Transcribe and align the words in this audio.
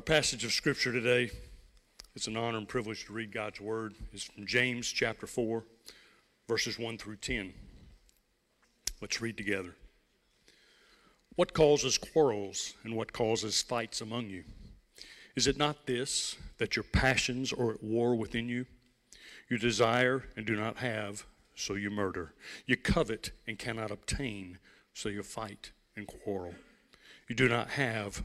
Our 0.00 0.02
passage 0.02 0.46
of 0.46 0.52
scripture 0.52 0.92
today, 0.92 1.30
it's 2.14 2.26
an 2.26 2.34
honor 2.34 2.56
and 2.56 2.66
privilege 2.66 3.04
to 3.04 3.12
read 3.12 3.34
God's 3.34 3.60
word, 3.60 3.94
is 4.14 4.24
from 4.24 4.46
James 4.46 4.90
chapter 4.90 5.26
4, 5.26 5.62
verses 6.48 6.78
1 6.78 6.96
through 6.96 7.16
10. 7.16 7.52
Let's 9.02 9.20
read 9.20 9.36
together. 9.36 9.74
What 11.36 11.52
causes 11.52 11.98
quarrels 11.98 12.72
and 12.82 12.96
what 12.96 13.12
causes 13.12 13.60
fights 13.60 14.00
among 14.00 14.30
you? 14.30 14.44
Is 15.36 15.46
it 15.46 15.58
not 15.58 15.84
this, 15.84 16.34
that 16.56 16.76
your 16.76 16.84
passions 16.84 17.52
are 17.52 17.70
at 17.70 17.84
war 17.84 18.14
within 18.14 18.48
you? 18.48 18.64
You 19.50 19.58
desire 19.58 20.24
and 20.34 20.46
do 20.46 20.56
not 20.56 20.78
have, 20.78 21.26
so 21.54 21.74
you 21.74 21.90
murder. 21.90 22.32
You 22.64 22.78
covet 22.78 23.32
and 23.46 23.58
cannot 23.58 23.90
obtain, 23.90 24.60
so 24.94 25.10
you 25.10 25.22
fight 25.22 25.72
and 25.94 26.06
quarrel. 26.06 26.54
You 27.28 27.34
do 27.34 27.50
not 27.50 27.72
have 27.72 28.24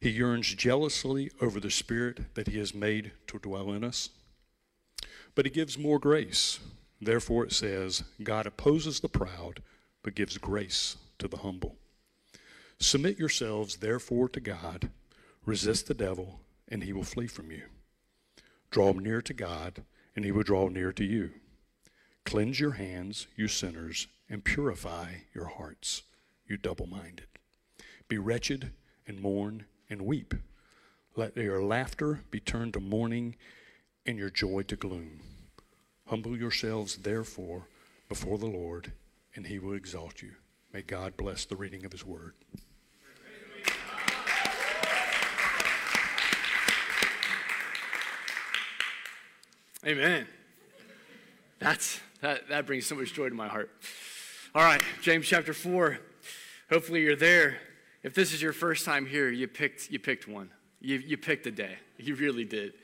he 0.00 0.10
yearns 0.10 0.54
jealously 0.54 1.30
over 1.40 1.58
the 1.58 1.70
spirit 1.70 2.34
that 2.34 2.48
he 2.48 2.58
has 2.58 2.74
made 2.74 3.12
to 3.26 3.38
dwell 3.38 3.72
in 3.72 3.82
us? 3.82 4.10
But 5.34 5.44
he 5.44 5.50
gives 5.50 5.78
more 5.78 5.98
grace. 5.98 6.60
Therefore 7.00 7.44
it 7.44 7.52
says, 7.52 8.04
God 8.22 8.46
opposes 8.46 9.00
the 9.00 9.08
proud, 9.08 9.62
but 10.02 10.14
gives 10.14 10.38
grace 10.38 10.96
to 11.18 11.28
the 11.28 11.38
humble. 11.38 11.76
Submit 12.78 13.18
yourselves 13.18 13.76
therefore 13.76 14.28
to 14.28 14.40
God, 14.40 14.90
resist 15.44 15.86
the 15.86 15.94
devil, 15.94 16.40
and 16.68 16.84
he 16.84 16.92
will 16.92 17.04
flee 17.04 17.26
from 17.26 17.50
you. 17.50 17.62
Draw 18.70 18.92
near 18.92 19.20
to 19.22 19.34
God, 19.34 19.82
and 20.14 20.24
he 20.24 20.32
will 20.32 20.42
draw 20.42 20.68
near 20.68 20.92
to 20.92 21.04
you. 21.04 21.30
Cleanse 22.24 22.60
your 22.60 22.72
hands, 22.72 23.26
you 23.36 23.48
sinners, 23.48 24.06
and 24.28 24.44
purify 24.44 25.12
your 25.34 25.46
hearts, 25.46 26.02
you 26.46 26.56
double 26.56 26.86
minded. 26.86 27.26
Be 28.08 28.18
wretched 28.18 28.72
and 29.06 29.20
mourn 29.20 29.64
and 29.90 30.02
weep. 30.02 30.34
Let 31.16 31.36
your 31.36 31.62
laughter 31.62 32.20
be 32.30 32.40
turned 32.40 32.74
to 32.74 32.80
mourning 32.80 33.36
and 34.06 34.18
your 34.18 34.30
joy 34.30 34.62
to 34.62 34.76
gloom. 34.76 35.20
Humble 36.06 36.36
yourselves, 36.36 36.96
therefore, 36.96 37.66
before 38.08 38.38
the 38.38 38.46
Lord, 38.46 38.92
and 39.34 39.46
he 39.46 39.58
will 39.58 39.74
exalt 39.74 40.22
you. 40.22 40.32
May 40.72 40.82
God 40.82 41.16
bless 41.16 41.44
the 41.44 41.56
reading 41.56 41.84
of 41.84 41.92
his 41.92 42.04
word. 42.04 42.34
Amen. 49.86 50.26
That's 51.58 52.00
that 52.20 52.48
that 52.48 52.66
brings 52.66 52.86
so 52.86 52.94
much 52.94 53.14
joy 53.14 53.28
to 53.28 53.34
my 53.34 53.48
heart. 53.48 53.70
All 54.54 54.62
right, 54.62 54.82
James 55.02 55.26
chapter 55.26 55.52
4. 55.52 55.98
Hopefully 56.70 57.02
you're 57.02 57.16
there. 57.16 57.58
If 58.02 58.14
this 58.14 58.32
is 58.32 58.40
your 58.40 58.52
first 58.52 58.84
time 58.84 59.06
here, 59.06 59.28
you 59.28 59.48
picked 59.48 59.90
you 59.90 59.98
picked 59.98 60.28
one. 60.28 60.50
You 60.80 60.96
you 60.98 61.16
picked 61.16 61.46
a 61.46 61.50
day. 61.50 61.76
You 62.00 62.14
really 62.14 62.44
did. 62.44 62.74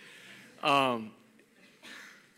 Um, 0.61 1.13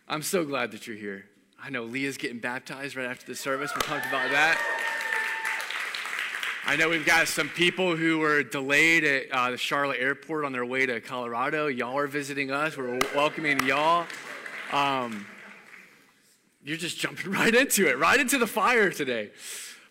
I'm 0.06 0.20
so 0.20 0.44
glad 0.44 0.72
that 0.72 0.86
you're 0.86 0.94
here. 0.94 1.24
I 1.58 1.70
know 1.70 1.84
Leah's 1.84 2.18
getting 2.18 2.38
baptized 2.38 2.96
right 2.96 3.06
after 3.06 3.24
the 3.24 3.34
service. 3.34 3.74
We 3.74 3.80
talked 3.80 4.04
about 4.04 4.30
that. 4.30 4.60
I 6.66 6.76
know 6.76 6.90
we've 6.90 7.06
got 7.06 7.28
some 7.28 7.48
people 7.48 7.96
who 7.96 8.18
were 8.18 8.42
delayed 8.42 9.04
at 9.04 9.30
uh, 9.32 9.52
the 9.52 9.56
Charlotte 9.56 9.98
airport 10.00 10.44
on 10.44 10.52
their 10.52 10.66
way 10.66 10.84
to 10.84 11.00
Colorado. 11.00 11.68
Y'all 11.68 11.96
are 11.96 12.06
visiting 12.06 12.50
us. 12.50 12.76
We're 12.76 13.00
welcoming 13.14 13.64
y'all. 13.64 14.06
Um, 14.70 15.26
you're 16.62 16.76
just 16.76 16.98
jumping 16.98 17.30
right 17.30 17.54
into 17.54 17.88
it, 17.88 17.98
right 17.98 18.20
into 18.20 18.36
the 18.36 18.46
fire 18.46 18.90
today. 18.90 19.30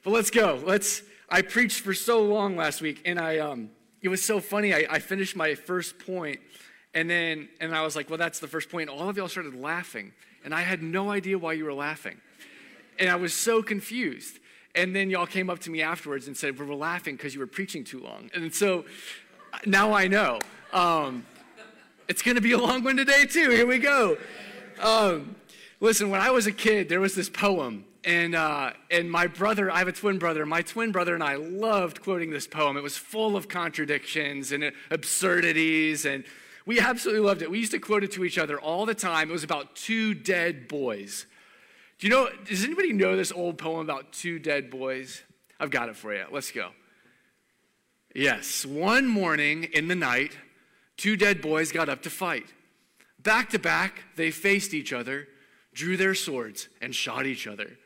But 0.04 0.12
let's 0.12 0.30
go. 0.30 0.62
Let's. 0.64 1.02
I 1.30 1.42
preached 1.42 1.82
for 1.82 1.94
so 1.94 2.22
long 2.22 2.56
last 2.56 2.82
week, 2.82 3.02
and 3.06 3.20
I 3.20 3.40
um, 3.40 3.70
it 4.02 4.10
was 4.10 4.24
so 4.24 4.40
funny. 4.40 4.74
I, 4.74 4.86
I 4.90 5.00
finished 5.00 5.36
my 5.36 5.56
first 5.56 6.00
point, 6.00 6.40
and 6.94 7.10
then 7.10 7.50
and 7.60 7.76
I 7.76 7.82
was 7.84 7.96
like, 7.96 8.10
well, 8.10 8.20
that's 8.20 8.40
the 8.40 8.48
first 8.48 8.70
point. 8.70 8.90
All 8.90 9.10
of 9.10 9.18
y'all 9.18 9.28
started 9.28 9.56
laughing, 9.56 10.14
and 10.44 10.54
I 10.54 10.62
had 10.62 10.84
no 10.84 11.10
idea 11.10 11.38
why 11.38 11.54
you 11.54 11.66
were 11.66 11.74
laughing, 11.74 12.22
and 13.00 13.10
I 13.10 13.16
was 13.16 13.34
so 13.34 13.62
confused. 13.62 14.40
And 14.76 14.94
then 14.94 15.10
y'all 15.10 15.26
came 15.26 15.50
up 15.50 15.60
to 15.60 15.70
me 15.72 15.82
afterwards 15.82 16.28
and 16.28 16.36
said, 16.36 16.60
we 16.60 16.66
were 16.66 16.76
laughing 16.76 17.16
because 17.16 17.34
you 17.34 17.40
were 17.40 17.48
preaching 17.48 17.86
too 17.86 18.02
long. 18.02 18.30
And 18.34 18.54
so 18.54 18.84
now 19.66 19.94
I 19.94 20.08
know. 20.08 20.40
Um, 20.74 21.26
it's 22.10 22.22
going 22.22 22.36
to 22.36 22.42
be 22.42 22.52
a 22.52 22.58
long 22.58 22.84
one 22.84 22.98
today, 22.98 23.26
too. 23.26 23.52
Here 23.52 23.66
we 23.66 23.80
go. 23.80 24.18
Um, 24.82 25.38
listen, 25.80 26.10
when 26.10 26.20
I 26.20 26.30
was 26.30 26.46
a 26.46 26.52
kid, 26.52 26.90
there 26.90 27.00
was 27.00 27.16
this 27.16 27.30
poem. 27.30 27.86
And, 28.06 28.36
uh, 28.36 28.74
and 28.92 29.10
my 29.10 29.26
brother, 29.26 29.72
I 29.72 29.80
have 29.80 29.88
a 29.88 29.92
twin 29.92 30.20
brother, 30.20 30.46
my 30.46 30.62
twin 30.62 30.92
brother 30.92 31.16
and 31.16 31.24
I 31.24 31.36
loved 31.36 32.04
quoting 32.04 32.30
this 32.30 32.46
poem. 32.46 32.78
It 32.78 32.84
was 32.84 32.96
full 32.96 33.36
of 33.36 33.48
contradictions 33.48 34.52
and 34.52 34.72
absurdities, 34.92 36.06
and 36.06 36.24
we 36.68 36.80
absolutely 36.80 37.26
loved 37.26 37.42
it. 37.42 37.50
We 37.50 37.58
used 37.58 37.72
to 37.72 37.80
quote 37.80 38.04
it 38.04 38.12
to 38.12 38.24
each 38.24 38.38
other 38.38 38.60
all 38.60 38.86
the 38.86 38.94
time. 38.94 39.30
It 39.30 39.34
was 39.34 39.44
about 39.44 39.76
two 39.76 40.14
dead 40.14 40.68
boys. 40.68 41.26
Do 41.98 42.06
you 42.06 42.14
know, 42.14 42.30
does 42.46 42.64
anybody 42.64 42.94
know 42.94 43.16
this 43.16 43.32
old 43.32 43.58
poem 43.58 43.80
about 43.80 44.14
two 44.14 44.38
dead 44.38 44.70
boys? 44.70 45.24
I've 45.60 45.72
got 45.72 45.90
it 45.90 45.96
for 45.96 46.14
you. 46.14 46.26
Let's 46.32 46.52
go. 46.52 46.70
Yes, 48.14 48.66
one 48.66 49.08
morning 49.08 49.64
in 49.74 49.88
the 49.88 49.96
night, 49.96 50.38
two 50.96 51.18
dead 51.18 51.42
boys 51.42 51.72
got 51.72 51.90
up 51.90 52.04
to 52.04 52.12
fight. 52.12 52.46
Back 53.20 53.50
to 53.50 53.60
back, 53.60 54.04
they 54.16 54.30
faced 54.30 54.76
each 54.76 54.94
other, 54.94 55.28
drew 55.74 55.98
their 55.98 56.14
swords, 56.14 56.70
and 56.82 56.94
shot 56.94 57.26
each 57.26 57.48
other. 57.48 57.78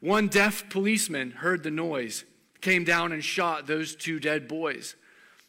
One 0.00 0.28
deaf 0.28 0.68
policeman 0.70 1.32
heard 1.32 1.62
the 1.62 1.70
noise, 1.70 2.24
came 2.60 2.84
down 2.84 3.12
and 3.12 3.22
shot 3.22 3.66
those 3.66 3.96
two 3.96 4.20
dead 4.20 4.46
boys. 4.46 4.94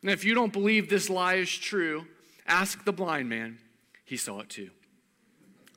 And 0.02 0.10
if 0.10 0.24
you 0.24 0.34
don't 0.34 0.54
believe 0.54 0.90
this 0.90 1.10
lie 1.10 1.36
is 1.36 1.56
true, 1.56 2.08
ask 2.48 2.84
the 2.86 2.94
blind 2.94 3.30
man. 3.30 3.60
He 4.06 4.18
saw 4.18 4.40
it 4.40 4.50
too. 4.50 4.72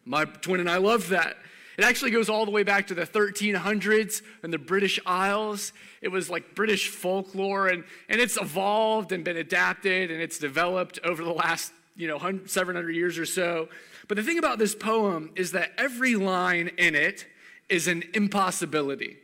My 0.05 0.25
twin 0.25 0.61
and 0.61 0.71
I 0.71 0.78
love 0.78 1.09
that. 1.11 1.37
It 1.78 1.84
actually 1.84 2.11
goes 2.11 2.28
all 2.28 2.44
the 2.44 2.50
way 2.50 2.65
back 2.65 2.88
to 2.88 2.94
the 2.94 3.06
1300s 3.06 4.22
and 4.43 4.53
the 4.53 4.59
British 4.59 5.00
Isles. 5.06 5.72
It 6.03 6.09
was 6.09 6.28
like 6.28 6.55
British 6.55 6.88
folklore, 6.88 7.69
and, 7.69 7.84
and 8.09 8.21
it's 8.21 8.37
evolved 8.37 9.12
and 9.12 9.25
been 9.25 9.38
adapted 9.38 10.11
and 10.11 10.21
it's 10.21 10.38
developed 10.38 10.99
over 11.05 11.25
the 11.25 11.32
last 11.32 11.72
you 11.97 12.09
know 12.09 12.19
700 12.47 12.91
years 12.94 13.19
or 13.19 13.27
so. 13.27 13.69
But 14.09 14.16
the 14.16 14.22
thing 14.22 14.38
about 14.38 14.59
this 14.59 14.75
poem 14.75 15.31
is 15.37 15.53
that 15.53 15.72
every 15.78 16.16
line 16.16 16.71
in 16.78 16.94
it 16.94 17.27
is 17.72 17.88
an 17.88 18.05
impossibility. 18.12 19.16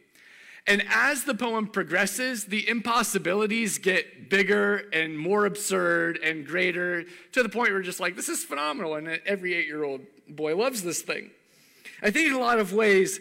And 0.66 0.82
as 0.88 1.24
the 1.24 1.34
poem 1.34 1.66
progresses, 1.66 2.46
the 2.46 2.66
impossibilities 2.68 3.78
get 3.78 4.30
bigger 4.30 4.88
and 4.92 5.18
more 5.18 5.44
absurd 5.46 6.18
and 6.18 6.46
greater 6.46 7.04
to 7.32 7.42
the 7.42 7.48
point 7.48 7.70
where 7.70 7.78
we're 7.78 7.82
just 7.82 8.00
like, 8.00 8.16
this 8.16 8.28
is 8.28 8.44
phenomenal. 8.44 8.94
And 8.94 9.08
every 9.26 9.54
eight 9.54 9.66
year 9.66 9.84
old 9.84 10.00
boy 10.28 10.56
loves 10.56 10.82
this 10.82 11.02
thing. 11.02 11.30
I 12.02 12.10
think 12.10 12.28
in 12.28 12.34
a 12.34 12.38
lot 12.38 12.58
of 12.58 12.72
ways, 12.72 13.20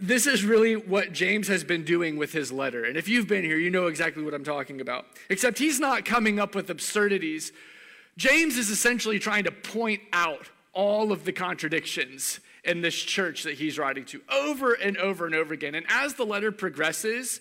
this 0.00 0.26
is 0.26 0.44
really 0.44 0.76
what 0.76 1.12
James 1.12 1.48
has 1.48 1.62
been 1.62 1.84
doing 1.84 2.16
with 2.16 2.32
his 2.32 2.50
letter. 2.50 2.84
And 2.84 2.96
if 2.96 3.08
you've 3.08 3.28
been 3.28 3.44
here, 3.44 3.58
you 3.58 3.70
know 3.70 3.86
exactly 3.86 4.22
what 4.22 4.34
I'm 4.34 4.44
talking 4.44 4.80
about. 4.80 5.06
Except 5.28 5.58
he's 5.58 5.78
not 5.78 6.04
coming 6.04 6.40
up 6.40 6.54
with 6.54 6.70
absurdities. 6.70 7.52
James 8.16 8.56
is 8.56 8.70
essentially 8.70 9.18
trying 9.18 9.44
to 9.44 9.52
point 9.52 10.00
out 10.12 10.48
all 10.72 11.12
of 11.12 11.24
the 11.24 11.32
contradictions 11.32 12.40
in 12.64 12.80
this 12.80 12.94
church 12.94 13.42
that 13.42 13.54
he's 13.54 13.78
writing 13.78 14.04
to 14.06 14.20
over 14.30 14.72
and 14.74 14.96
over 14.96 15.26
and 15.26 15.34
over 15.34 15.52
again. 15.52 15.74
And 15.74 15.86
as 15.88 16.14
the 16.14 16.24
letter 16.24 16.52
progresses, 16.52 17.40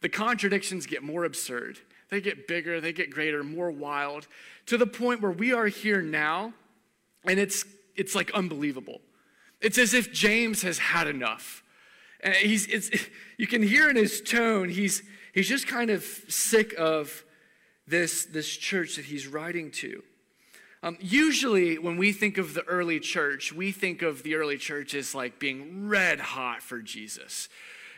the 0.00 0.08
contradictions 0.08 0.86
get 0.86 1.02
more 1.02 1.24
absurd. 1.24 1.78
They 2.10 2.20
get 2.20 2.48
bigger, 2.48 2.80
they 2.80 2.92
get 2.92 3.10
greater, 3.10 3.44
more 3.44 3.70
wild, 3.70 4.26
to 4.66 4.76
the 4.76 4.86
point 4.86 5.22
where 5.22 5.30
we 5.30 5.52
are 5.52 5.66
here 5.66 6.02
now, 6.02 6.52
and 7.24 7.38
it's, 7.38 7.64
it's 7.94 8.14
like 8.14 8.30
unbelievable. 8.32 9.00
It's 9.60 9.78
as 9.78 9.94
if 9.94 10.12
James 10.12 10.62
has 10.62 10.78
had 10.78 11.06
enough. 11.06 11.62
And 12.22 12.34
he's, 12.34 12.66
it's, 12.66 12.90
you 13.38 13.46
can 13.46 13.62
hear 13.62 13.88
in 13.88 13.96
his 13.96 14.20
tone, 14.20 14.68
he's, 14.68 15.02
he's 15.32 15.48
just 15.48 15.66
kind 15.66 15.90
of 15.90 16.02
sick 16.02 16.74
of 16.76 17.24
this, 17.86 18.24
this 18.26 18.48
church 18.48 18.96
that 18.96 19.04
he's 19.04 19.26
writing 19.26 19.70
to. 19.72 20.02
Um, 20.82 20.96
usually, 21.00 21.78
when 21.78 21.98
we 21.98 22.12
think 22.12 22.38
of 22.38 22.54
the 22.54 22.62
early 22.62 23.00
church, 23.00 23.52
we 23.52 23.70
think 23.70 24.00
of 24.00 24.22
the 24.22 24.34
early 24.34 24.56
church 24.56 24.94
as 24.94 25.14
like 25.14 25.38
being 25.38 25.88
red 25.88 26.20
hot 26.20 26.62
for 26.62 26.80
Jesus. 26.80 27.48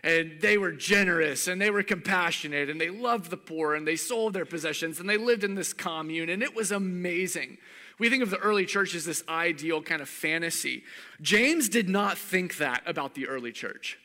And 0.03 0.41
they 0.41 0.59
were 0.59 0.73
generous 0.73 1.47
and 1.47 1.63
they 1.63 1.71
were 1.71 1.85
compassionate 1.85 2.69
and 2.69 2.81
they 2.81 2.91
loved 2.91 3.31
the 3.31 3.37
poor 3.37 3.77
and 3.77 3.87
they 3.87 3.95
sold 3.95 4.33
their 4.33 4.45
possessions 4.45 4.99
and 4.99 5.09
they 5.09 5.17
lived 5.17 5.45
in 5.45 5.55
this 5.55 5.73
commune 5.73 6.29
and 6.29 6.43
it 6.43 6.57
was 6.57 6.73
amazing. 6.73 7.59
We 8.01 8.11
think 8.11 8.25
of 8.25 8.31
the 8.31 8.39
early 8.39 8.67
church 8.67 8.97
as 8.97 9.05
this 9.05 9.23
ideal 9.29 9.81
kind 9.81 10.03
of 10.03 10.09
fantasy. 10.09 10.83
James 11.21 11.69
did 11.69 11.89
not 11.89 12.19
think 12.19 12.57
that 12.57 12.83
about 12.85 13.15
the 13.15 13.29
early 13.29 13.53
church. 13.53 13.97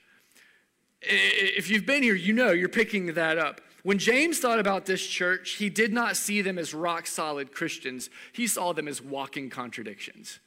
If 1.01 1.67
you've 1.67 1.87
been 1.87 2.03
here, 2.03 2.13
you 2.13 2.33
know 2.33 2.51
you're 2.51 2.69
picking 2.69 3.13
that 3.15 3.39
up. 3.39 3.61
When 3.87 3.99
James 3.99 4.39
thought 4.39 4.59
about 4.59 4.85
this 4.85 5.07
church, 5.07 5.51
he 5.51 5.69
did 5.69 5.93
not 5.93 6.17
see 6.17 6.41
them 6.41 6.57
as 6.57 6.73
rock 6.73 7.07
solid 7.07 7.53
Christians, 7.53 8.09
he 8.33 8.45
saw 8.45 8.73
them 8.73 8.85
as 8.85 9.01
walking 9.01 9.49
contradictions. 9.49 10.39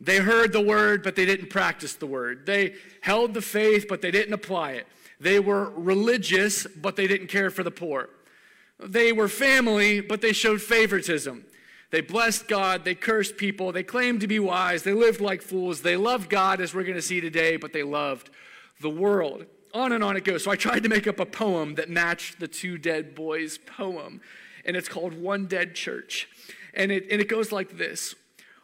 They 0.00 0.16
heard 0.16 0.54
the 0.54 0.62
word, 0.62 1.02
but 1.02 1.16
they 1.16 1.26
didn't 1.26 1.50
practice 1.50 1.92
the 1.92 2.06
word. 2.06 2.46
They 2.46 2.76
held 3.02 3.34
the 3.34 3.42
faith, 3.42 3.88
but 3.90 4.00
they 4.00 4.10
didn't 4.10 4.32
apply 4.32 4.70
it. 4.70 4.86
They 5.20 5.38
were 5.38 5.68
religious, 5.76 6.66
but 6.66 6.96
they 6.96 7.08
didn't 7.08 7.26
care 7.26 7.50
for 7.50 7.62
the 7.62 7.70
poor. 7.70 8.08
They 8.80 9.12
were 9.12 9.28
family, 9.28 10.00
but 10.00 10.22
they 10.22 10.32
showed 10.32 10.62
favoritism. 10.62 11.44
They 11.90 12.00
blessed 12.00 12.48
God, 12.48 12.84
they 12.84 12.94
cursed 12.94 13.36
people, 13.36 13.70
they 13.70 13.82
claimed 13.82 14.22
to 14.22 14.26
be 14.26 14.40
wise, 14.40 14.82
they 14.82 14.94
lived 14.94 15.20
like 15.20 15.42
fools, 15.42 15.82
they 15.82 15.96
loved 15.96 16.30
God, 16.30 16.62
as 16.62 16.74
we're 16.74 16.84
going 16.84 16.94
to 16.94 17.02
see 17.02 17.20
today, 17.20 17.58
but 17.58 17.74
they 17.74 17.82
loved 17.82 18.30
the 18.80 18.88
world. 18.88 19.44
On 19.74 19.92
and 19.92 20.02
on 20.02 20.16
it 20.16 20.24
goes. 20.24 20.44
So 20.44 20.50
I 20.50 20.56
tried 20.56 20.82
to 20.82 20.88
make 20.88 21.06
up 21.06 21.20
a 21.20 21.26
poem 21.26 21.74
that 21.74 21.90
matched 21.90 22.40
the 22.40 22.48
two 22.48 22.78
dead 22.78 23.14
boys' 23.14 23.58
poem, 23.58 24.20
and 24.64 24.76
it's 24.76 24.88
called 24.88 25.14
One 25.14 25.46
Dead 25.46 25.74
Church. 25.74 26.28
And 26.74 26.92
it, 26.92 27.06
and 27.10 27.20
it 27.20 27.28
goes 27.28 27.52
like 27.52 27.76
this 27.76 28.14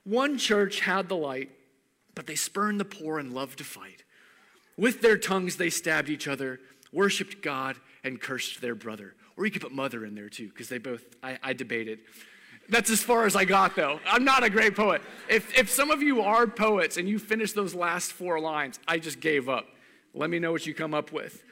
One 0.05 0.39
church 0.39 0.81
had 0.81 1.09
the 1.09 1.17
light, 1.17 1.51
but 2.15 2.27
they 2.27 2.35
spurned 2.35 2.81
the 2.81 2.85
poor 2.85 3.19
and 3.19 3.33
loved 3.33 3.59
to 3.59 3.65
fight. 3.65 4.03
With 4.77 5.03
their 5.03 5.19
tongues 5.19 5.57
they 5.57 5.71
stabbed 5.71 6.09
each 6.09 6.27
other, 6.27 6.61
worshiped 6.93 7.43
God, 7.43 7.77
and 8.03 8.21
cursed 8.21 8.61
their 8.61 8.75
brother. 8.75 9.15
Or 9.37 9.45
you 9.45 9.51
could 9.51 9.63
put 9.63 9.73
mother 9.73 10.05
in 10.05 10.15
there 10.15 10.29
too, 10.29 10.49
because 10.49 10.69
they 10.69 10.79
both, 10.79 11.03
I, 11.23 11.39
I 11.43 11.53
debated. 11.53 12.01
That's 12.69 12.91
as 12.91 13.03
far 13.03 13.27
as 13.27 13.37
I 13.37 13.45
got, 13.45 13.77
though. 13.77 14.01
I'm 14.07 14.25
not 14.25 14.43
a 14.43 14.49
great 14.49 14.75
poet. 14.75 15.03
If, 15.29 15.57
if 15.59 15.71
some 15.71 15.91
of 15.91 16.03
you 16.03 16.23
are 16.23 16.47
poets 16.47 16.97
and 16.97 17.09
you 17.09 17.19
finish 17.19 17.53
those 17.53 17.75
last 17.75 18.13
four 18.13 18.41
lines, 18.41 18.79
I 18.89 18.99
just 18.99 19.21
gave 19.21 19.49
up. 19.49 19.67
Let 20.15 20.31
me 20.31 20.39
know 20.39 20.53
what 20.53 20.67
you 20.67 20.75
come 20.75 20.95
up 20.95 21.13
with. 21.13 21.43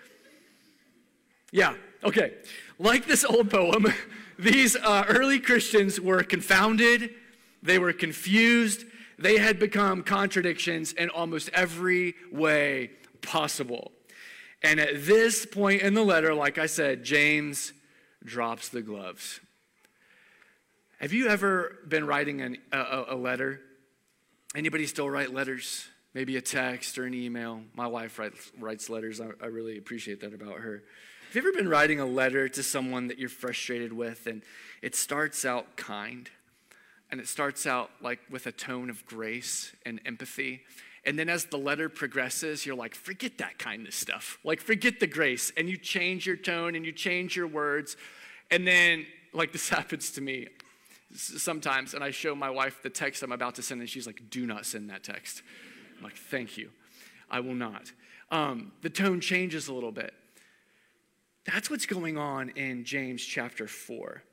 Yeah, 1.50 1.74
okay. 2.04 2.34
Like 2.78 3.06
this 3.06 3.24
old 3.24 3.50
poem, 3.50 3.86
these 4.38 4.76
uh, 4.76 5.04
early 5.08 5.40
Christians 5.40 6.00
were 6.00 6.22
confounded, 6.22 7.10
they 7.62 7.78
were 7.78 7.92
confused, 7.92 8.84
they 9.18 9.38
had 9.38 9.58
become 9.58 10.02
contradictions 10.02 10.92
in 10.92 11.10
almost 11.10 11.50
every 11.52 12.14
way 12.32 12.90
possible. 13.20 13.92
And 14.62 14.78
at 14.78 15.06
this 15.06 15.44
point 15.44 15.82
in 15.82 15.94
the 15.94 16.04
letter, 16.04 16.34
like 16.34 16.56
I 16.56 16.66
said, 16.66 17.04
James 17.04 17.72
drops 18.24 18.68
the 18.68 18.80
gloves. 18.80 19.40
Have 21.00 21.12
you 21.12 21.28
ever 21.28 21.78
been 21.88 22.06
writing 22.06 22.40
an, 22.40 22.58
a, 22.70 23.04
a 23.08 23.16
letter? 23.16 23.60
Anybody 24.54 24.86
still 24.86 25.10
write 25.10 25.34
letters? 25.34 25.88
Maybe 26.14 26.36
a 26.36 26.40
text 26.40 26.98
or 26.98 27.04
an 27.04 27.14
email. 27.14 27.62
My 27.74 27.86
wife 27.86 28.18
writes, 28.18 28.52
writes 28.58 28.90
letters. 28.90 29.20
I, 29.20 29.28
I 29.42 29.46
really 29.46 29.78
appreciate 29.78 30.20
that 30.20 30.34
about 30.34 30.58
her. 30.58 30.82
Have 31.32 31.42
you 31.42 31.48
ever 31.48 31.56
been 31.56 31.68
writing 31.68 31.98
a 32.00 32.06
letter 32.06 32.48
to 32.50 32.62
someone 32.62 33.08
that 33.08 33.18
you're 33.18 33.30
frustrated 33.30 33.92
with 33.92 34.26
and 34.26 34.42
it 34.82 34.94
starts 34.94 35.44
out 35.44 35.76
kind 35.76 36.28
and 37.10 37.20
it 37.20 37.26
starts 37.26 37.66
out 37.66 37.90
like 38.02 38.20
with 38.30 38.46
a 38.46 38.52
tone 38.52 38.90
of 38.90 39.06
grace 39.06 39.74
and 39.86 40.00
empathy? 40.04 40.62
And 41.04 41.18
then 41.18 41.28
as 41.28 41.46
the 41.46 41.56
letter 41.56 41.88
progresses, 41.88 42.64
you're 42.64 42.76
like, 42.76 42.94
forget 42.94 43.38
that 43.38 43.58
kindness 43.58 43.96
stuff. 43.96 44.38
Like, 44.44 44.60
forget 44.60 45.00
the 45.00 45.08
grace. 45.08 45.52
And 45.56 45.68
you 45.68 45.76
change 45.76 46.26
your 46.26 46.36
tone 46.36 46.76
and 46.76 46.86
you 46.86 46.92
change 46.92 47.34
your 47.34 47.48
words. 47.48 47.96
And 48.50 48.66
then, 48.66 49.06
like, 49.32 49.52
this 49.52 49.68
happens 49.70 50.12
to 50.12 50.20
me 50.20 50.48
sometimes. 51.12 51.94
And 51.94 52.04
I 52.04 52.10
show 52.10 52.34
my 52.34 52.50
wife 52.50 52.82
the 52.82 52.90
text 52.90 53.22
I'm 53.22 53.32
about 53.32 53.56
to 53.56 53.62
send, 53.62 53.80
and 53.80 53.90
she's 53.90 54.06
like, 54.06 54.30
do 54.30 54.46
not 54.46 54.64
send 54.64 54.90
that 54.90 55.02
text. 55.02 55.42
I'm 56.02 56.08
like, 56.08 56.16
thank 56.16 56.58
you. 56.58 56.70
I 57.30 57.38
will 57.38 57.54
not. 57.54 57.92
Um, 58.32 58.72
the 58.82 58.90
tone 58.90 59.20
changes 59.20 59.68
a 59.68 59.72
little 59.72 59.92
bit. 59.92 60.12
That's 61.46 61.70
what's 61.70 61.86
going 61.86 62.18
on 62.18 62.48
in 62.50 62.84
James 62.84 63.24
chapter 63.24 63.68
4. 63.68 64.24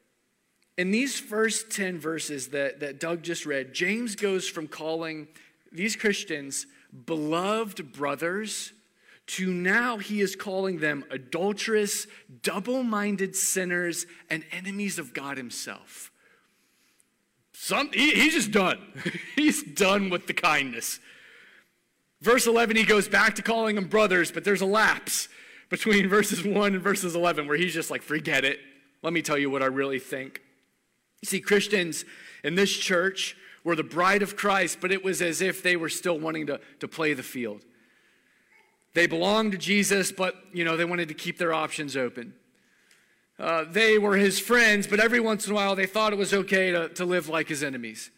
In 0.80 0.90
these 0.90 1.20
first 1.20 1.70
10 1.70 2.00
verses 2.00 2.48
that, 2.48 2.80
that 2.80 3.00
Doug 3.00 3.22
just 3.22 3.46
read, 3.46 3.72
James 3.72 4.16
goes 4.16 4.48
from 4.50 4.68
calling 4.68 5.28
these 5.72 5.96
Christians 5.96 6.66
beloved 7.06 7.94
brothers 7.94 8.74
to 9.28 9.54
now 9.54 9.98
he 9.98 10.22
is 10.22 10.36
calling 10.36 10.80
them 10.80 11.06
adulterous, 11.12 12.08
double 12.42 12.82
minded 12.82 13.36
sinners, 13.36 14.08
and 14.28 14.44
enemies 14.52 14.98
of 14.98 15.14
God 15.14 15.38
himself. 15.38 16.12
Some, 17.54 17.92
he, 17.94 18.10
he's 18.12 18.34
just 18.34 18.52
done. 18.52 18.80
he's 19.36 19.62
done 19.62 20.10
with 20.10 20.26
the 20.26 20.34
kindness. 20.34 21.00
Verse 22.22 22.48
11, 22.48 22.76
he 22.76 22.84
goes 22.84 23.08
back 23.08 23.36
to 23.36 23.42
calling 23.42 23.76
them 23.76 23.88
brothers, 23.88 24.32
but 24.32 24.44
there's 24.44 24.62
a 24.62 24.66
lapse 24.66 25.30
between 25.70 26.10
verses 26.10 26.44
1 26.46 26.74
and 26.74 26.84
verses 26.84 27.16
11 27.16 27.48
where 27.48 27.58
he's 27.58 27.74
just 27.74 27.90
like, 27.90 28.02
forget 28.02 28.44
it. 28.44 28.60
Let 29.02 29.14
me 29.14 29.22
tell 29.22 29.38
you 29.38 29.50
what 29.50 29.64
I 29.64 29.68
really 29.68 30.00
think. 30.00 30.42
You 31.22 31.28
see, 31.28 31.40
Christians 31.40 32.06
in 32.44 32.56
this 32.56 32.72
church 32.72 33.38
were 33.64 33.76
the 33.76 33.84
bride 33.84 34.22
of 34.22 34.36
Christ, 34.36 34.80
but 34.82 34.92
it 34.92 35.04
was 35.04 35.22
as 35.22 35.42
if 35.42 35.64
they 35.64 35.76
were 35.76 35.90
still 35.90 36.20
wanting 36.20 36.48
to, 36.48 36.60
to 36.80 36.88
play 36.88 37.14
the 37.14 37.24
field. 37.24 37.62
They 38.94 39.08
belonged 39.08 39.52
to 39.54 39.58
Jesus, 39.58 40.12
but, 40.12 40.36
you 40.52 40.66
know, 40.66 40.76
they 40.76 40.86
wanted 40.86 41.08
to 41.10 41.14
keep 41.14 41.38
their 41.38 41.54
options 41.54 41.96
open. 41.96 42.34
Uh, 43.38 43.64
they 43.70 43.98
were 43.98 44.18
his 44.18 44.40
friends, 44.40 44.88
but 44.88 45.00
every 45.00 45.20
once 45.20 45.46
in 45.46 45.54
a 45.54 45.56
while 45.56 45.76
they 45.76 45.86
thought 45.86 46.12
it 46.12 46.18
was 46.18 46.34
okay 46.34 46.72
to, 46.72 46.90
to 46.90 47.06
live 47.06 47.30
like 47.30 47.48
his 47.48 47.64
enemies. 47.64 48.12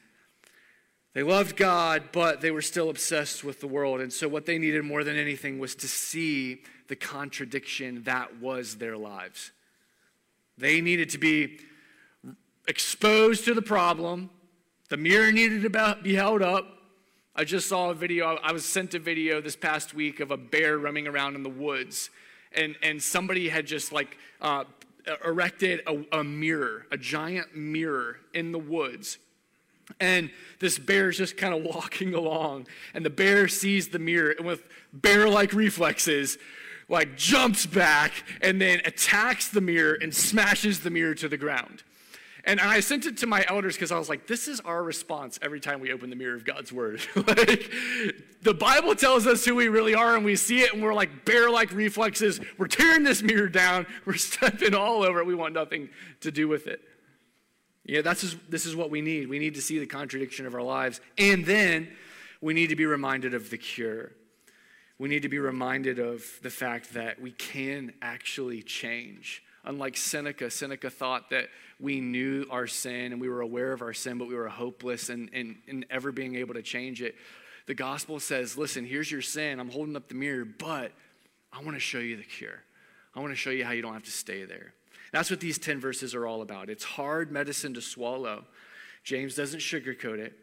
They 1.13 1.23
loved 1.23 1.57
God, 1.57 2.03
but 2.13 2.39
they 2.39 2.51
were 2.51 2.61
still 2.61 2.89
obsessed 2.89 3.43
with 3.43 3.59
the 3.59 3.67
world. 3.67 3.99
And 3.99 4.13
so, 4.13 4.29
what 4.29 4.45
they 4.45 4.57
needed 4.57 4.85
more 4.85 5.03
than 5.03 5.17
anything 5.17 5.59
was 5.59 5.75
to 5.75 5.87
see 5.87 6.61
the 6.87 6.95
contradiction 6.95 8.03
that 8.03 8.39
was 8.39 8.75
their 8.75 8.97
lives. 8.97 9.51
They 10.57 10.79
needed 10.79 11.09
to 11.09 11.17
be 11.17 11.59
exposed 12.67 13.45
to 13.45 13.53
the 13.53 13.61
problem. 13.61 14.29
The 14.89 14.97
mirror 14.97 15.31
needed 15.31 15.63
to 15.63 15.97
be 16.01 16.15
held 16.15 16.41
up. 16.41 16.65
I 17.35 17.45
just 17.45 17.67
saw 17.67 17.89
a 17.89 17.93
video, 17.93 18.37
I 18.43 18.51
was 18.51 18.65
sent 18.65 18.93
a 18.93 18.99
video 18.99 19.39
this 19.39 19.55
past 19.55 19.93
week 19.93 20.19
of 20.19 20.31
a 20.31 20.37
bear 20.37 20.77
running 20.77 21.07
around 21.07 21.35
in 21.35 21.43
the 21.43 21.49
woods. 21.49 22.09
And, 22.53 22.75
and 22.83 23.01
somebody 23.01 23.47
had 23.47 23.65
just 23.65 23.93
like 23.93 24.17
uh, 24.41 24.65
erected 25.25 25.81
a, 25.87 26.19
a 26.19 26.23
mirror, 26.23 26.85
a 26.91 26.97
giant 26.97 27.55
mirror 27.55 28.17
in 28.33 28.51
the 28.51 28.59
woods 28.59 29.17
and 29.99 30.29
this 30.59 30.79
bear's 30.79 31.17
just 31.17 31.37
kind 31.37 31.53
of 31.53 31.63
walking 31.63 32.13
along, 32.13 32.67
and 32.93 33.05
the 33.05 33.09
bear 33.09 33.47
sees 33.47 33.89
the 33.89 33.99
mirror, 33.99 34.31
and 34.37 34.45
with 34.45 34.63
bear 34.93 35.27
like 35.29 35.53
reflexes, 35.53 36.37
like 36.89 37.15
jumps 37.15 37.65
back 37.65 38.11
and 38.41 38.61
then 38.61 38.81
attacks 38.85 39.47
the 39.47 39.61
mirror 39.61 39.97
and 40.01 40.13
smashes 40.13 40.81
the 40.81 40.89
mirror 40.89 41.15
to 41.15 41.29
the 41.29 41.37
ground. 41.37 41.83
And 42.43 42.59
I 42.59 42.79
sent 42.79 43.05
it 43.05 43.17
to 43.17 43.27
my 43.27 43.45
elders 43.47 43.75
because 43.75 43.91
I 43.91 43.99
was 43.99 44.09
like, 44.09 44.25
this 44.25 44.47
is 44.47 44.59
our 44.61 44.83
response 44.83 45.37
every 45.41 45.59
time 45.59 45.79
we 45.79 45.91
open 45.91 46.09
the 46.09 46.15
mirror 46.15 46.35
of 46.35 46.43
God's 46.43 46.73
word. 46.73 47.01
like, 47.15 47.71
the 48.41 48.53
Bible 48.53 48.95
tells 48.95 49.27
us 49.27 49.45
who 49.45 49.53
we 49.53 49.67
really 49.67 49.93
are, 49.93 50.15
and 50.15 50.25
we 50.25 50.35
see 50.35 50.61
it, 50.61 50.73
and 50.73 50.81
we're 50.81 50.93
like 50.93 51.23
bear 51.23 51.51
like 51.51 51.71
reflexes. 51.71 52.41
We're 52.57 52.67
tearing 52.67 53.03
this 53.03 53.21
mirror 53.21 53.47
down, 53.47 53.85
we're 54.05 54.13
stepping 54.17 54.73
all 54.73 55.03
over 55.03 55.19
it. 55.19 55.27
We 55.27 55.35
want 55.35 55.53
nothing 55.53 55.89
to 56.21 56.31
do 56.31 56.47
with 56.47 56.65
it. 56.67 56.81
Yeah, 57.85 58.01
that's 58.01 58.21
just, 58.21 58.37
this 58.49 58.65
is 58.65 58.75
what 58.75 58.89
we 58.89 59.01
need. 59.01 59.27
We 59.27 59.39
need 59.39 59.55
to 59.55 59.61
see 59.61 59.79
the 59.79 59.87
contradiction 59.87 60.45
of 60.45 60.53
our 60.53 60.61
lives. 60.61 61.01
And 61.17 61.45
then 61.45 61.89
we 62.39 62.53
need 62.53 62.67
to 62.67 62.75
be 62.75 62.85
reminded 62.85 63.33
of 63.33 63.49
the 63.49 63.57
cure. 63.57 64.11
We 64.99 65.09
need 65.09 65.23
to 65.23 65.29
be 65.29 65.39
reminded 65.39 65.97
of 65.97 66.23
the 66.43 66.51
fact 66.51 66.93
that 66.93 67.19
we 67.19 67.31
can 67.31 67.93
actually 68.01 68.61
change. 68.61 69.43
Unlike 69.63 69.97
Seneca, 69.97 70.49
Seneca 70.51 70.89
thought 70.89 71.29
that 71.31 71.49
we 71.79 72.01
knew 72.01 72.45
our 72.51 72.67
sin 72.67 73.11
and 73.11 73.19
we 73.19 73.29
were 73.29 73.41
aware 73.41 73.73
of 73.73 73.81
our 73.81 73.93
sin, 73.93 74.17
but 74.17 74.27
we 74.27 74.35
were 74.35 74.47
hopeless 74.47 75.09
in, 75.09 75.27
in, 75.29 75.57
in 75.67 75.85
ever 75.89 76.11
being 76.11 76.35
able 76.35 76.53
to 76.53 76.61
change 76.61 77.01
it. 77.01 77.15
The 77.67 77.73
gospel 77.73 78.19
says, 78.19 78.57
listen, 78.57 78.85
here's 78.85 79.11
your 79.11 79.21
sin. 79.21 79.59
I'm 79.59 79.69
holding 79.69 79.95
up 79.95 80.07
the 80.07 80.15
mirror, 80.15 80.45
but 80.45 80.91
I 81.53 81.61
want 81.61 81.75
to 81.75 81.79
show 81.79 81.99
you 81.99 82.17
the 82.17 82.23
cure. 82.23 82.61
I 83.15 83.19
want 83.19 83.31
to 83.31 83.35
show 83.35 83.49
you 83.49 83.65
how 83.65 83.71
you 83.71 83.81
don't 83.81 83.93
have 83.93 84.03
to 84.03 84.11
stay 84.11 84.45
there. 84.45 84.73
That's 85.11 85.29
what 85.29 85.39
these 85.39 85.57
10 85.57 85.79
verses 85.79 86.15
are 86.15 86.25
all 86.25 86.41
about. 86.41 86.69
It's 86.69 86.83
hard 86.83 87.31
medicine 87.31 87.73
to 87.73 87.81
swallow. 87.81 88.45
James 89.03 89.35
doesn't 89.35 89.59
sugarcoat 89.59 90.19
it, 90.19 90.33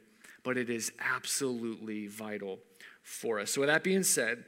but 0.42 0.58
it 0.58 0.68
is 0.68 0.92
absolutely 1.00 2.06
vital 2.06 2.58
for 3.02 3.40
us. 3.40 3.52
So, 3.52 3.62
with 3.62 3.68
that 3.68 3.82
being 3.82 4.02
said, 4.02 4.44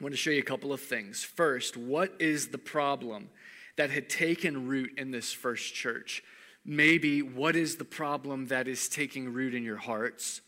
I 0.00 0.04
want 0.04 0.12
to 0.12 0.18
show 0.18 0.30
you 0.30 0.40
a 0.40 0.44
couple 0.44 0.72
of 0.72 0.80
things. 0.80 1.22
First, 1.22 1.76
what 1.76 2.12
is 2.18 2.48
the 2.48 2.58
problem 2.58 3.30
that 3.76 3.90
had 3.90 4.08
taken 4.08 4.66
root 4.66 4.92
in 4.98 5.12
this 5.12 5.32
first 5.32 5.74
church? 5.74 6.22
Maybe 6.64 7.22
what 7.22 7.54
is 7.54 7.76
the 7.76 7.84
problem 7.84 8.46
that 8.46 8.66
is 8.66 8.88
taking 8.88 9.32
root 9.32 9.54
in 9.54 9.62
your 9.62 9.76
hearts? 9.76 10.40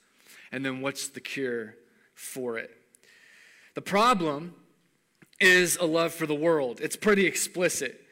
And 0.51 0.65
then 0.65 0.81
what's 0.81 1.09
the 1.09 1.21
cure 1.21 1.75
for 2.15 2.59
it? 2.59 2.71
The 3.75 3.83
problem 3.83 4.55
is 5.39 5.77
a 5.77 5.85
love 5.85 6.15
for 6.15 6.27
the 6.27 6.35
world. 6.35 6.81
It's 6.81 6.97
pretty 6.97 7.27
explicit. 7.27 8.06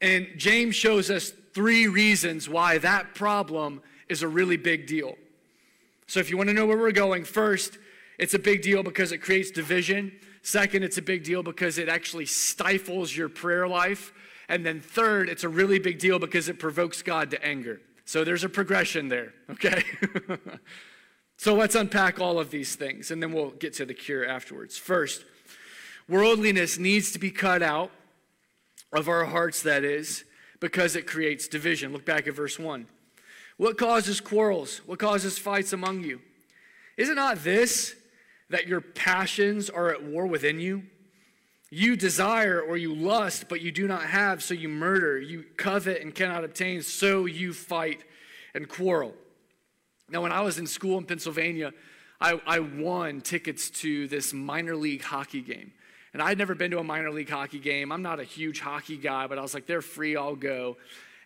And 0.00 0.28
James 0.36 0.76
shows 0.76 1.10
us 1.10 1.32
three 1.52 1.88
reasons 1.88 2.48
why 2.48 2.78
that 2.78 3.14
problem 3.14 3.82
is 4.08 4.22
a 4.22 4.28
really 4.28 4.56
big 4.56 4.86
deal. 4.86 5.16
So 6.06 6.20
if 6.20 6.30
you 6.30 6.36
want 6.36 6.48
to 6.48 6.54
know 6.54 6.66
where 6.66 6.78
we're 6.78 6.92
going, 6.92 7.24
first, 7.24 7.78
it's 8.18 8.34
a 8.34 8.38
big 8.38 8.62
deal 8.62 8.82
because 8.82 9.12
it 9.12 9.18
creates 9.18 9.50
division. 9.50 10.12
Second, 10.42 10.82
it's 10.82 10.98
a 10.98 11.02
big 11.02 11.24
deal 11.24 11.42
because 11.42 11.78
it 11.78 11.88
actually 11.88 12.26
stifles 12.26 13.14
your 13.14 13.28
prayer 13.28 13.68
life. 13.68 14.12
And 14.48 14.64
then 14.64 14.80
third, 14.80 15.28
it's 15.28 15.44
a 15.44 15.48
really 15.48 15.78
big 15.78 15.98
deal 15.98 16.18
because 16.18 16.48
it 16.48 16.58
provokes 16.58 17.02
God 17.02 17.30
to 17.32 17.44
anger. 17.44 17.80
So 18.06 18.24
there's 18.24 18.44
a 18.44 18.48
progression 18.48 19.08
there, 19.08 19.34
okay? 19.50 19.84
so 21.36 21.54
let's 21.54 21.74
unpack 21.74 22.18
all 22.20 22.38
of 22.38 22.50
these 22.50 22.74
things 22.74 23.10
and 23.10 23.22
then 23.22 23.32
we'll 23.32 23.50
get 23.50 23.74
to 23.74 23.84
the 23.84 23.92
cure 23.92 24.26
afterwards. 24.26 24.78
First, 24.78 25.24
worldliness 26.08 26.78
needs 26.78 27.12
to 27.12 27.18
be 27.18 27.30
cut 27.30 27.62
out 27.62 27.90
of 28.92 29.08
our 29.08 29.24
hearts, 29.24 29.62
that 29.62 29.84
is, 29.84 30.24
because 30.60 30.96
it 30.96 31.06
creates 31.06 31.48
division. 31.48 31.92
Look 31.92 32.04
back 32.04 32.26
at 32.26 32.34
verse 32.34 32.58
1. 32.58 32.86
What 33.56 33.76
causes 33.76 34.20
quarrels? 34.20 34.78
What 34.86 34.98
causes 34.98 35.38
fights 35.38 35.72
among 35.72 36.04
you? 36.04 36.20
Is 36.96 37.08
it 37.08 37.14
not 37.14 37.44
this, 37.44 37.94
that 38.50 38.66
your 38.66 38.80
passions 38.80 39.68
are 39.68 39.90
at 39.90 40.02
war 40.02 40.26
within 40.26 40.60
you? 40.60 40.84
You 41.70 41.96
desire 41.96 42.60
or 42.60 42.76
you 42.76 42.94
lust, 42.94 43.48
but 43.48 43.60
you 43.60 43.70
do 43.70 43.86
not 43.86 44.02
have, 44.02 44.42
so 44.42 44.54
you 44.54 44.68
murder. 44.68 45.20
You 45.20 45.44
covet 45.56 46.00
and 46.00 46.14
cannot 46.14 46.44
obtain, 46.44 46.82
so 46.82 47.26
you 47.26 47.52
fight 47.52 48.04
and 48.54 48.68
quarrel. 48.68 49.14
Now, 50.08 50.22
when 50.22 50.32
I 50.32 50.40
was 50.40 50.58
in 50.58 50.66
school 50.66 50.96
in 50.96 51.04
Pennsylvania, 51.04 51.74
I, 52.20 52.40
I 52.46 52.60
won 52.60 53.20
tickets 53.20 53.68
to 53.70 54.08
this 54.08 54.32
minor 54.32 54.74
league 54.76 55.02
hockey 55.02 55.42
game. 55.42 55.72
And 56.12 56.22
I'd 56.22 56.38
never 56.38 56.54
been 56.54 56.70
to 56.70 56.78
a 56.78 56.84
minor 56.84 57.10
league 57.10 57.28
hockey 57.28 57.58
game. 57.58 57.92
I'm 57.92 58.02
not 58.02 58.20
a 58.20 58.24
huge 58.24 58.60
hockey 58.60 58.96
guy, 58.96 59.26
but 59.26 59.38
I 59.38 59.42
was 59.42 59.54
like, 59.54 59.66
they're 59.66 59.82
free, 59.82 60.16
I'll 60.16 60.36
go. 60.36 60.76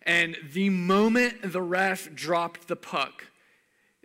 And 0.05 0.37
the 0.53 0.69
moment 0.71 1.53
the 1.53 1.63
ref 1.63 2.13
dropped 2.15 2.69
the 2.69 2.77
puck, 2.77 3.27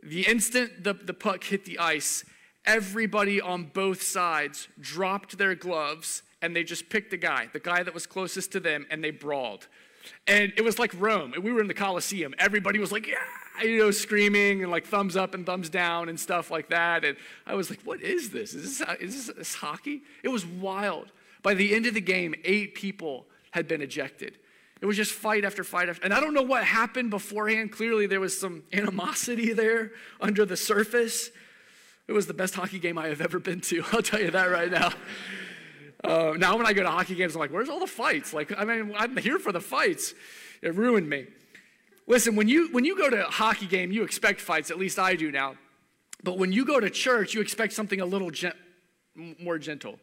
the 0.04 0.28
instant 0.28 0.84
the, 0.84 0.94
the 0.94 1.14
puck 1.14 1.44
hit 1.44 1.66
the 1.66 1.80
ice, 1.80 2.24
everybody 2.66 3.42
on 3.42 3.64
both 3.64 4.02
sides 4.04 4.68
dropped 4.80 5.38
their 5.38 5.56
gloves 5.56 6.22
and 6.42 6.56
they 6.56 6.64
just 6.64 6.90
picked 6.90 7.14
a 7.14 7.18
guy, 7.18 7.50
the 7.52 7.60
guy 7.60 7.82
that 7.82 7.94
was 7.94 8.06
closest 8.06 8.52
to 8.52 8.60
them, 8.60 8.86
and 8.92 9.04
they 9.04 9.10
brawled. 9.10 9.68
And 10.28 10.54
it 10.56 10.64
was 10.64 10.80
like 10.80 10.92
Rome. 10.98 11.34
We 11.42 11.52
were 11.52 11.62
in 11.62 11.68
the 11.68 11.74
Colosseum. 11.74 12.34
Everybody 12.38 12.80
was 12.80 12.92
like, 12.92 13.08
yeah, 13.08 13.18
you 13.64 13.78
know, 13.78 13.92
screaming 13.92 14.64
and 14.64 14.72
like 14.72 14.86
thumbs 14.86 15.16
up 15.16 15.34
and 15.34 15.46
thumbs 15.46 15.70
down 15.70 16.10
and 16.10 16.20
stuff 16.20 16.52
like 16.52 16.70
that. 16.70 17.06
And 17.06 17.18
I 17.46 17.56
was 17.56 17.70
like, 17.70 17.80
what 17.82 18.02
is 18.02 18.30
this? 18.30 18.54
Is 18.54 18.80
this, 18.80 18.90
is 19.00 19.28
this, 19.28 19.36
this 19.36 19.56
hockey? 19.56 20.02
It 20.24 20.30
was 20.30 20.46
wild. 20.46 21.12
By 21.44 21.54
the 21.54 21.74
end 21.74 21.86
of 21.86 21.94
the 21.94 22.02
game, 22.02 22.36
eight 22.44 22.76
people 22.76 23.26
had 23.52 23.68
been 23.68 23.82
ejected. 23.82 24.38
It 24.82 24.86
was 24.86 24.96
just 24.96 25.12
fight 25.12 25.44
after 25.44 25.64
fight 25.64 25.90
after. 25.90 26.04
And 26.04 26.14
I 26.14 26.20
don't 26.20 26.34
know 26.34 26.44
what 26.44 26.64
happened 26.64 27.10
beforehand. 27.10 27.72
Clearly, 27.72 28.06
there 28.06 28.20
was 28.20 28.40
some 28.40 28.64
animosity 28.74 29.54
there 29.54 29.92
under 30.22 30.46
the 30.46 30.58
surface. 30.58 31.32
It 32.08 32.14
was 32.14 32.28
the 32.28 32.34
best 32.34 32.56
hockey 32.56 32.80
game 32.80 32.98
I 32.98 33.08
have 33.08 33.22
ever 33.22 33.40
been 33.40 33.62
to. 33.62 33.84
I'll 33.92 34.02
tell 34.02 34.22
you 34.22 34.32
that 34.32 34.52
right 34.52 34.72
now. 34.72 34.92
Uh, 36.04 36.34
now, 36.38 36.56
when 36.58 36.66
I 36.66 36.74
go 36.74 36.84
to 36.84 36.90
hockey 36.90 37.16
games, 37.16 37.36
I'm 37.36 37.40
like, 37.40 37.52
where's 37.52 37.70
all 37.70 37.80
the 37.80 37.88
fights? 37.88 38.34
Like, 38.34 38.58
I 38.58 38.66
mean, 38.66 38.94
I'm 38.98 39.18
here 39.18 39.40
for 39.40 39.52
the 39.52 39.62
fights. 39.62 40.14
It 40.62 40.76
ruined 40.76 41.10
me. 41.10 41.28
Listen, 42.06 42.36
when 42.36 42.48
you, 42.48 42.70
when 42.72 42.86
you 42.86 42.98
go 42.98 43.10
to 43.10 43.28
a 43.28 43.32
hockey 43.32 43.66
game, 43.66 43.92
you 43.92 44.04
expect 44.04 44.40
fights, 44.40 44.72
at 44.72 44.78
least 44.78 45.00
I 45.00 45.16
do 45.16 45.32
now. 45.32 45.56
But 46.24 46.38
when 46.38 46.52
you 46.52 46.66
go 46.66 46.80
to 46.80 46.90
church, 46.90 47.34
you 47.34 47.42
expect 47.42 47.74
something 47.74 48.00
a 48.00 48.06
little 48.06 48.32
gen- 48.32 48.54
more 49.40 49.58
gentle. 49.58 50.00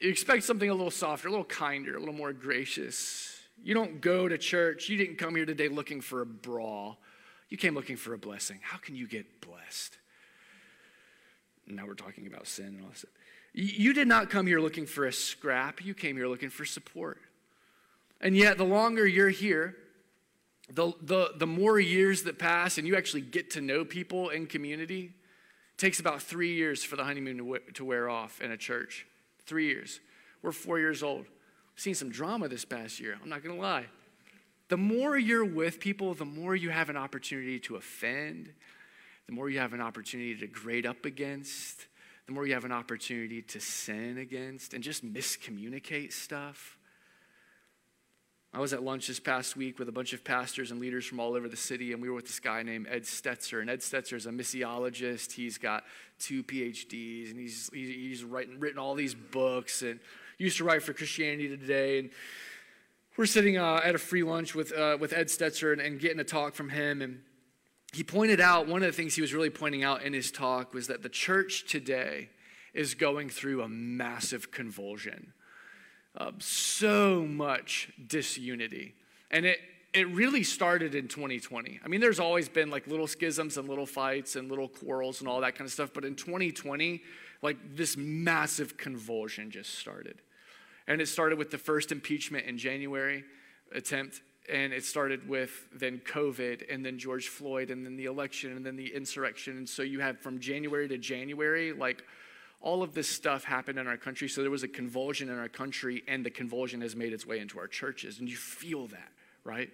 You 0.00 0.10
expect 0.10 0.44
something 0.44 0.68
a 0.68 0.74
little 0.74 0.90
softer, 0.90 1.28
a 1.28 1.30
little 1.30 1.44
kinder, 1.44 1.96
a 1.96 1.98
little 1.98 2.14
more 2.14 2.32
gracious. 2.32 3.38
You 3.62 3.74
don't 3.74 4.00
go 4.00 4.28
to 4.28 4.38
church. 4.38 4.88
You 4.88 4.96
didn't 4.96 5.16
come 5.16 5.36
here 5.36 5.46
today 5.46 5.68
looking 5.68 6.00
for 6.00 6.22
a 6.22 6.26
brawl. 6.26 6.98
You 7.48 7.56
came 7.56 7.74
looking 7.74 7.96
for 7.96 8.14
a 8.14 8.18
blessing. 8.18 8.60
How 8.62 8.78
can 8.78 8.94
you 8.94 9.06
get 9.06 9.40
blessed? 9.40 9.98
Now 11.66 11.86
we're 11.86 11.94
talking 11.94 12.26
about 12.26 12.46
sin 12.46 12.66
and 12.66 12.82
all 12.82 12.90
this. 12.90 13.04
You 13.52 13.92
did 13.92 14.06
not 14.06 14.30
come 14.30 14.46
here 14.46 14.60
looking 14.60 14.86
for 14.86 15.06
a 15.06 15.12
scrap, 15.12 15.84
you 15.84 15.94
came 15.94 16.16
here 16.16 16.28
looking 16.28 16.50
for 16.50 16.64
support. 16.64 17.18
And 18.20 18.36
yet, 18.36 18.58
the 18.58 18.64
longer 18.64 19.06
you're 19.06 19.30
here, 19.30 19.76
the, 20.72 20.92
the, 21.02 21.32
the 21.36 21.46
more 21.46 21.80
years 21.80 22.22
that 22.24 22.38
pass 22.38 22.78
and 22.78 22.86
you 22.86 22.96
actually 22.96 23.22
get 23.22 23.50
to 23.52 23.60
know 23.60 23.84
people 23.84 24.28
in 24.28 24.46
community, 24.46 25.14
it 25.72 25.78
takes 25.78 25.98
about 25.98 26.22
three 26.22 26.54
years 26.54 26.84
for 26.84 26.96
the 26.96 27.04
honeymoon 27.04 27.38
to, 27.38 27.42
w- 27.42 27.72
to 27.74 27.84
wear 27.84 28.08
off 28.08 28.40
in 28.40 28.50
a 28.50 28.56
church. 28.56 29.06
Three 29.46 29.66
years. 29.66 30.00
We're 30.42 30.52
four 30.52 30.78
years 30.78 31.02
old. 31.02 31.20
We've 31.20 31.82
seen 31.82 31.94
some 31.94 32.10
drama 32.10 32.48
this 32.48 32.64
past 32.64 33.00
year, 33.00 33.18
I'm 33.20 33.28
not 33.28 33.42
gonna 33.42 33.60
lie. 33.60 33.86
The 34.68 34.76
more 34.76 35.18
you're 35.18 35.44
with 35.44 35.80
people, 35.80 36.14
the 36.14 36.24
more 36.24 36.54
you 36.54 36.70
have 36.70 36.90
an 36.90 36.96
opportunity 36.96 37.58
to 37.60 37.76
offend, 37.76 38.52
the 39.26 39.32
more 39.32 39.50
you 39.50 39.58
have 39.58 39.72
an 39.72 39.80
opportunity 39.80 40.36
to 40.36 40.46
grade 40.46 40.86
up 40.86 41.04
against, 41.04 41.86
the 42.30 42.34
more 42.34 42.46
you 42.46 42.54
have 42.54 42.64
an 42.64 42.70
opportunity 42.70 43.42
to 43.42 43.58
sin 43.58 44.16
against 44.16 44.72
and 44.72 44.84
just 44.84 45.04
miscommunicate 45.04 46.12
stuff. 46.12 46.78
I 48.54 48.60
was 48.60 48.72
at 48.72 48.84
lunch 48.84 49.08
this 49.08 49.18
past 49.18 49.56
week 49.56 49.80
with 49.80 49.88
a 49.88 49.92
bunch 49.92 50.12
of 50.12 50.22
pastors 50.22 50.70
and 50.70 50.78
leaders 50.78 51.04
from 51.04 51.18
all 51.18 51.34
over 51.34 51.48
the 51.48 51.56
city, 51.56 51.92
and 51.92 52.00
we 52.00 52.08
were 52.08 52.14
with 52.14 52.26
this 52.26 52.38
guy 52.38 52.62
named 52.62 52.86
Ed 52.88 53.02
Stetzer. 53.02 53.60
And 53.60 53.68
Ed 53.68 53.80
Stetzer 53.80 54.12
is 54.12 54.26
a 54.26 54.30
missiologist. 54.30 55.32
He's 55.32 55.58
got 55.58 55.82
two 56.20 56.44
PhDs, 56.44 57.32
and 57.32 57.40
he's, 57.40 57.68
he's 57.72 58.22
writing, 58.22 58.60
written 58.60 58.78
all 58.78 58.94
these 58.94 59.16
books 59.16 59.82
and 59.82 59.98
used 60.38 60.58
to 60.58 60.64
write 60.64 60.84
for 60.84 60.92
Christianity 60.92 61.48
Today. 61.48 61.98
And 61.98 62.10
we're 63.16 63.26
sitting 63.26 63.58
uh, 63.58 63.80
at 63.82 63.96
a 63.96 63.98
free 63.98 64.22
lunch 64.22 64.54
with, 64.54 64.72
uh, 64.72 64.98
with 65.00 65.12
Ed 65.12 65.26
Stetzer 65.26 65.72
and, 65.72 65.80
and 65.80 65.98
getting 65.98 66.20
a 66.20 66.24
talk 66.24 66.54
from 66.54 66.68
him. 66.68 67.02
And 67.02 67.22
he 67.92 68.04
pointed 68.04 68.40
out 68.40 68.68
one 68.68 68.82
of 68.82 68.86
the 68.86 68.96
things 68.96 69.14
he 69.14 69.20
was 69.20 69.34
really 69.34 69.50
pointing 69.50 69.82
out 69.82 70.02
in 70.02 70.12
his 70.12 70.30
talk 70.30 70.72
was 70.72 70.86
that 70.86 71.02
the 71.02 71.08
church 71.08 71.64
today 71.66 72.28
is 72.72 72.94
going 72.94 73.28
through 73.28 73.62
a 73.62 73.68
massive 73.68 74.50
convulsion. 74.50 75.32
Uh, 76.16 76.32
so 76.38 77.22
much 77.22 77.90
disunity. 78.06 78.94
And 79.30 79.44
it, 79.44 79.58
it 79.92 80.08
really 80.08 80.44
started 80.44 80.94
in 80.94 81.08
2020. 81.08 81.80
I 81.84 81.88
mean, 81.88 82.00
there's 82.00 82.20
always 82.20 82.48
been 82.48 82.70
like 82.70 82.86
little 82.86 83.06
schisms 83.08 83.56
and 83.56 83.68
little 83.68 83.86
fights 83.86 84.36
and 84.36 84.48
little 84.48 84.68
quarrels 84.68 85.20
and 85.20 85.28
all 85.28 85.40
that 85.40 85.56
kind 85.56 85.66
of 85.66 85.72
stuff. 85.72 85.90
But 85.92 86.04
in 86.04 86.14
2020, 86.14 87.02
like 87.42 87.56
this 87.74 87.96
massive 87.96 88.76
convulsion 88.76 89.50
just 89.50 89.78
started. 89.78 90.22
And 90.86 91.00
it 91.00 91.06
started 91.06 91.38
with 91.38 91.50
the 91.50 91.58
first 91.58 91.90
impeachment 91.90 92.46
in 92.46 92.58
January 92.58 93.24
attempt 93.72 94.22
and 94.50 94.72
it 94.72 94.84
started 94.84 95.28
with 95.28 95.68
then 95.72 96.00
COVID 96.04 96.72
and 96.72 96.84
then 96.84 96.98
George 96.98 97.28
Floyd 97.28 97.70
and 97.70 97.84
then 97.84 97.96
the 97.96 98.06
election 98.06 98.56
and 98.56 98.66
then 98.66 98.76
the 98.76 98.94
insurrection. 98.94 99.56
And 99.58 99.68
so 99.68 99.82
you 99.82 100.00
have 100.00 100.18
from 100.18 100.40
January 100.40 100.88
to 100.88 100.98
January, 100.98 101.72
like 101.72 102.04
all 102.60 102.82
of 102.82 102.92
this 102.92 103.08
stuff 103.08 103.44
happened 103.44 103.78
in 103.78 103.86
our 103.86 103.96
country. 103.96 104.28
So 104.28 104.42
there 104.42 104.50
was 104.50 104.62
a 104.62 104.68
convulsion 104.68 105.30
in 105.30 105.38
our 105.38 105.48
country, 105.48 106.02
and 106.06 106.24
the 106.24 106.30
convulsion 106.30 106.80
has 106.82 106.94
made 106.94 107.12
its 107.12 107.26
way 107.26 107.38
into 107.38 107.58
our 107.58 107.68
churches. 107.68 108.18
And 108.18 108.28
you 108.28 108.36
feel 108.36 108.86
that, 108.88 109.12
right? 109.44 109.70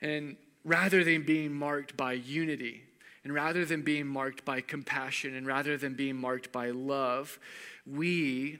And 0.00 0.36
rather 0.64 1.04
than 1.04 1.24
being 1.24 1.52
marked 1.52 1.96
by 1.96 2.14
unity, 2.14 2.84
and 3.24 3.34
rather 3.34 3.64
than 3.64 3.82
being 3.82 4.06
marked 4.06 4.44
by 4.44 4.60
compassion, 4.60 5.34
and 5.34 5.46
rather 5.46 5.76
than 5.76 5.94
being 5.94 6.16
marked 6.16 6.52
by 6.52 6.70
love, 6.70 7.38
we 7.86 8.58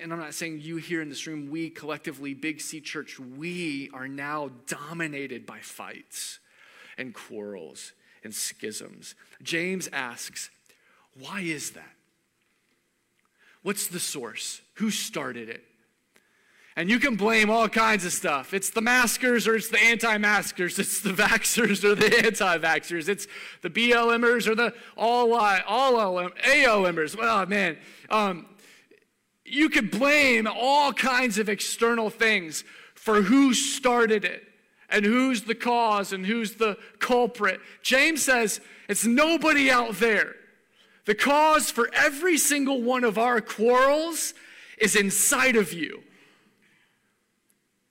and 0.00 0.12
I'm 0.12 0.18
not 0.18 0.34
saying 0.34 0.60
you 0.60 0.76
here 0.76 1.00
in 1.00 1.08
this 1.08 1.26
room, 1.26 1.50
we 1.50 1.70
collectively, 1.70 2.34
Big 2.34 2.60
C 2.60 2.80
Church, 2.80 3.18
we 3.18 3.90
are 3.92 4.08
now 4.08 4.50
dominated 4.66 5.46
by 5.46 5.60
fights 5.60 6.38
and 6.98 7.14
quarrels 7.14 7.92
and 8.24 8.34
schisms. 8.34 9.14
James 9.42 9.88
asks, 9.92 10.50
why 11.18 11.40
is 11.40 11.70
that? 11.72 11.92
What's 13.62 13.88
the 13.88 14.00
source? 14.00 14.60
Who 14.74 14.90
started 14.90 15.48
it? 15.48 15.64
And 16.76 16.88
you 16.88 16.98
can 16.98 17.16
blame 17.16 17.50
all 17.50 17.68
kinds 17.68 18.06
of 18.06 18.12
stuff. 18.12 18.54
It's 18.54 18.70
the 18.70 18.80
maskers 18.80 19.46
or 19.46 19.56
it's 19.56 19.68
the 19.68 19.80
anti 19.80 20.16
maskers. 20.18 20.78
It's 20.78 21.00
the 21.00 21.10
vaxxers 21.12 21.84
or 21.84 21.94
the 21.94 22.24
anti 22.24 22.58
vaxxers. 22.58 23.08
It's 23.08 23.26
the 23.60 23.70
BLMers 23.70 24.46
or 24.46 24.54
the 24.54 24.72
all, 24.96 25.34
all 25.34 25.92
AOMers. 25.92 27.18
Well, 27.18 27.44
man, 27.46 27.76
um, 28.08 28.46
you 29.50 29.68
could 29.68 29.90
blame 29.90 30.46
all 30.46 30.92
kinds 30.92 31.38
of 31.38 31.48
external 31.48 32.10
things 32.10 32.64
for 32.94 33.22
who 33.22 33.54
started 33.54 34.24
it 34.24 34.44
and 34.88 35.04
who's 35.04 35.42
the 35.42 35.54
cause 35.54 36.12
and 36.12 36.26
who's 36.26 36.54
the 36.54 36.76
culprit. 36.98 37.60
James 37.82 38.22
says 38.22 38.60
it's 38.88 39.04
nobody 39.04 39.70
out 39.70 39.94
there. 39.94 40.34
The 41.06 41.14
cause 41.14 41.70
for 41.70 41.90
every 41.94 42.36
single 42.36 42.82
one 42.82 43.04
of 43.04 43.18
our 43.18 43.40
quarrels 43.40 44.34
is 44.78 44.96
inside 44.96 45.56
of 45.56 45.72
you. 45.72 46.02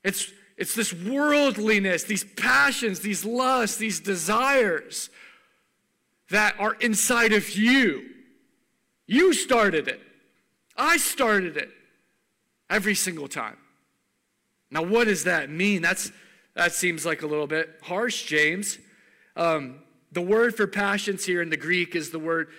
It's, 0.04 0.32
it's 0.58 0.76
this 0.76 0.94
worldliness, 0.94 2.04
these 2.04 2.24
passions, 2.24 3.00
these 3.00 3.26
lusts, 3.26 3.78
these 3.78 4.00
desires 4.00 5.10
that 6.30 6.56
are 6.60 6.76
inside 6.76 7.34
of 7.34 7.50
you. 7.52 8.06
You 9.08 9.34
started 9.34 9.88
it. 9.88 10.02
I 10.80 10.98
started 10.98 11.58
it 11.58 11.70
every 12.70 12.96
single 12.96 13.28
time. 13.28 13.58
Now, 14.72 14.84
what 14.84 15.06
does 15.06 15.26
that 15.26 15.50
mean? 15.50 15.82
That's, 15.82 16.12
That 16.56 16.74
seems 16.74 17.06
like 17.06 17.22
a 17.22 17.28
little 17.28 17.48
bit 17.48 17.70
harsh, 17.84 18.26
James. 18.26 18.80
Um, 19.36 19.80
the 20.12 20.22
word 20.22 20.56
for 20.56 20.68
passions 20.68 21.26
here 21.26 21.42
in 21.42 21.50
the 21.50 21.58
Greek 21.58 21.96
is 21.96 22.10
the 22.10 22.20
word 22.20 22.50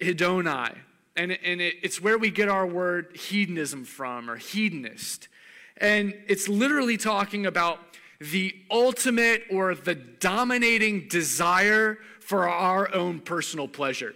hedonai. 0.00 0.76
And, 1.14 1.32
and 1.32 1.60
it, 1.60 1.76
it's 1.82 2.00
where 2.00 2.18
we 2.18 2.30
get 2.30 2.48
our 2.48 2.66
word 2.66 3.16
hedonism 3.16 3.84
from, 3.84 4.30
or 4.30 4.36
hedonist. 4.36 5.28
And 5.76 6.14
it's 6.26 6.48
literally 6.48 6.96
talking 6.96 7.46
about 7.46 7.78
the 8.20 8.54
ultimate 8.70 9.42
or 9.50 9.74
the 9.74 9.94
dominating 9.94 11.08
desire 11.08 11.98
for 12.20 12.48
our 12.48 12.92
own 12.94 13.20
personal 13.20 13.68
pleasure. 13.68 14.14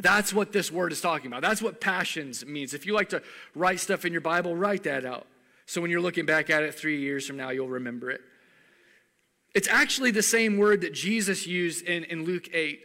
That's 0.00 0.32
what 0.32 0.52
this 0.52 0.70
word 0.70 0.92
is 0.92 1.00
talking 1.00 1.26
about. 1.26 1.42
That's 1.42 1.60
what 1.60 1.80
passions 1.80 2.46
means. 2.46 2.72
If 2.72 2.86
you 2.86 2.94
like 2.94 3.08
to 3.08 3.22
write 3.54 3.80
stuff 3.80 4.04
in 4.04 4.12
your 4.12 4.20
Bible, 4.20 4.54
write 4.54 4.84
that 4.84 5.04
out. 5.04 5.26
So 5.66 5.80
when 5.80 5.90
you're 5.90 6.00
looking 6.00 6.24
back 6.24 6.50
at 6.50 6.62
it 6.62 6.74
three 6.74 7.00
years 7.00 7.26
from 7.26 7.36
now, 7.36 7.50
you'll 7.50 7.68
remember 7.68 8.10
it. 8.10 8.20
It's 9.54 9.68
actually 9.68 10.12
the 10.12 10.22
same 10.22 10.56
word 10.56 10.82
that 10.82 10.94
Jesus 10.94 11.46
used 11.46 11.84
in, 11.84 12.04
in 12.04 12.24
Luke 12.24 12.48
8 12.52 12.80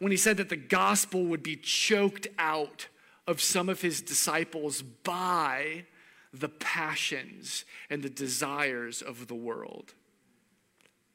when 0.00 0.10
he 0.10 0.16
said 0.16 0.38
that 0.38 0.48
the 0.48 0.56
gospel 0.56 1.24
would 1.26 1.42
be 1.42 1.56
choked 1.56 2.26
out 2.38 2.88
of 3.26 3.40
some 3.40 3.68
of 3.68 3.80
his 3.80 4.00
disciples 4.00 4.82
by 4.82 5.84
the 6.32 6.48
passions 6.48 7.64
and 7.88 8.02
the 8.02 8.10
desires 8.10 9.02
of 9.02 9.28
the 9.28 9.34
world. 9.34 9.94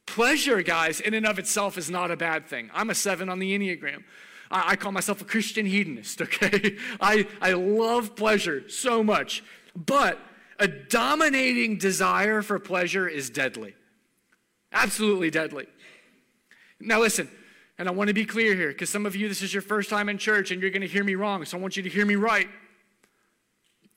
Pleasure, 0.05 0.61
guys, 0.61 1.01
in 1.01 1.13
and 1.13 1.25
of 1.25 1.39
itself 1.39 1.77
is 1.77 1.89
not 1.89 2.11
a 2.11 2.15
bad 2.15 2.45
thing. 2.45 2.69
I'm 2.73 2.89
a 2.89 2.95
seven 2.95 3.27
on 3.27 3.39
the 3.39 3.57
Enneagram. 3.57 4.03
I, 4.51 4.71
I 4.71 4.75
call 4.75 4.91
myself 4.91 5.21
a 5.21 5.25
Christian 5.25 5.65
hedonist, 5.65 6.21
okay? 6.21 6.77
I, 7.01 7.27
I 7.41 7.53
love 7.53 8.15
pleasure 8.15 8.67
so 8.69 9.03
much. 9.03 9.43
But 9.75 10.19
a 10.59 10.67
dominating 10.67 11.77
desire 11.77 12.41
for 12.41 12.59
pleasure 12.59 13.07
is 13.07 13.29
deadly. 13.29 13.75
Absolutely 14.71 15.29
deadly. 15.29 15.67
Now, 16.79 16.99
listen, 16.99 17.29
and 17.77 17.87
I 17.87 17.91
want 17.91 18.07
to 18.09 18.13
be 18.13 18.25
clear 18.25 18.55
here 18.55 18.69
because 18.69 18.89
some 18.89 19.05
of 19.05 19.15
you, 19.15 19.27
this 19.27 19.41
is 19.41 19.53
your 19.53 19.61
first 19.61 19.89
time 19.89 20.09
in 20.09 20.17
church 20.17 20.51
and 20.51 20.61
you're 20.61 20.71
going 20.71 20.81
to 20.81 20.87
hear 20.87 21.03
me 21.03 21.15
wrong. 21.15 21.43
So 21.45 21.57
I 21.57 21.61
want 21.61 21.75
you 21.77 21.83
to 21.83 21.89
hear 21.89 22.05
me 22.05 22.15
right. 22.15 22.47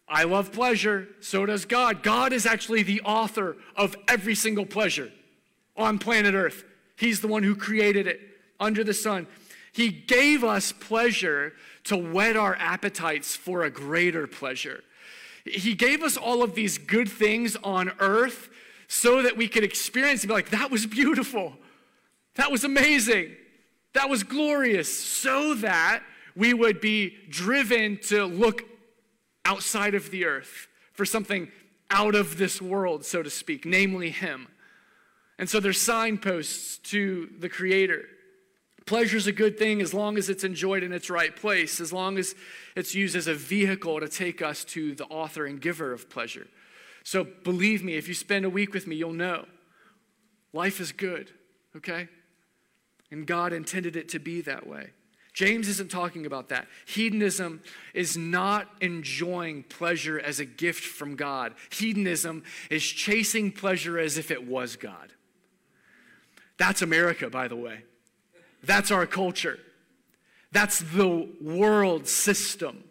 I 0.09 0.25
love 0.25 0.53
pleasure, 0.53 1.07
so 1.21 1.45
does 1.45 1.67
God. 1.67 2.03
God 2.03 2.33
is 2.33 2.47
actually 2.47 2.83
the 2.83 3.03
author 3.03 3.57
of 3.77 3.95
every 4.09 4.35
single 4.35 4.65
pleasure 4.65 5.13
on 5.77 5.99
planet 5.99 6.35
Earth. 6.35 6.65
He's 6.97 7.21
the 7.21 7.29
one 7.29 7.43
who 7.43 7.55
created 7.55 8.07
it 8.07 8.21
under 8.59 8.83
the 8.83 8.95
sun. 8.95 9.27
He 9.73 9.91
gave 9.91 10.45
us 10.45 10.73
pleasure 10.73 11.53
to 11.85 11.97
whet 11.97 12.37
our 12.37 12.57
appetites 12.57 13.37
for 13.37 13.63
a 13.63 13.71
greater 13.71 14.27
pleasure. 14.27 14.83
He 15.45 15.75
gave 15.75 16.03
us 16.03 16.17
all 16.17 16.43
of 16.43 16.55
these 16.55 16.79
good 16.79 17.09
things 17.09 17.57
on 17.63 17.93
earth 18.01 18.51
so 18.89 19.23
that 19.23 19.37
we 19.37 19.49
could 19.49 19.65
experience 19.65 20.23
and 20.23 20.29
be 20.29 20.35
like, 20.35 20.51
that 20.51 20.71
was 20.71 20.87
beautiful. 20.87 21.55
That 22.37 22.51
was 22.51 22.65
amazing. 22.65 23.37
That 23.95 24.09
was 24.09 24.23
glorious. 24.23 24.93
So 24.99 25.55
that 25.55 26.03
we 26.35 26.55
would 26.55 26.81
be 26.81 27.17
driven 27.29 27.99
to 28.05 28.25
look 28.25 28.63
outside 29.45 29.95
of 29.95 30.11
the 30.11 30.25
earth 30.25 30.69
for 30.93 31.05
something 31.05 31.51
out 31.91 32.15
of 32.15 32.37
this 32.39 32.61
world, 32.61 33.05
so 33.05 33.23
to 33.23 33.31
speak, 33.31 33.65
namely 33.65 34.11
Him. 34.11 34.49
And 35.39 35.49
so 35.49 35.61
there's 35.61 35.81
signposts 35.81 36.79
to 36.91 37.31
the 37.39 37.49
Creator. 37.49 38.05
Pleasure 38.89 39.19
is 39.19 39.27
a 39.27 39.33
good 39.33 39.59
thing 39.59 39.83
as 39.83 39.93
long 39.93 40.17
as 40.17 40.31
it's 40.31 40.45
enjoyed 40.45 40.83
in 40.83 40.95
its 40.95 41.11
right 41.11 41.37
place, 41.37 41.79
as 41.79 41.93
long 41.93 42.17
as 42.17 42.35
it's 42.75 42.95
used 42.95 43.15
as 43.15 43.27
a 43.27 43.35
vehicle 43.35 44.01
to 44.01 44.09
take 44.09 44.41
us 44.41 44.65
to 44.65 44.95
the 44.95 45.05
author 45.09 45.45
and 45.45 45.61
giver 45.61 45.93
of 45.93 46.09
pleasure. 46.09 46.47
So 47.05 47.23
believe 47.45 47.85
me, 47.85 47.97
if 47.97 48.09
you 48.09 48.15
spend 48.15 48.47
a 48.47 48.51
week 48.51 48.73
with 48.73 48.87
me, 48.87 48.97
you'll 48.97 49.13
know 49.13 49.45
life 50.55 50.81
is 50.81 50.93
good, 50.93 51.31
okay? 51.77 52.09
And 53.11 53.27
God 53.27 53.53
intended 53.53 53.95
it 53.95 54.09
to 54.09 54.19
be 54.19 54.41
that 54.41 54.67
way. 54.67 54.89
James 55.35 55.69
isn't 55.69 55.91
talking 55.91 56.25
about 56.25 56.49
that. 56.49 56.67
Hedonism 56.87 57.61
is 57.93 58.17
not 58.17 58.69
enjoying 58.81 59.65
pleasure 59.65 60.19
as 60.19 60.41
a 60.41 60.47
gift 60.47 60.83
from 60.83 61.15
God. 61.15 61.53
Hedonism 61.69 62.43
is 62.71 62.85
chasing 62.85 63.53
pleasure 63.53 63.99
as 63.99 64.17
if 64.17 64.31
it 64.31 64.49
was 64.49 64.77
God. 64.77 65.13
That's 66.57 66.81
America, 66.81 67.29
by 67.29 67.49
the 67.49 67.57
way. 67.57 67.83
That's 68.63 68.91
our 68.91 69.07
culture. 69.07 69.59
That's 70.53 70.79
the 70.81 71.29
world 71.41 72.09
system. 72.09 72.85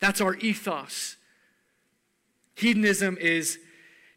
That's 0.00 0.20
our 0.20 0.34
ethos. 0.36 1.16
Hedonism 2.54 3.18
is 3.20 3.58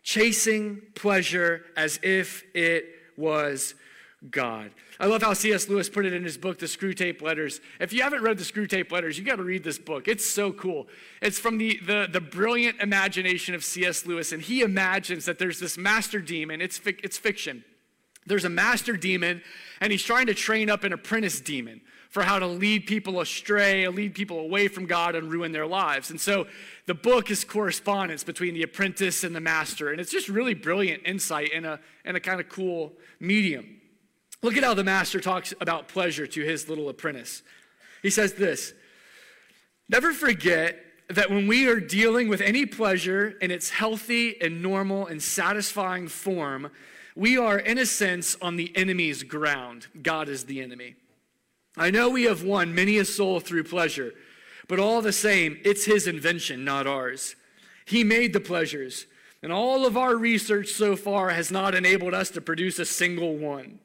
chasing 0.03 0.81
pleasure 0.95 1.65
as 1.75 1.99
if 2.03 2.43
it 2.53 2.85
was 3.17 3.73
God. 4.31 4.71
I 4.99 5.05
love 5.05 5.21
how 5.21 5.33
C.S. 5.33 5.69
Lewis 5.69 5.89
put 5.89 6.05
it 6.05 6.13
in 6.13 6.23
his 6.23 6.37
book, 6.37 6.57
The 6.57 6.65
Screwtape 6.65 7.21
Letters. 7.21 7.61
If 7.79 7.93
you 7.93 8.01
haven't 8.01 8.23
read 8.23 8.37
The 8.37 8.43
Screwtape 8.43 8.91
Letters, 8.91 9.17
you 9.17 9.23
got 9.23 9.35
to 9.35 9.43
read 9.43 9.63
this 9.63 9.77
book. 9.77 10.07
It's 10.07 10.25
so 10.25 10.51
cool. 10.51 10.87
It's 11.21 11.39
from 11.39 11.57
the, 11.57 11.79
the, 11.85 12.07
the 12.11 12.21
brilliant 12.21 12.81
imagination 12.81 13.53
of 13.53 13.63
C.S. 13.63 14.05
Lewis, 14.05 14.31
and 14.31 14.41
he 14.41 14.61
imagines 14.61 15.25
that 15.25 15.39
there's 15.39 15.59
this 15.59 15.77
master 15.77 16.19
demon. 16.19 16.61
It's, 16.61 16.81
it's 16.85 17.17
fiction. 17.17 17.63
There's 18.27 18.45
a 18.45 18.49
master 18.49 18.97
demon, 18.97 19.41
and 19.81 19.91
he's 19.91 20.03
trying 20.03 20.27
to 20.27 20.33
train 20.33 20.69
up 20.69 20.83
an 20.83 20.93
apprentice 20.93 21.39
demon 21.39 21.81
for 22.09 22.23
how 22.23 22.39
to 22.39 22.47
lead 22.47 22.87
people 22.87 23.19
astray, 23.19 23.87
lead 23.87 24.15
people 24.15 24.39
away 24.39 24.67
from 24.67 24.85
God, 24.85 25.15
and 25.15 25.31
ruin 25.31 25.51
their 25.51 25.67
lives. 25.67 26.09
And 26.09 26.19
so 26.19 26.47
the 26.85 26.93
book 26.93 27.29
is 27.29 27.43
correspondence 27.43 28.23
between 28.23 28.53
the 28.53 28.63
apprentice 28.63 29.23
and 29.23 29.35
the 29.35 29.39
master. 29.39 29.91
And 29.91 29.99
it's 29.99 30.11
just 30.11 30.29
really 30.29 30.53
brilliant 30.53 31.03
insight 31.05 31.51
in 31.51 31.65
a, 31.65 31.79
in 32.05 32.15
a 32.15 32.19
kind 32.19 32.39
of 32.39 32.49
cool 32.49 32.93
medium. 33.19 33.81
Look 34.41 34.55
at 34.55 34.63
how 34.63 34.73
the 34.73 34.83
master 34.83 35.19
talks 35.19 35.53
about 35.59 35.87
pleasure 35.87 36.27
to 36.27 36.43
his 36.43 36.69
little 36.69 36.89
apprentice. 36.89 37.43
He 38.01 38.09
says 38.09 38.33
this 38.33 38.73
Never 39.89 40.13
forget 40.13 40.83
that 41.09 41.29
when 41.29 41.47
we 41.47 41.67
are 41.67 41.79
dealing 41.79 42.27
with 42.27 42.41
any 42.41 42.65
pleasure 42.65 43.29
in 43.41 43.51
its 43.51 43.69
healthy 43.69 44.41
and 44.41 44.61
normal 44.61 45.07
and 45.07 45.21
satisfying 45.21 46.07
form, 46.07 46.69
we 47.17 47.35
are, 47.35 47.57
in 47.57 47.79
a 47.79 47.85
sense, 47.85 48.37
on 48.43 48.57
the 48.57 48.71
enemy's 48.77 49.23
ground. 49.23 49.87
God 50.03 50.29
is 50.29 50.45
the 50.45 50.61
enemy. 50.61 50.93
I 51.75 51.89
know 51.89 52.09
we 52.09 52.25
have 52.25 52.43
won 52.43 52.75
many 52.75 52.99
a 52.99 53.05
soul 53.05 53.39
through 53.39 53.63
pleasure, 53.63 54.13
but 54.67 54.79
all 54.79 55.01
the 55.01 55.11
same, 55.11 55.57
it's 55.65 55.85
his 55.85 56.05
invention, 56.05 56.63
not 56.63 56.85
ours. 56.85 57.35
He 57.85 58.03
made 58.03 58.33
the 58.33 58.39
pleasures, 58.39 59.07
and 59.41 59.51
all 59.51 59.83
of 59.83 59.97
our 59.97 60.15
research 60.15 60.69
so 60.69 60.95
far 60.95 61.31
has 61.31 61.51
not 61.51 61.73
enabled 61.73 62.13
us 62.13 62.29
to 62.31 62.41
produce 62.41 62.77
a 62.77 62.85
single 62.85 63.35
one. 63.35 63.79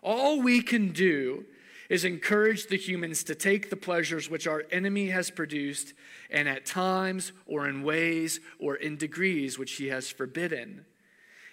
All 0.00 0.40
we 0.40 0.62
can 0.62 0.92
do 0.92 1.44
is 1.88 2.04
encourage 2.04 2.68
the 2.68 2.76
humans 2.76 3.24
to 3.24 3.34
take 3.34 3.68
the 3.68 3.76
pleasures 3.76 4.30
which 4.30 4.46
our 4.46 4.62
enemy 4.70 5.08
has 5.08 5.28
produced, 5.30 5.92
and 6.30 6.48
at 6.48 6.64
times, 6.64 7.32
or 7.46 7.68
in 7.68 7.82
ways, 7.82 8.38
or 8.60 8.76
in 8.76 8.96
degrees 8.96 9.58
which 9.58 9.72
he 9.72 9.88
has 9.88 10.08
forbidden. 10.08 10.84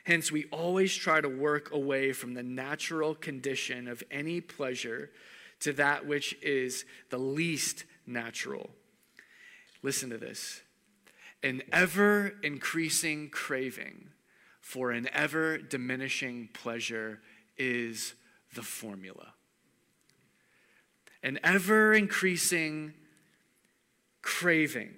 Hence, 0.03 0.31
we 0.31 0.45
always 0.51 0.93
try 0.93 1.21
to 1.21 1.29
work 1.29 1.71
away 1.71 2.11
from 2.11 2.33
the 2.33 2.43
natural 2.43 3.15
condition 3.15 3.87
of 3.87 4.03
any 4.11 4.41
pleasure 4.41 5.11
to 5.61 5.71
that 5.73 6.05
which 6.05 6.35
is 6.41 6.83
the 7.09 7.17
least 7.17 7.85
natural. 8.05 8.69
Listen 9.81 10.09
to 10.09 10.17
this 10.17 10.61
an 11.41 11.61
ever 11.71 12.33
increasing 12.41 13.29
craving 13.29 14.09
for 14.61 14.91
an 14.91 15.09
ever 15.13 15.57
diminishing 15.57 16.49
pleasure 16.53 17.19
is 17.57 18.13
the 18.55 18.61
formula. 18.61 19.33
An 21.21 21.39
ever 21.43 21.93
increasing 21.93 22.93
craving 24.21 24.93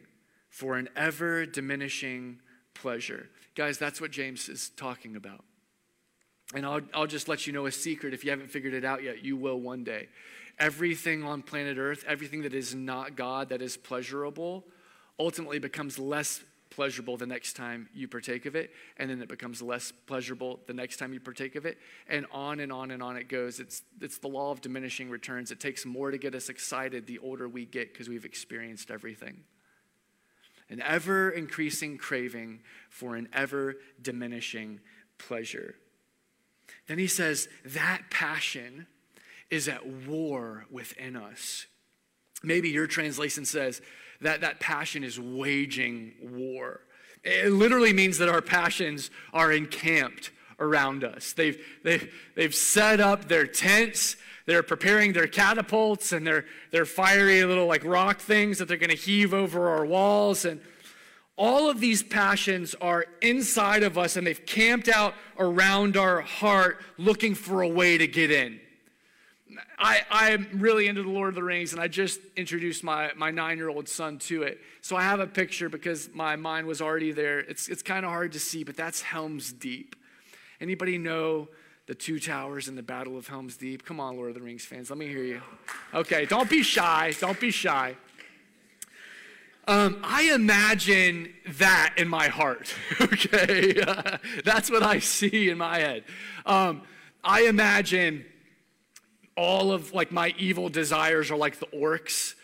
for 0.49 0.77
an 0.77 0.87
ever 0.95 1.45
diminishing 1.45 2.39
pleasure. 2.73 3.29
Guys, 3.55 3.77
that's 3.77 4.01
what 4.01 4.11
James 4.11 4.49
is 4.49 4.69
talking 4.69 5.15
about. 5.15 5.43
And 6.53 6.65
I'll, 6.65 6.81
I'll 6.93 7.07
just 7.07 7.27
let 7.27 7.47
you 7.47 7.53
know 7.53 7.65
a 7.65 7.71
secret. 7.71 8.13
If 8.13 8.23
you 8.23 8.29
haven't 8.29 8.51
figured 8.51 8.73
it 8.73 8.85
out 8.85 9.01
yet, 9.01 9.23
you 9.23 9.35
will 9.37 9.59
one 9.59 9.83
day 9.83 10.09
everything 10.59 11.23
on 11.23 11.41
planet 11.41 11.77
Earth, 11.77 12.03
everything 12.07 12.43
that 12.43 12.53
is 12.53 12.73
not 12.73 13.15
God, 13.15 13.49
that 13.49 13.61
is 13.61 13.75
pleasurable, 13.75 14.63
ultimately 15.19 15.59
becomes 15.59 15.99
less 15.99 16.41
pleasurable 16.69 17.17
the 17.17 17.25
next 17.25 17.53
time 17.53 17.87
you 17.93 18.07
partake 18.07 18.45
of 18.45 18.55
it, 18.55 18.71
and 18.97 19.09
then 19.09 19.21
it 19.21 19.29
becomes 19.29 19.61
less 19.61 19.91
pleasurable 20.07 20.59
the 20.67 20.73
next 20.73 20.97
time 20.97 21.13
you 21.13 21.19
partake 21.19 21.55
of 21.55 21.65
it, 21.65 21.77
and 22.07 22.25
on 22.31 22.59
and 22.59 22.71
on 22.71 22.91
and 22.91 23.01
on 23.01 23.15
it 23.17 23.29
goes. 23.29 23.59
It's, 23.59 23.81
it's 24.01 24.17
the 24.17 24.27
law 24.27 24.51
of 24.51 24.61
diminishing 24.61 25.09
returns. 25.09 25.51
It 25.51 25.59
takes 25.59 25.85
more 25.85 26.11
to 26.11 26.17
get 26.17 26.35
us 26.35 26.49
excited 26.49 27.07
the 27.07 27.19
older 27.19 27.47
we 27.47 27.65
get 27.65 27.93
because 27.93 28.09
we've 28.09 28.25
experienced 28.25 28.91
everything. 28.91 29.43
An 30.69 30.82
ever 30.82 31.30
increasing 31.30 31.97
craving 31.97 32.62
for 32.89 33.15
an 33.15 33.30
ever 33.34 33.75
diminishing 34.01 34.80
pleasure. 35.17 35.75
Then 36.88 36.97
he 36.97 37.08
says 37.08 37.47
that 37.65 38.04
passion 38.10 38.88
is 39.49 39.67
at 39.67 39.86
war 39.86 40.65
within 40.71 41.15
us. 41.15 41.67
Maybe 42.43 42.69
your 42.69 42.88
translation 42.88 43.45
says 43.45 43.82
that 44.21 44.41
that 44.41 44.60
passion 44.60 45.04
is 45.04 45.19
waging 45.19 46.13
war. 46.21 46.82
It 47.23 47.51
literally 47.51 47.93
means 47.93 48.17
that 48.19 48.30
our 48.30 48.41
passions 48.41 49.10
are 49.34 49.51
encamped 49.51 50.32
around 50.60 51.04
us. 51.04 51.34
They've, 51.34 51.58
they've, 51.84 52.13
they've 52.36 52.56
set 52.56 52.99
up 52.99 53.28
their 53.28 53.47
tents. 53.47 54.15
They're 54.45 54.63
preparing 54.63 55.13
their 55.13 55.27
catapults 55.27 56.12
and 56.12 56.25
their, 56.25 56.45
their 56.71 56.86
fiery 56.86 57.43
little 57.43 57.65
like 57.65 57.84
rock 57.84 58.19
things 58.19 58.60
that 58.60 58.67
they're 58.67 58.77
going 58.77 58.91
to 58.91 58.95
heave 58.95 59.34
over 59.34 59.69
our 59.69 59.86
walls. 59.86 60.45
And 60.45 60.62
all 61.36 61.69
of 61.69 61.79
these 61.79 62.03
passions 62.03 62.75
are 62.75 63.05
inside 63.21 63.84
of 63.84 63.97
us 63.97 64.15
and 64.15 64.25
they've 64.25 64.45
camped 64.45 64.88
out 64.88 65.15
around 65.39 65.97
our 65.97 66.21
heart 66.21 66.81
looking 66.97 67.34
for 67.34 67.62
a 67.62 67.67
way 67.67 67.97
to 67.97 68.08
get 68.08 68.31
in. 68.31 68.60
I, 69.77 70.01
I'm 70.10 70.47
really 70.53 70.88
into 70.88 71.03
the 71.03 71.10
Lord 71.10 71.29
of 71.29 71.36
the 71.36 71.43
Rings, 71.43 71.71
and 71.71 71.81
I 71.81 71.88
just 71.88 72.19
introduced 72.36 72.84
my, 72.84 73.12
my 73.15 73.31
nine 73.31 73.58
year 73.58 73.69
old 73.69 73.88
son 73.88 74.17
to 74.19 74.43
it. 74.43 74.60
So 74.81 74.95
I 74.95 75.03
have 75.03 75.19
a 75.19 75.27
picture 75.27 75.69
because 75.69 76.10
my 76.13 76.36
mind 76.36 76.67
was 76.67 76.81
already 76.81 77.12
there. 77.12 77.39
It's, 77.39 77.67
it's 77.67 77.81
kind 77.81 78.05
of 78.05 78.12
hard 78.12 78.31
to 78.34 78.39
see, 78.39 78.63
but 78.63 78.75
that's 78.75 79.01
Helm's 79.01 79.53
Deep. 79.53 79.95
Anybody 80.60 80.97
know 80.97 81.49
the 81.88 81.95
two 81.95 82.19
towers 82.19 82.67
and 82.67 82.78
the 82.78 82.84
Battle 82.84 83.17
of 83.17 83.28
Helm's 83.28 83.58
Deep? 83.58 83.86
Come 83.86 84.00
on, 84.00 84.15
Lord 84.15 84.30
of 84.30 84.36
the 84.36 84.41
Rings 84.41 84.65
fans, 84.65 84.89
let 84.89 84.98
me 84.98 85.08
hear 85.08 85.24
you. 85.24 85.41
Okay, 85.93 86.26
don't 86.26 86.50
be 86.50 86.63
shy. 86.63 87.13
Don't 87.19 87.39
be 87.39 87.52
shy. 87.52 87.95
Um, 89.67 90.00
I 90.04 90.32
imagine 90.34 91.34
that 91.58 91.95
in 91.98 92.08
my 92.08 92.28
heart, 92.28 92.74
okay? 93.02 93.74
that's 94.45 94.69
what 94.69 94.84
I 94.84 95.00
see 95.00 95.50
in 95.50 95.58
my 95.58 95.80
head. 95.80 96.04
Um, 96.45 96.84
I 97.24 97.43
imagine 97.43 98.26
all 99.36 99.71
of 99.71 99.91
like 99.91 100.12
my 100.12 100.34
evil 100.38 100.69
desires 100.69 101.32
are 101.32 101.38
like 101.38 101.60
the 101.60 101.65
orcs 101.67 102.36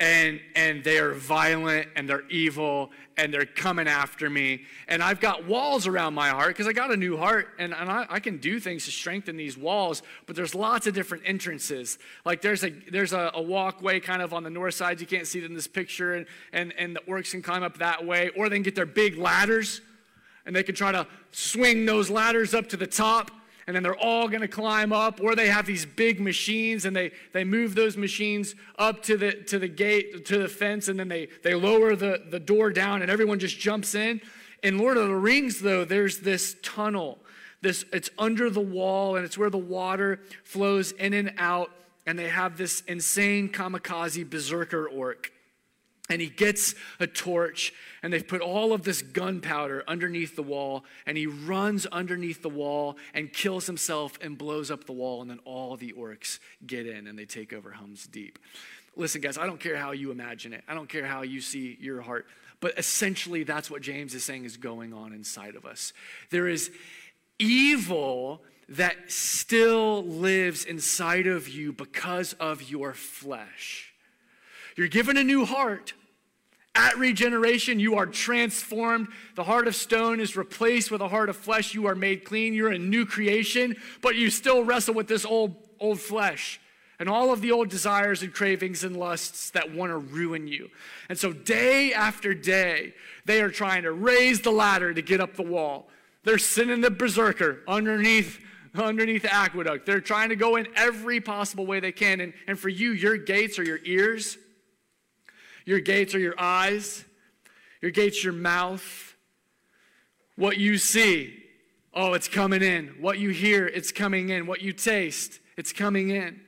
and 0.00 0.40
and 0.56 0.82
they're 0.82 1.14
violent 1.14 1.86
and 1.94 2.08
they're 2.08 2.28
evil 2.28 2.90
and 3.16 3.32
they're 3.32 3.46
coming 3.46 3.86
after 3.86 4.28
me. 4.28 4.62
And 4.88 5.02
i've 5.02 5.20
got 5.20 5.46
walls 5.46 5.86
around 5.86 6.14
my 6.14 6.30
heart 6.30 6.48
because 6.48 6.66
i 6.66 6.72
got 6.72 6.90
a 6.90 6.96
new 6.96 7.16
heart 7.16 7.48
and, 7.58 7.72
and 7.72 7.90
I, 7.90 8.06
I, 8.10 8.18
can 8.18 8.38
do 8.38 8.58
things 8.58 8.86
to 8.86 8.90
strengthen 8.90 9.36
these 9.36 9.56
walls 9.56 10.02
but 10.26 10.34
there's 10.34 10.54
lots 10.54 10.88
of 10.88 10.94
different 10.94 11.22
entrances. 11.26 11.98
Like 12.24 12.42
there's 12.42 12.64
a 12.64 12.70
there's 12.90 13.12
a, 13.12 13.30
a 13.34 13.42
walkway 13.42 14.00
kind 14.00 14.20
of 14.20 14.32
on 14.32 14.42
the 14.42 14.50
north 14.50 14.74
side 14.74 15.00
you 15.00 15.06
can't 15.06 15.28
see 15.28 15.38
it 15.38 15.44
in 15.44 15.54
this 15.54 15.68
picture 15.68 16.14
and, 16.14 16.26
and 16.52 16.72
and 16.76 16.96
the 16.96 17.00
orcs 17.00 17.30
can 17.30 17.42
climb 17.42 17.62
up 17.62 17.78
that 17.78 18.04
way 18.04 18.30
or 18.36 18.48
they 18.48 18.56
can 18.56 18.64
get 18.64 18.74
their 18.74 18.86
big 18.86 19.16
ladders 19.16 19.80
and 20.44 20.56
they 20.56 20.64
can 20.64 20.74
try 20.74 20.90
to 20.90 21.06
swing 21.30 21.86
those 21.86 22.10
ladders 22.10 22.52
up 22.52 22.68
to 22.70 22.76
the 22.76 22.86
top 22.86 23.30
and 23.66 23.74
then 23.74 23.82
they're 23.82 23.96
all 23.96 24.28
going 24.28 24.40
to 24.40 24.48
climb 24.48 24.92
up 24.92 25.20
or 25.22 25.34
they 25.34 25.48
have 25.48 25.66
these 25.66 25.86
big 25.86 26.20
machines 26.20 26.84
and 26.84 26.94
they, 26.94 27.12
they 27.32 27.44
move 27.44 27.74
those 27.74 27.96
machines 27.96 28.54
up 28.78 29.02
to 29.04 29.16
the, 29.16 29.32
to 29.32 29.58
the 29.58 29.68
gate 29.68 30.26
to 30.26 30.38
the 30.38 30.48
fence 30.48 30.88
and 30.88 30.98
then 30.98 31.08
they, 31.08 31.28
they 31.42 31.54
lower 31.54 31.96
the, 31.96 32.22
the 32.30 32.40
door 32.40 32.70
down 32.70 33.02
and 33.02 33.10
everyone 33.10 33.38
just 33.38 33.58
jumps 33.58 33.94
in. 33.94 34.20
In 34.62 34.78
lord 34.78 34.96
of 34.96 35.08
the 35.08 35.14
rings 35.14 35.60
though 35.60 35.84
there's 35.84 36.18
this 36.18 36.56
tunnel 36.62 37.18
this 37.60 37.84
it's 37.92 38.10
under 38.18 38.50
the 38.50 38.60
wall 38.60 39.16
and 39.16 39.24
it's 39.24 39.38
where 39.38 39.50
the 39.50 39.58
water 39.58 40.20
flows 40.42 40.92
in 40.92 41.14
and 41.14 41.32
out 41.38 41.70
and 42.06 42.18
they 42.18 42.28
have 42.28 42.56
this 42.56 42.82
insane 42.82 43.48
kamikaze 43.48 44.28
berserker 44.28 44.86
orc 44.86 45.30
and 46.10 46.20
he 46.20 46.28
gets 46.28 46.74
a 47.00 47.06
torch 47.06 47.72
and 48.02 48.12
they've 48.12 48.26
put 48.26 48.42
all 48.42 48.74
of 48.74 48.82
this 48.82 49.00
gunpowder 49.00 49.82
underneath 49.88 50.36
the 50.36 50.42
wall 50.42 50.84
and 51.06 51.16
he 51.16 51.26
runs 51.26 51.86
underneath 51.86 52.42
the 52.42 52.48
wall 52.48 52.98
and 53.14 53.32
kills 53.32 53.66
himself 53.66 54.18
and 54.20 54.36
blows 54.36 54.70
up 54.70 54.84
the 54.84 54.92
wall 54.92 55.22
and 55.22 55.30
then 55.30 55.40
all 55.46 55.76
the 55.76 55.92
orcs 55.92 56.38
get 56.66 56.86
in 56.86 57.06
and 57.06 57.18
they 57.18 57.24
take 57.24 57.52
over 57.52 57.70
Helm's 57.70 58.06
Deep. 58.06 58.38
Listen 58.96 59.22
guys, 59.22 59.38
I 59.38 59.46
don't 59.46 59.58
care 59.58 59.76
how 59.76 59.92
you 59.92 60.10
imagine 60.10 60.52
it. 60.52 60.62
I 60.68 60.74
don't 60.74 60.88
care 60.88 61.06
how 61.06 61.22
you 61.22 61.40
see 61.40 61.78
your 61.80 62.02
heart, 62.02 62.26
but 62.60 62.78
essentially 62.78 63.42
that's 63.42 63.70
what 63.70 63.80
James 63.80 64.14
is 64.14 64.24
saying 64.24 64.44
is 64.44 64.58
going 64.58 64.92
on 64.92 65.14
inside 65.14 65.56
of 65.56 65.64
us. 65.64 65.94
There 66.30 66.46
is 66.46 66.70
evil 67.38 68.42
that 68.68 69.10
still 69.10 70.04
lives 70.04 70.64
inside 70.64 71.26
of 71.26 71.48
you 71.48 71.72
because 71.72 72.34
of 72.34 72.62
your 72.62 72.92
flesh. 72.92 73.93
You're 74.76 74.88
given 74.88 75.16
a 75.16 75.24
new 75.24 75.44
heart. 75.44 75.94
At 76.76 76.98
regeneration, 76.98 77.78
you 77.78 77.96
are 77.96 78.06
transformed. 78.06 79.08
The 79.36 79.44
heart 79.44 79.68
of 79.68 79.76
stone 79.76 80.18
is 80.18 80.36
replaced 80.36 80.90
with 80.90 81.00
a 81.00 81.08
heart 81.08 81.28
of 81.28 81.36
flesh. 81.36 81.72
You 81.72 81.86
are 81.86 81.94
made 81.94 82.24
clean. 82.24 82.52
You're 82.52 82.72
a 82.72 82.78
new 82.78 83.06
creation, 83.06 83.76
but 84.02 84.16
you 84.16 84.28
still 84.28 84.64
wrestle 84.64 84.94
with 84.94 85.06
this 85.06 85.24
old, 85.24 85.54
old 85.78 86.00
flesh 86.00 86.60
and 86.98 87.08
all 87.08 87.32
of 87.32 87.40
the 87.40 87.52
old 87.52 87.68
desires 87.68 88.22
and 88.22 88.32
cravings 88.32 88.84
and 88.84 88.96
lusts 88.96 89.50
that 89.50 89.74
want 89.74 89.90
to 89.90 89.98
ruin 89.98 90.46
you. 90.46 90.70
And 91.08 91.18
so, 91.18 91.32
day 91.32 91.92
after 91.92 92.34
day, 92.34 92.94
they 93.24 93.40
are 93.40 93.50
trying 93.50 93.82
to 93.82 93.92
raise 93.92 94.40
the 94.40 94.52
ladder 94.52 94.94
to 94.94 95.02
get 95.02 95.20
up 95.20 95.34
the 95.34 95.42
wall. 95.42 95.88
They're 96.22 96.38
sending 96.38 96.80
the 96.80 96.90
berserker 96.90 97.60
underneath 97.66 98.40
underneath 98.74 99.22
the 99.22 99.32
aqueduct. 99.32 99.86
They're 99.86 100.00
trying 100.00 100.30
to 100.30 100.36
go 100.36 100.56
in 100.56 100.66
every 100.74 101.20
possible 101.20 101.64
way 101.64 101.78
they 101.78 101.92
can. 101.92 102.20
And, 102.20 102.32
and 102.48 102.58
for 102.58 102.68
you, 102.68 102.90
your 102.90 103.16
gates 103.16 103.56
or 103.56 103.62
your 103.62 103.78
ears. 103.84 104.36
Your 105.64 105.80
gates 105.80 106.14
are 106.14 106.18
your 106.18 106.38
eyes, 106.38 107.04
your 107.80 107.90
gates, 107.90 108.22
your 108.22 108.32
mouth. 108.32 109.16
What 110.36 110.58
you 110.58 110.78
see, 110.78 111.42
oh, 111.92 112.14
it's 112.14 112.28
coming 112.28 112.62
in. 112.62 112.88
What 113.00 113.18
you 113.18 113.30
hear, 113.30 113.66
it's 113.66 113.92
coming 113.92 114.30
in. 114.30 114.46
What 114.46 114.62
you 114.62 114.72
taste, 114.72 115.40
it's 115.56 115.72
coming 115.72 116.10
in. 116.10 116.40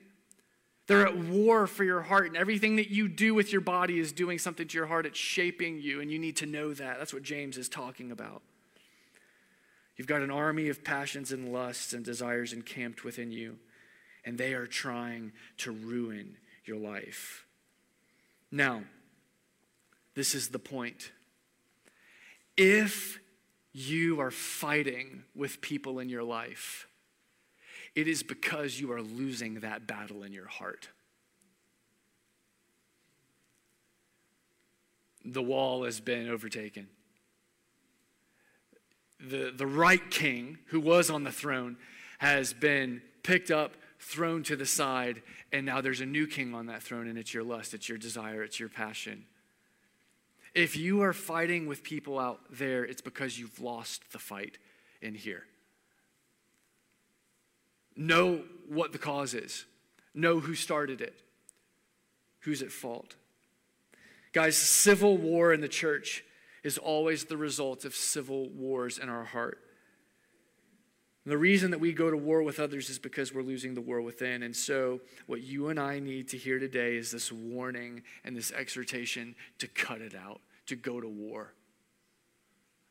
They're 0.86 1.06
at 1.06 1.16
war 1.16 1.66
for 1.66 1.82
your 1.82 2.02
heart, 2.02 2.26
and 2.26 2.36
everything 2.36 2.76
that 2.76 2.90
you 2.90 3.08
do 3.08 3.34
with 3.34 3.52
your 3.52 3.60
body 3.60 3.98
is 3.98 4.12
doing 4.12 4.38
something 4.38 4.68
to 4.68 4.78
your 4.78 4.86
heart. 4.86 5.04
It's 5.06 5.18
shaping 5.18 5.80
you, 5.80 6.00
and 6.00 6.10
you 6.10 6.18
need 6.18 6.36
to 6.36 6.46
know 6.46 6.72
that. 6.74 6.98
That's 6.98 7.12
what 7.12 7.22
James 7.22 7.58
is 7.58 7.68
talking 7.68 8.12
about. 8.12 8.42
You've 9.96 10.06
got 10.06 10.22
an 10.22 10.30
army 10.30 10.68
of 10.68 10.84
passions 10.84 11.32
and 11.32 11.52
lusts 11.52 11.92
and 11.92 12.04
desires 12.04 12.52
encamped 12.52 13.02
within 13.02 13.32
you, 13.32 13.58
and 14.24 14.38
they 14.38 14.52
are 14.52 14.66
trying 14.66 15.32
to 15.58 15.72
ruin 15.72 16.36
your 16.64 16.76
life. 16.76 17.46
Now, 18.52 18.82
this 20.16 20.34
is 20.34 20.48
the 20.48 20.58
point. 20.58 21.12
If 22.56 23.20
you 23.72 24.18
are 24.20 24.30
fighting 24.30 25.22
with 25.34 25.60
people 25.60 25.98
in 25.98 26.08
your 26.08 26.24
life, 26.24 26.88
it 27.94 28.08
is 28.08 28.22
because 28.22 28.80
you 28.80 28.90
are 28.92 29.02
losing 29.02 29.60
that 29.60 29.86
battle 29.86 30.22
in 30.22 30.32
your 30.32 30.46
heart. 30.46 30.88
The 35.24 35.42
wall 35.42 35.84
has 35.84 36.00
been 36.00 36.30
overtaken. 36.30 36.88
The, 39.20 39.52
the 39.54 39.66
right 39.66 40.10
king, 40.10 40.58
who 40.68 40.80
was 40.80 41.10
on 41.10 41.24
the 41.24 41.32
throne, 41.32 41.76
has 42.18 42.54
been 42.54 43.02
picked 43.22 43.50
up, 43.50 43.72
thrown 43.98 44.42
to 44.44 44.56
the 44.56 44.66
side, 44.66 45.22
and 45.52 45.66
now 45.66 45.82
there's 45.82 46.00
a 46.00 46.06
new 46.06 46.26
king 46.26 46.54
on 46.54 46.66
that 46.66 46.82
throne, 46.82 47.06
and 47.06 47.18
it's 47.18 47.34
your 47.34 47.44
lust, 47.44 47.74
it's 47.74 47.88
your 47.88 47.98
desire, 47.98 48.42
it's 48.42 48.58
your 48.58 48.68
passion. 48.70 49.26
If 50.56 50.74
you 50.74 51.02
are 51.02 51.12
fighting 51.12 51.66
with 51.66 51.82
people 51.82 52.18
out 52.18 52.40
there, 52.50 52.82
it's 52.82 53.02
because 53.02 53.38
you've 53.38 53.60
lost 53.60 54.10
the 54.12 54.18
fight 54.18 54.56
in 55.02 55.14
here. 55.14 55.44
Know 57.94 58.40
what 58.66 58.92
the 58.92 58.98
cause 58.98 59.34
is, 59.34 59.66
know 60.14 60.40
who 60.40 60.54
started 60.54 61.02
it, 61.02 61.20
who's 62.40 62.62
at 62.62 62.72
fault. 62.72 63.16
Guys, 64.32 64.56
civil 64.56 65.18
war 65.18 65.52
in 65.52 65.60
the 65.60 65.68
church 65.68 66.24
is 66.64 66.78
always 66.78 67.24
the 67.24 67.36
result 67.36 67.84
of 67.84 67.94
civil 67.94 68.48
wars 68.48 68.96
in 68.96 69.10
our 69.10 69.24
heart. 69.24 69.58
And 71.26 71.32
the 71.32 71.38
reason 71.38 71.72
that 71.72 71.80
we 71.80 71.92
go 71.92 72.08
to 72.08 72.16
war 72.16 72.40
with 72.44 72.60
others 72.60 72.88
is 72.88 73.00
because 73.00 73.34
we're 73.34 73.42
losing 73.42 73.74
the 73.74 73.80
war 73.80 74.00
within. 74.00 74.44
And 74.44 74.54
so, 74.54 75.00
what 75.26 75.42
you 75.42 75.70
and 75.70 75.80
I 75.80 75.98
need 75.98 76.28
to 76.28 76.36
hear 76.36 76.60
today 76.60 76.94
is 76.94 77.10
this 77.10 77.32
warning 77.32 78.04
and 78.24 78.36
this 78.36 78.52
exhortation 78.52 79.34
to 79.58 79.66
cut 79.66 80.00
it 80.00 80.14
out, 80.14 80.40
to 80.66 80.76
go 80.76 81.00
to 81.00 81.08
war. 81.08 81.52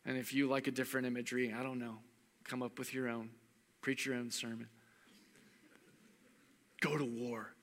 And 0.06 0.18
if 0.18 0.34
you 0.34 0.50
like 0.50 0.68
a 0.68 0.72
different 0.72 1.08
imagery, 1.08 1.56
I 1.58 1.64
don't 1.64 1.80
know, 1.80 2.00
come 2.44 2.62
up 2.62 2.78
with 2.78 2.94
your 2.94 3.08
own, 3.08 3.30
preach 3.80 4.06
your 4.06 4.16
own 4.16 4.32
sermon. 4.32 4.68
Go 6.82 6.98
to 6.98 7.06
war. 7.06 7.54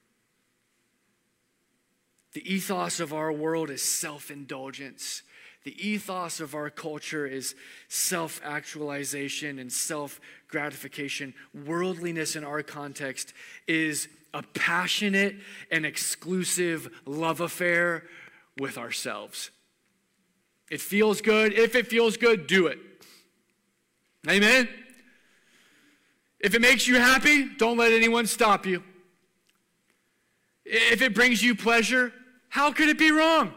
The 2.33 2.51
ethos 2.51 2.99
of 2.99 3.13
our 3.13 3.31
world 3.31 3.69
is 3.69 3.83
self 3.83 4.31
indulgence. 4.31 5.23
The 5.65 5.89
ethos 5.89 6.41
of 6.41 6.55
our 6.55 6.71
culture 6.71 7.27
is 7.27 7.55
self 7.89 8.41
actualization 8.45 9.59
and 9.59 9.73
self 9.73 10.21
gratification. 10.49 11.35
Worldliness 11.67 12.35
in 12.37 12.45
our 12.45 12.63
context 12.63 13.33
is 13.69 14.09
a 14.35 14.43
passionate 14.55 15.37
and 15.71 15.87
exclusive 15.87 16.91
love 17.07 17.41
affair 17.41 18.05
with 18.59 18.77
ourselves. 18.77 19.51
It 20.71 20.81
feels 20.81 21.21
good. 21.21 21.53
If 21.53 21.75
it 21.75 21.87
feels 21.87 22.17
good, 22.17 22.47
do 22.47 22.67
it. 22.67 22.79
Amen? 24.29 24.69
If 26.41 26.55
it 26.55 26.61
makes 26.61 26.89
you 26.89 26.97
happy, 26.97 27.49
don't 27.57 27.77
let 27.77 27.93
anyone 27.93 28.27
stop 28.27 28.67
you. 28.67 28.83
If 30.65 31.03
it 31.03 31.15
brings 31.15 31.43
you 31.43 31.55
pleasure, 31.55 32.13
how 32.49 32.73
could 32.73 32.89
it 32.89 32.99
be 32.99 33.11
wrong? 33.11 33.53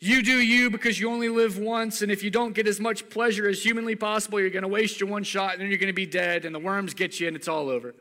You 0.00 0.22
do 0.22 0.36
you 0.36 0.70
because 0.70 1.00
you 1.00 1.10
only 1.10 1.28
live 1.28 1.58
once, 1.58 2.02
and 2.02 2.12
if 2.12 2.22
you 2.22 2.30
don't 2.30 2.52
get 2.52 2.68
as 2.68 2.78
much 2.78 3.08
pleasure 3.10 3.48
as 3.48 3.62
humanly 3.62 3.96
possible, 3.96 4.38
you're 4.38 4.50
going 4.50 4.62
to 4.62 4.68
waste 4.68 5.00
your 5.00 5.08
one 5.08 5.24
shot 5.24 5.54
and 5.54 5.60
then 5.60 5.68
you're 5.68 5.78
going 5.78 5.88
to 5.88 5.92
be 5.92 6.06
dead, 6.06 6.44
and 6.44 6.54
the 6.54 6.60
worms 6.60 6.94
get 6.94 7.18
you, 7.18 7.26
and 7.26 7.36
it's 7.36 7.48
all 7.48 7.68
over. 7.68 7.94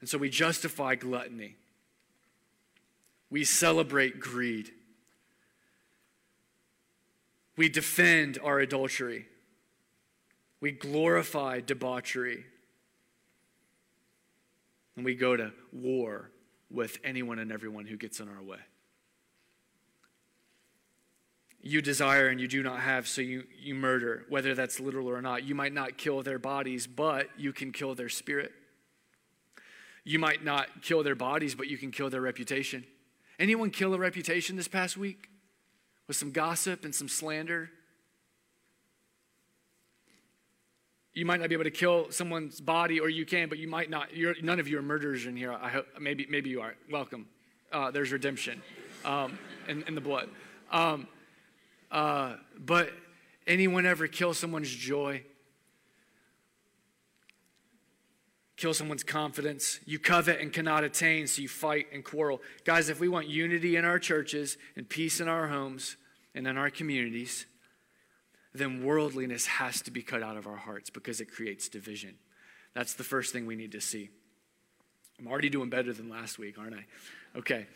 And 0.00 0.08
so 0.08 0.16
we 0.16 0.30
justify 0.30 0.94
gluttony. 0.94 1.56
We 3.28 3.44
celebrate 3.44 4.18
greed. 4.18 4.70
We 7.56 7.68
defend 7.68 8.38
our 8.42 8.60
adultery. 8.60 9.26
We 10.62 10.72
glorify 10.72 11.60
debauchery. 11.60 12.44
And 14.96 15.04
we 15.04 15.14
go 15.14 15.36
to 15.36 15.52
war 15.70 16.30
with 16.70 16.98
anyone 17.04 17.38
and 17.38 17.52
everyone 17.52 17.84
who 17.84 17.98
gets 17.98 18.20
in 18.20 18.28
our 18.28 18.42
way. 18.42 18.58
You 21.62 21.82
desire 21.82 22.28
and 22.28 22.40
you 22.40 22.48
do 22.48 22.62
not 22.62 22.80
have, 22.80 23.06
so 23.06 23.20
you, 23.20 23.44
you 23.60 23.74
murder, 23.74 24.24
whether 24.28 24.54
that's 24.54 24.80
literal 24.80 25.08
or 25.08 25.20
not. 25.20 25.44
You 25.44 25.54
might 25.54 25.74
not 25.74 25.98
kill 25.98 26.22
their 26.22 26.38
bodies, 26.38 26.86
but 26.86 27.28
you 27.38 27.52
can 27.52 27.70
kill 27.70 27.94
their 27.94 28.08
spirit. 28.08 28.52
You 30.04 30.18
might 30.18 30.42
not 30.42 30.82
kill 30.82 31.02
their 31.02 31.14
bodies, 31.14 31.54
but 31.54 31.66
you 31.68 31.76
can 31.76 31.90
kill 31.90 32.08
their 32.08 32.22
reputation. 32.22 32.84
Anyone 33.38 33.70
kill 33.70 33.92
a 33.92 33.98
reputation 33.98 34.56
this 34.56 34.68
past 34.68 34.96
week? 34.96 35.28
With 36.06 36.16
some 36.16 36.32
gossip 36.32 36.84
and 36.84 36.94
some 36.94 37.08
slander? 37.08 37.70
You 41.12 41.26
might 41.26 41.40
not 41.40 41.48
be 41.48 41.54
able 41.54 41.64
to 41.64 41.70
kill 41.70 42.10
someone's 42.10 42.60
body, 42.60 43.00
or 43.00 43.08
you 43.08 43.26
can, 43.26 43.48
but 43.48 43.58
you 43.58 43.68
might 43.68 43.90
not. 43.90 44.16
You're, 44.16 44.34
none 44.42 44.60
of 44.60 44.68
you 44.68 44.78
are 44.78 44.82
murderers 44.82 45.26
in 45.26 45.36
here. 45.36 45.52
I 45.52 45.68
hope, 45.68 45.86
maybe, 46.00 46.26
maybe 46.30 46.50
you 46.50 46.60
are. 46.60 46.74
Welcome. 46.90 47.26
Uh, 47.72 47.90
there's 47.90 48.12
redemption 48.12 48.62
um, 49.04 49.38
in, 49.68 49.82
in, 49.84 49.94
the 49.94 50.00
blood. 50.00 50.28
Um, 50.70 51.06
uh, 51.90 52.34
but 52.58 52.90
anyone 53.46 53.86
ever 53.86 54.06
kill 54.06 54.34
someone's 54.34 54.70
joy? 54.70 55.22
Kill 58.56 58.74
someone's 58.74 59.02
confidence. 59.02 59.80
You 59.86 59.98
covet 59.98 60.40
and 60.40 60.52
cannot 60.52 60.84
attain, 60.84 61.26
so 61.26 61.42
you 61.42 61.48
fight 61.48 61.86
and 61.92 62.04
quarrel. 62.04 62.42
Guys, 62.64 62.88
if 62.88 63.00
we 63.00 63.08
want 63.08 63.26
unity 63.26 63.76
in 63.76 63.84
our 63.84 63.98
churches 63.98 64.58
and 64.76 64.88
peace 64.88 65.20
in 65.20 65.28
our 65.28 65.48
homes 65.48 65.96
and 66.34 66.46
in 66.46 66.56
our 66.58 66.70
communities, 66.70 67.46
then 68.52 68.84
worldliness 68.84 69.46
has 69.46 69.80
to 69.82 69.90
be 69.90 70.02
cut 70.02 70.22
out 70.22 70.36
of 70.36 70.46
our 70.46 70.56
hearts 70.56 70.90
because 70.90 71.20
it 71.20 71.26
creates 71.26 71.68
division. 71.68 72.16
That's 72.74 72.94
the 72.94 73.04
first 73.04 73.32
thing 73.32 73.46
we 73.46 73.56
need 73.56 73.72
to 73.72 73.80
see. 73.80 74.10
I'm 75.18 75.26
already 75.26 75.50
doing 75.50 75.70
better 75.70 75.92
than 75.92 76.08
last 76.08 76.38
week, 76.38 76.58
aren't 76.58 76.74
I? 76.74 76.84
Okay. 77.36 77.66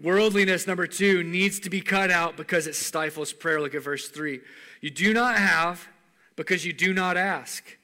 Worldliness, 0.00 0.66
number 0.66 0.86
two, 0.86 1.22
needs 1.22 1.60
to 1.60 1.70
be 1.70 1.80
cut 1.80 2.10
out 2.10 2.36
because 2.36 2.66
it 2.66 2.74
stifles 2.74 3.32
prayer. 3.32 3.60
Look 3.60 3.74
at 3.74 3.82
verse 3.82 4.08
three. 4.08 4.40
You 4.80 4.90
do 4.90 5.12
not 5.12 5.36
have 5.36 5.88
because 6.34 6.64
you 6.64 6.72
do 6.72 6.92
not 6.94 7.16
ask. 7.16 7.78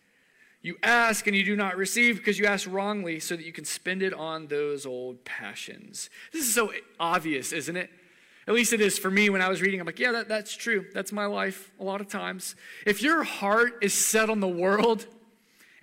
You 0.62 0.76
ask 0.82 1.26
and 1.26 1.36
you 1.36 1.44
do 1.44 1.54
not 1.54 1.76
receive 1.76 2.16
because 2.16 2.38
you 2.38 2.46
ask 2.46 2.68
wrongly 2.68 3.20
so 3.20 3.36
that 3.36 3.44
you 3.44 3.52
can 3.52 3.64
spend 3.64 4.02
it 4.02 4.12
on 4.12 4.48
those 4.48 4.86
old 4.86 5.24
passions. 5.24 6.10
This 6.32 6.42
is 6.42 6.54
so 6.54 6.72
obvious, 6.98 7.52
isn't 7.52 7.76
it? 7.76 7.90
At 8.48 8.54
least 8.54 8.72
it 8.72 8.80
is 8.80 8.98
for 8.98 9.10
me 9.10 9.28
when 9.28 9.42
I 9.42 9.48
was 9.48 9.60
reading. 9.60 9.78
I'm 9.78 9.86
like, 9.86 9.98
yeah, 9.98 10.12
that, 10.12 10.28
that's 10.28 10.56
true. 10.56 10.86
That's 10.94 11.12
my 11.12 11.26
life 11.26 11.70
a 11.78 11.84
lot 11.84 12.00
of 12.00 12.08
times. 12.08 12.56
If 12.86 13.02
your 13.02 13.22
heart 13.22 13.74
is 13.82 13.92
set 13.92 14.30
on 14.30 14.40
the 14.40 14.48
world 14.48 15.06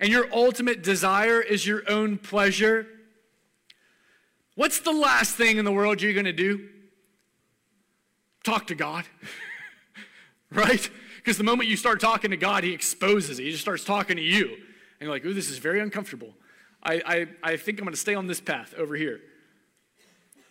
and 0.00 0.10
your 0.10 0.26
ultimate 0.34 0.82
desire 0.82 1.40
is 1.40 1.66
your 1.66 1.88
own 1.88 2.18
pleasure, 2.18 2.86
what's 4.56 4.80
the 4.80 4.92
last 4.92 5.36
thing 5.36 5.58
in 5.58 5.64
the 5.64 5.72
world 5.72 6.02
you're 6.02 6.12
going 6.12 6.26
to 6.26 6.32
do? 6.32 6.68
Talk 8.42 8.66
to 8.66 8.74
God. 8.74 9.04
right? 10.50 10.90
Because 11.16 11.38
the 11.38 11.44
moment 11.44 11.68
you 11.68 11.76
start 11.76 12.00
talking 12.00 12.32
to 12.32 12.36
God, 12.36 12.64
He 12.64 12.72
exposes 12.72 13.38
it. 13.38 13.44
He 13.44 13.50
just 13.52 13.62
starts 13.62 13.84
talking 13.84 14.16
to 14.16 14.22
you. 14.22 14.46
And 14.46 15.02
you're 15.02 15.10
like, 15.10 15.24
ooh, 15.24 15.34
this 15.34 15.50
is 15.50 15.58
very 15.58 15.80
uncomfortable. 15.80 16.34
I, 16.82 17.02
I, 17.06 17.52
I 17.52 17.56
think 17.56 17.78
I'm 17.78 17.84
going 17.84 17.94
to 17.94 18.00
stay 18.00 18.14
on 18.14 18.26
this 18.26 18.40
path 18.40 18.74
over 18.76 18.96
here. 18.96 19.20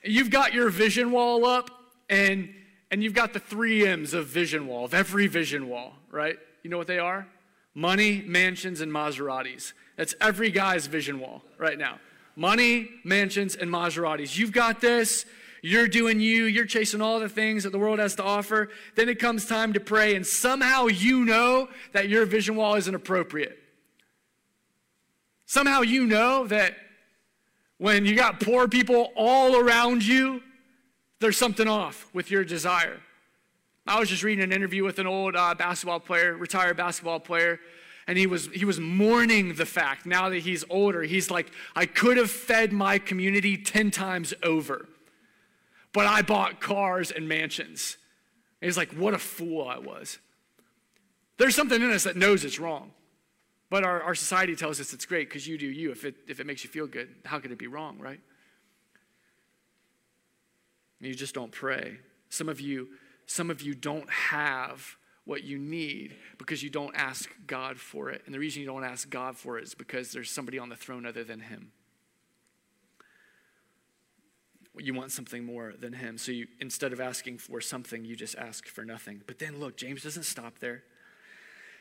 You've 0.04 0.30
got 0.30 0.54
your 0.54 0.70
vision 0.70 1.12
wall 1.12 1.46
up 1.46 1.70
and 2.10 2.50
and 2.92 3.04
you've 3.04 3.14
got 3.14 3.34
the 3.34 3.40
three 3.40 3.86
M's 3.86 4.14
of 4.14 4.28
vision 4.28 4.68
wall, 4.68 4.86
of 4.86 4.94
every 4.94 5.28
vision 5.28 5.68
wall, 5.68 5.94
right? 6.12 6.38
You 6.64 6.70
know 6.70 6.78
what 6.78 6.88
they 6.88 7.00
are? 7.00 7.28
Money, 7.74 8.24
mansions, 8.26 8.80
and 8.80 8.92
Maseratis. 8.92 9.74
That's 9.98 10.16
every 10.22 10.52
guy's 10.52 10.88
vision 10.88 11.20
wall 11.20 11.42
right 11.58 11.78
now. 11.78 12.00
Money, 12.36 12.90
mansions, 13.04 13.56
and 13.56 13.70
Maseratis. 13.70 14.38
You've 14.38 14.52
got 14.52 14.82
this. 14.82 15.26
You're 15.62 15.88
doing 15.88 16.20
you. 16.20 16.44
You're 16.44 16.66
chasing 16.66 17.02
all 17.02 17.20
the 17.20 17.30
things 17.30 17.64
that 17.64 17.72
the 17.72 17.80
world 17.80 18.00
has 18.00 18.16
to 18.16 18.24
offer. 18.24 18.70
Then 18.96 19.10
it 19.10 19.20
comes 19.20 19.46
time 19.46 19.74
to 19.74 19.80
pray, 19.80 20.16
and 20.16 20.26
somehow 20.26 20.88
you 20.88 21.26
know 21.26 21.70
that 21.94 22.10
your 22.10 22.26
vision 22.26 22.56
wall 22.56 22.76
isn't 22.76 22.94
appropriate. 22.94 23.58
Somehow 25.46 25.82
you 25.82 26.06
know 26.06 26.46
that 26.48 26.76
when 27.78 28.06
you 28.06 28.16
got 28.16 28.40
poor 28.40 28.68
people 28.68 29.12
all 29.16 29.56
around 29.56 30.06
you, 30.06 30.42
there's 31.20 31.38
something 31.38 31.68
off 31.68 32.10
with 32.14 32.32
your 32.32 32.44
desire. 32.44 33.00
I 33.88 34.00
was 34.00 34.10
just 34.10 34.24
reading 34.24 34.44
an 34.44 34.52
interview 34.52 34.84
with 34.84 35.00
an 35.00 35.08
old 35.08 35.36
uh, 35.36 35.54
basketball 35.54 36.00
player, 36.00 36.36
retired 36.36 36.78
basketball 36.78 37.20
player, 37.20 37.60
and 38.08 38.18
he 38.18 38.28
was 38.28 38.48
he 38.48 38.66
was 38.66 38.80
mourning 38.80 39.56
the 39.56 39.66
fact 39.66 40.06
now 40.06 40.30
that 40.30 40.40
he's 40.40 40.64
older. 40.70 41.04
He's 41.04 41.32
like, 41.32 41.52
I 41.76 41.86
could 41.86 42.18
have 42.18 42.30
fed 42.30 42.72
my 42.72 43.00
community 43.00 43.58
10 43.58 43.92
times 43.92 44.34
over, 44.44 44.88
but 45.94 46.06
I 46.06 46.22
bought 46.22 46.60
cars 46.60 47.12
and 47.12 47.28
mansions. 47.28 47.98
And 48.62 48.68
he's 48.68 48.78
like, 48.78 48.94
what 48.94 49.14
a 49.14 49.20
fool 49.20 49.68
I 49.68 49.80
was. 49.80 50.20
There's 51.38 51.56
something 51.56 51.82
in 51.82 51.92
us 51.92 52.04
that 52.06 52.16
knows 52.16 52.46
it's 52.46 52.60
wrong. 52.60 52.92
But 53.70 53.84
our, 53.84 54.02
our 54.04 54.16
society 54.16 54.56
tells 54.56 54.80
us 54.80 54.94
it's 54.94 55.06
great 55.06 55.28
because 55.28 55.48
you 55.48 55.58
do 55.58 55.66
you. 55.66 55.92
If 55.92 56.06
it, 56.06 56.16
if 56.28 56.40
it 56.40 56.46
makes 56.46 56.64
you 56.64 56.70
feel 56.70 56.88
good, 56.88 57.10
how 57.26 57.40
could 57.40 57.52
it 57.52 57.58
be 57.58 57.68
wrong, 57.68 58.00
right? 58.00 58.20
you 61.02 61.14
just 61.14 61.36
don't 61.36 61.52
pray. 61.52 61.98
Some 62.30 62.50
of 62.50 62.60
you, 62.60 62.90
some 63.28 63.52
of 63.52 63.62
you 63.62 63.76
don't 63.76 64.10
have 64.10 64.96
what 65.26 65.44
you 65.44 65.58
need 65.58 66.16
because 66.38 66.64
you 66.64 66.70
don't 66.70 66.96
ask 66.96 67.30
God 67.48 67.80
for 67.80 68.10
it. 68.10 68.22
And 68.26 68.34
the 68.34 68.40
reason 68.40 68.62
you 68.62 68.68
don't 68.68 68.84
ask 68.84 69.10
God 69.10 69.36
for 69.36 69.58
it 69.58 69.64
is 69.64 69.74
because 69.74 70.12
there's 70.12 70.30
somebody 70.30 70.60
on 70.60 70.70
the 70.70 70.76
throne 70.76 71.06
other 71.06 71.24
than 71.24 71.40
Him. 71.40 71.72
You 74.78 74.94
want 74.94 75.12
something 75.12 75.44
more 75.44 75.74
than 75.80 75.94
Him. 75.94 76.18
So 76.18 76.32
you, 76.32 76.48
instead 76.60 76.94
of 76.94 77.02
asking 77.02 77.40
for 77.40 77.60
something, 77.60 78.06
you 78.06 78.16
just 78.16 78.36
ask 78.38 78.68
for 78.68 78.86
nothing. 78.86 79.22
But 79.26 79.40
then 79.40 79.60
look, 79.60 79.78
James 79.78 80.04
doesn't 80.04 80.24
stop 80.24 80.60
there. 80.60 80.84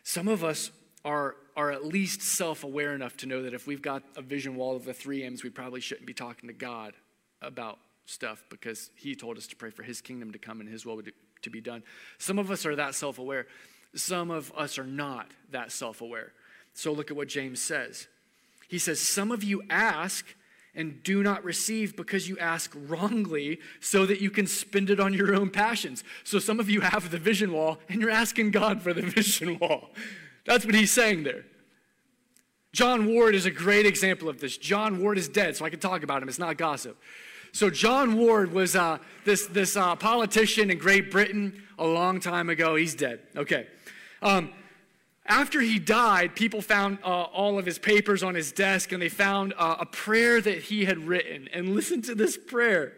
Some 0.02 0.28
of 0.28 0.42
us 0.42 0.70
are, 1.04 1.36
are 1.56 1.70
at 1.70 1.84
least 1.84 2.22
self 2.22 2.64
aware 2.64 2.94
enough 2.94 3.16
to 3.18 3.26
know 3.26 3.42
that 3.42 3.52
if 3.52 3.66
we've 3.66 3.82
got 3.82 4.02
a 4.16 4.22
vision 4.22 4.56
wall 4.56 4.74
of 4.74 4.84
the 4.84 4.94
three 4.94 5.22
M's, 5.22 5.42
we 5.42 5.50
probably 5.50 5.80
shouldn't 5.80 6.06
be 6.06 6.14
talking 6.14 6.48
to 6.48 6.54
God 6.54 6.94
about 7.42 7.78
stuff 8.06 8.44
because 8.48 8.90
he 8.94 9.14
told 9.14 9.36
us 9.36 9.46
to 9.48 9.56
pray 9.56 9.70
for 9.70 9.82
his 9.82 10.00
kingdom 10.00 10.32
to 10.32 10.38
come 10.38 10.60
and 10.60 10.68
his 10.68 10.86
will 10.86 11.00
to 11.44 11.50
be 11.50 11.60
done. 11.60 11.82
Some 12.18 12.38
of 12.38 12.50
us 12.50 12.66
are 12.66 12.76
that 12.76 12.94
self 12.94 13.18
aware, 13.18 13.46
some 13.94 14.30
of 14.30 14.52
us 14.56 14.78
are 14.78 14.86
not 14.86 15.28
that 15.50 15.72
self 15.72 16.00
aware. 16.00 16.32
So 16.74 16.92
look 16.92 17.10
at 17.10 17.16
what 17.16 17.28
James 17.28 17.62
says. 17.62 18.08
He 18.68 18.78
says, 18.78 19.00
Some 19.00 19.30
of 19.30 19.44
you 19.44 19.62
ask 19.70 20.26
and 20.74 21.02
do 21.02 21.22
not 21.22 21.44
receive 21.44 21.96
because 21.96 22.28
you 22.28 22.36
ask 22.38 22.72
wrongly 22.74 23.60
so 23.80 24.04
that 24.06 24.20
you 24.20 24.30
can 24.30 24.46
spend 24.46 24.90
it 24.90 24.98
on 24.98 25.14
your 25.14 25.34
own 25.34 25.50
passions. 25.50 26.02
So 26.24 26.38
some 26.38 26.58
of 26.58 26.68
you 26.68 26.80
have 26.80 27.10
the 27.10 27.18
vision 27.18 27.52
wall 27.52 27.78
and 27.88 28.00
you're 28.00 28.10
asking 28.10 28.50
God 28.50 28.82
for 28.82 28.92
the 28.92 29.02
vision 29.02 29.58
wall. 29.60 29.90
That's 30.44 30.66
what 30.66 30.74
he's 30.74 30.90
saying 30.90 31.22
there. 31.22 31.44
John 32.72 33.06
Ward 33.06 33.36
is 33.36 33.46
a 33.46 33.52
great 33.52 33.86
example 33.86 34.28
of 34.28 34.40
this. 34.40 34.58
John 34.58 35.00
Ward 35.00 35.16
is 35.16 35.28
dead, 35.28 35.54
so 35.54 35.64
I 35.64 35.70
can 35.70 35.78
talk 35.78 36.02
about 36.02 36.20
him. 36.20 36.28
It's 36.28 36.40
not 36.40 36.58
gossip. 36.58 36.98
So 37.54 37.70
John 37.70 38.16
Ward 38.16 38.52
was 38.52 38.74
uh, 38.74 38.98
this, 39.24 39.46
this 39.46 39.76
uh, 39.76 39.94
politician 39.94 40.72
in 40.72 40.78
Great 40.78 41.12
Britain 41.12 41.62
a 41.78 41.86
long 41.86 42.18
time 42.18 42.50
ago. 42.50 42.74
He's 42.74 42.96
dead. 42.96 43.20
Okay. 43.36 43.68
Um, 44.22 44.50
after 45.24 45.60
he 45.60 45.78
died, 45.78 46.34
people 46.34 46.60
found 46.60 46.98
uh, 47.04 47.06
all 47.06 47.56
of 47.56 47.64
his 47.64 47.78
papers 47.78 48.24
on 48.24 48.34
his 48.34 48.50
desk 48.50 48.90
and 48.90 49.00
they 49.00 49.08
found 49.08 49.54
uh, 49.56 49.76
a 49.78 49.86
prayer 49.86 50.40
that 50.40 50.64
he 50.64 50.84
had 50.84 50.98
written. 51.06 51.48
And 51.52 51.76
listen 51.76 52.02
to 52.02 52.16
this 52.16 52.36
prayer. 52.36 52.92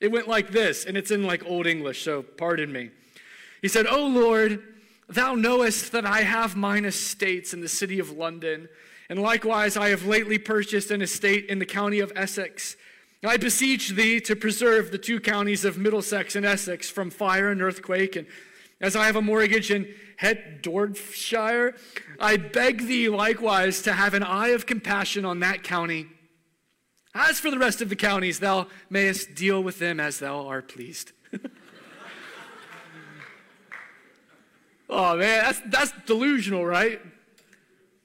It 0.00 0.12
went 0.12 0.28
like 0.28 0.50
this, 0.50 0.84
and 0.84 0.96
it's 0.96 1.10
in 1.10 1.24
like 1.24 1.44
Old 1.44 1.66
English, 1.66 2.04
so 2.04 2.22
pardon 2.22 2.70
me. 2.70 2.90
He 3.60 3.66
said, 3.66 3.88
Oh 3.88 4.06
Lord, 4.06 4.62
thou 5.08 5.34
knowest 5.34 5.90
that 5.90 6.06
I 6.06 6.20
have 6.20 6.54
mine 6.54 6.84
estates 6.84 7.52
in 7.52 7.60
the 7.60 7.68
city 7.68 7.98
of 7.98 8.12
London, 8.12 8.68
and 9.10 9.20
likewise 9.20 9.76
I 9.76 9.88
have 9.88 10.06
lately 10.06 10.38
purchased 10.38 10.92
an 10.92 11.02
estate 11.02 11.46
in 11.46 11.58
the 11.58 11.66
county 11.66 11.98
of 11.98 12.12
Essex. 12.14 12.76
I 13.24 13.36
beseech 13.38 13.90
thee 13.90 14.20
to 14.20 14.36
preserve 14.36 14.90
the 14.90 14.98
two 14.98 15.20
counties 15.20 15.64
of 15.64 15.78
Middlesex 15.78 16.36
and 16.36 16.44
Essex 16.44 16.90
from 16.90 17.10
fire 17.10 17.50
and 17.50 17.62
earthquake. 17.62 18.14
And 18.14 18.26
as 18.80 18.94
I 18.94 19.06
have 19.06 19.16
a 19.16 19.22
mortgage 19.22 19.70
in 19.70 19.92
Hertfordshire, 20.18 21.74
I 22.20 22.36
beg 22.36 22.86
thee 22.86 23.08
likewise 23.08 23.80
to 23.82 23.94
have 23.94 24.12
an 24.14 24.22
eye 24.22 24.48
of 24.48 24.66
compassion 24.66 25.24
on 25.24 25.40
that 25.40 25.62
county. 25.62 26.06
As 27.14 27.40
for 27.40 27.50
the 27.50 27.58
rest 27.58 27.80
of 27.80 27.88
the 27.88 27.96
counties, 27.96 28.38
thou 28.40 28.66
mayest 28.90 29.34
deal 29.34 29.62
with 29.62 29.78
them 29.78 29.98
as 29.98 30.18
thou 30.18 30.46
art 30.46 30.68
pleased. 30.68 31.12
oh, 34.90 35.16
man, 35.16 35.44
that's, 35.44 35.62
that's 35.66 35.92
delusional, 36.04 36.66
right? 36.66 37.00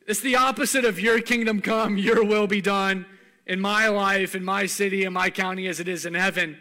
It's 0.07 0.21
the 0.21 0.37
opposite 0.37 0.85
of 0.85 0.99
your 0.99 1.19
kingdom 1.19 1.61
come, 1.61 1.97
your 1.97 2.23
will 2.23 2.47
be 2.47 2.61
done 2.61 3.05
in 3.45 3.59
my 3.59 3.87
life, 3.87 4.35
in 4.35 4.43
my 4.43 4.65
city, 4.65 5.03
in 5.03 5.13
my 5.13 5.29
county 5.29 5.67
as 5.67 5.79
it 5.79 5.87
is 5.87 6.05
in 6.05 6.13
heaven. 6.13 6.57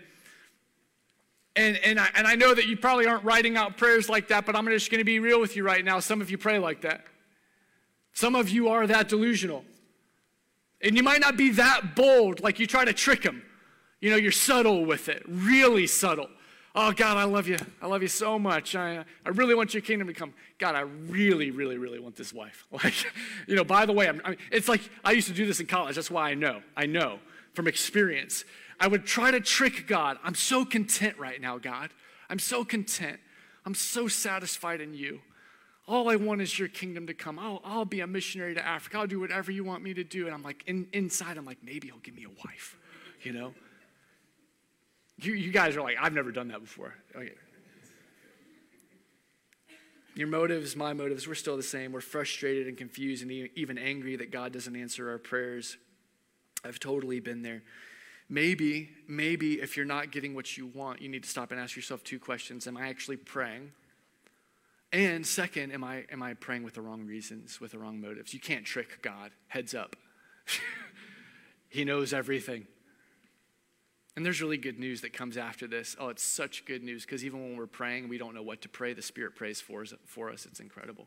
And, 1.56 1.76
and, 1.78 2.00
I, 2.00 2.08
and 2.14 2.26
I 2.26 2.34
know 2.36 2.54
that 2.54 2.66
you 2.66 2.76
probably 2.76 3.06
aren't 3.06 3.24
writing 3.24 3.56
out 3.56 3.76
prayers 3.76 4.08
like 4.08 4.28
that, 4.28 4.46
but 4.46 4.56
I'm 4.56 4.66
just 4.66 4.90
going 4.90 5.00
to 5.00 5.04
be 5.04 5.18
real 5.18 5.40
with 5.40 5.56
you 5.56 5.64
right 5.64 5.84
now. 5.84 6.00
Some 6.00 6.20
of 6.20 6.30
you 6.30 6.38
pray 6.38 6.58
like 6.58 6.82
that. 6.82 7.04
Some 8.12 8.34
of 8.34 8.48
you 8.48 8.68
are 8.68 8.86
that 8.86 9.08
delusional. 9.08 9.64
And 10.82 10.96
you 10.96 11.02
might 11.02 11.20
not 11.20 11.36
be 11.36 11.50
that 11.52 11.94
bold, 11.94 12.40
like 12.40 12.58
you 12.58 12.66
try 12.66 12.84
to 12.84 12.92
trick 12.92 13.22
them. 13.22 13.42
You 14.00 14.10
know, 14.10 14.16
you're 14.16 14.32
subtle 14.32 14.86
with 14.86 15.08
it, 15.08 15.22
really 15.26 15.86
subtle. 15.86 16.28
Oh, 16.74 16.92
God, 16.92 17.16
I 17.16 17.24
love 17.24 17.48
you. 17.48 17.58
I 17.82 17.86
love 17.88 18.02
you 18.02 18.08
so 18.08 18.38
much. 18.38 18.76
I, 18.76 18.98
uh, 18.98 19.04
I 19.26 19.30
really 19.30 19.56
want 19.56 19.74
your 19.74 19.80
kingdom 19.80 20.06
to 20.06 20.14
come. 20.14 20.32
God, 20.58 20.76
I 20.76 20.82
really, 20.82 21.50
really, 21.50 21.78
really 21.78 21.98
want 21.98 22.14
this 22.14 22.32
wife. 22.32 22.66
Like, 22.72 22.94
you 23.48 23.56
know, 23.56 23.64
by 23.64 23.86
the 23.86 23.92
way, 23.92 24.08
I'm, 24.08 24.20
I 24.24 24.30
mean, 24.30 24.38
it's 24.52 24.68
like 24.68 24.80
I 25.04 25.12
used 25.12 25.26
to 25.28 25.34
do 25.34 25.46
this 25.46 25.58
in 25.58 25.66
college. 25.66 25.96
That's 25.96 26.10
why 26.10 26.30
I 26.30 26.34
know. 26.34 26.62
I 26.76 26.86
know 26.86 27.18
from 27.54 27.66
experience. 27.66 28.44
I 28.78 28.86
would 28.86 29.04
try 29.04 29.30
to 29.32 29.40
trick 29.40 29.86
God. 29.86 30.18
I'm 30.22 30.36
so 30.36 30.64
content 30.64 31.18
right 31.18 31.40
now, 31.40 31.58
God. 31.58 31.90
I'm 32.30 32.38
so 32.38 32.64
content. 32.64 33.18
I'm 33.66 33.74
so 33.74 34.06
satisfied 34.08 34.80
in 34.80 34.94
you. 34.94 35.20
All 35.88 36.08
I 36.08 36.16
want 36.16 36.40
is 36.40 36.56
your 36.56 36.68
kingdom 36.68 37.08
to 37.08 37.14
come. 37.14 37.38
I'll, 37.38 37.60
I'll 37.64 37.84
be 37.84 38.00
a 38.00 38.06
missionary 38.06 38.54
to 38.54 38.64
Africa. 38.64 38.98
I'll 38.98 39.06
do 39.08 39.18
whatever 39.18 39.50
you 39.50 39.64
want 39.64 39.82
me 39.82 39.92
to 39.94 40.04
do. 40.04 40.26
And 40.26 40.34
I'm 40.34 40.42
like, 40.42 40.62
in, 40.66 40.86
inside, 40.92 41.36
I'm 41.36 41.44
like, 41.44 41.58
maybe 41.64 41.88
he'll 41.88 41.98
give 41.98 42.14
me 42.14 42.24
a 42.24 42.46
wife, 42.46 42.78
you 43.22 43.32
know? 43.32 43.52
You, 45.20 45.34
you 45.34 45.52
guys 45.52 45.76
are 45.76 45.82
like, 45.82 45.96
I've 46.00 46.14
never 46.14 46.32
done 46.32 46.48
that 46.48 46.60
before. 46.60 46.94
Okay. 47.14 47.32
Your 50.14 50.28
motives, 50.28 50.74
my 50.76 50.92
motives, 50.92 51.28
we're 51.28 51.34
still 51.34 51.56
the 51.56 51.62
same. 51.62 51.92
We're 51.92 52.00
frustrated 52.00 52.66
and 52.66 52.76
confused 52.76 53.22
and 53.22 53.30
even 53.54 53.78
angry 53.78 54.16
that 54.16 54.30
God 54.30 54.52
doesn't 54.52 54.74
answer 54.74 55.10
our 55.10 55.18
prayers. 55.18 55.76
I've 56.64 56.78
totally 56.78 57.20
been 57.20 57.42
there. 57.42 57.62
Maybe, 58.28 58.90
maybe 59.08 59.54
if 59.54 59.76
you're 59.76 59.86
not 59.86 60.12
getting 60.12 60.34
what 60.34 60.56
you 60.56 60.66
want, 60.66 61.02
you 61.02 61.08
need 61.08 61.24
to 61.24 61.28
stop 61.28 61.50
and 61.52 61.60
ask 61.60 61.74
yourself 61.74 62.04
two 62.04 62.18
questions 62.18 62.66
Am 62.66 62.76
I 62.76 62.88
actually 62.88 63.16
praying? 63.16 63.72
And 64.92 65.24
second, 65.24 65.72
am 65.72 65.84
I, 65.84 66.04
am 66.10 66.22
I 66.22 66.34
praying 66.34 66.64
with 66.64 66.74
the 66.74 66.80
wrong 66.80 67.06
reasons, 67.06 67.60
with 67.60 67.72
the 67.72 67.78
wrong 67.78 68.00
motives? 68.00 68.34
You 68.34 68.40
can't 68.40 68.64
trick 68.64 69.02
God. 69.02 69.30
Heads 69.46 69.74
up. 69.74 69.94
he 71.68 71.84
knows 71.84 72.12
everything. 72.12 72.66
And 74.20 74.26
there's 74.26 74.42
really 74.42 74.58
good 74.58 74.78
news 74.78 75.00
that 75.00 75.14
comes 75.14 75.38
after 75.38 75.66
this. 75.66 75.96
Oh, 75.98 76.10
it's 76.10 76.22
such 76.22 76.66
good 76.66 76.82
news 76.82 77.06
because 77.06 77.24
even 77.24 77.40
when 77.40 77.56
we're 77.56 77.66
praying, 77.66 78.10
we 78.10 78.18
don't 78.18 78.34
know 78.34 78.42
what 78.42 78.60
to 78.60 78.68
pray. 78.68 78.92
The 78.92 79.00
Spirit 79.00 79.34
prays 79.34 79.62
for 79.62 79.80
us, 79.80 79.94
for 80.04 80.28
us. 80.28 80.44
It's 80.44 80.60
incredible. 80.60 81.06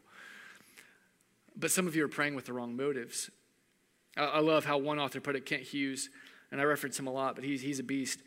But 1.56 1.70
some 1.70 1.86
of 1.86 1.96
you 1.96 2.04
are 2.06 2.08
praying 2.08 2.34
with 2.34 2.46
the 2.46 2.54
wrong 2.54 2.76
motives. 2.76 3.30
I 4.18 4.40
love 4.40 4.66
how 4.66 4.80
one 4.80 4.98
author 4.98 5.22
put 5.22 5.36
it, 5.36 5.46
Kent 5.46 5.62
Hughes, 5.62 6.10
and 6.52 6.60
I 6.60 6.64
reference 6.64 6.98
him 6.98 7.06
a 7.06 7.12
lot, 7.12 7.36
but 7.36 7.44
he's, 7.44 7.62
he's 7.62 7.78
a 7.78 7.84
beast. 7.84 8.18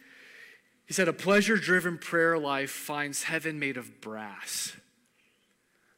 He 0.87 0.95
said, 0.95 1.09
A 1.09 1.13
pleasure 1.13 1.57
driven 1.57 1.99
prayer 1.99 2.39
life 2.39 2.71
finds 2.71 3.25
heaven 3.25 3.59
made 3.59 3.77
of 3.77 4.01
brass. 4.01 4.77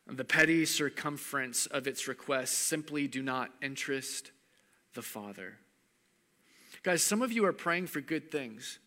The 0.07 0.24
petty 0.24 0.64
circumference 0.64 1.66
of 1.66 1.87
its 1.87 2.09
requests 2.09 2.57
simply 2.57 3.07
do 3.07 3.20
not 3.22 3.51
interest 3.61 4.31
the 4.94 5.03
Father. 5.03 5.59
Guys, 6.88 7.03
some 7.03 7.20
of 7.20 7.31
you 7.31 7.44
are 7.44 7.53
praying 7.53 7.87
for 7.87 8.01
good 8.01 8.31
things. 8.31 8.79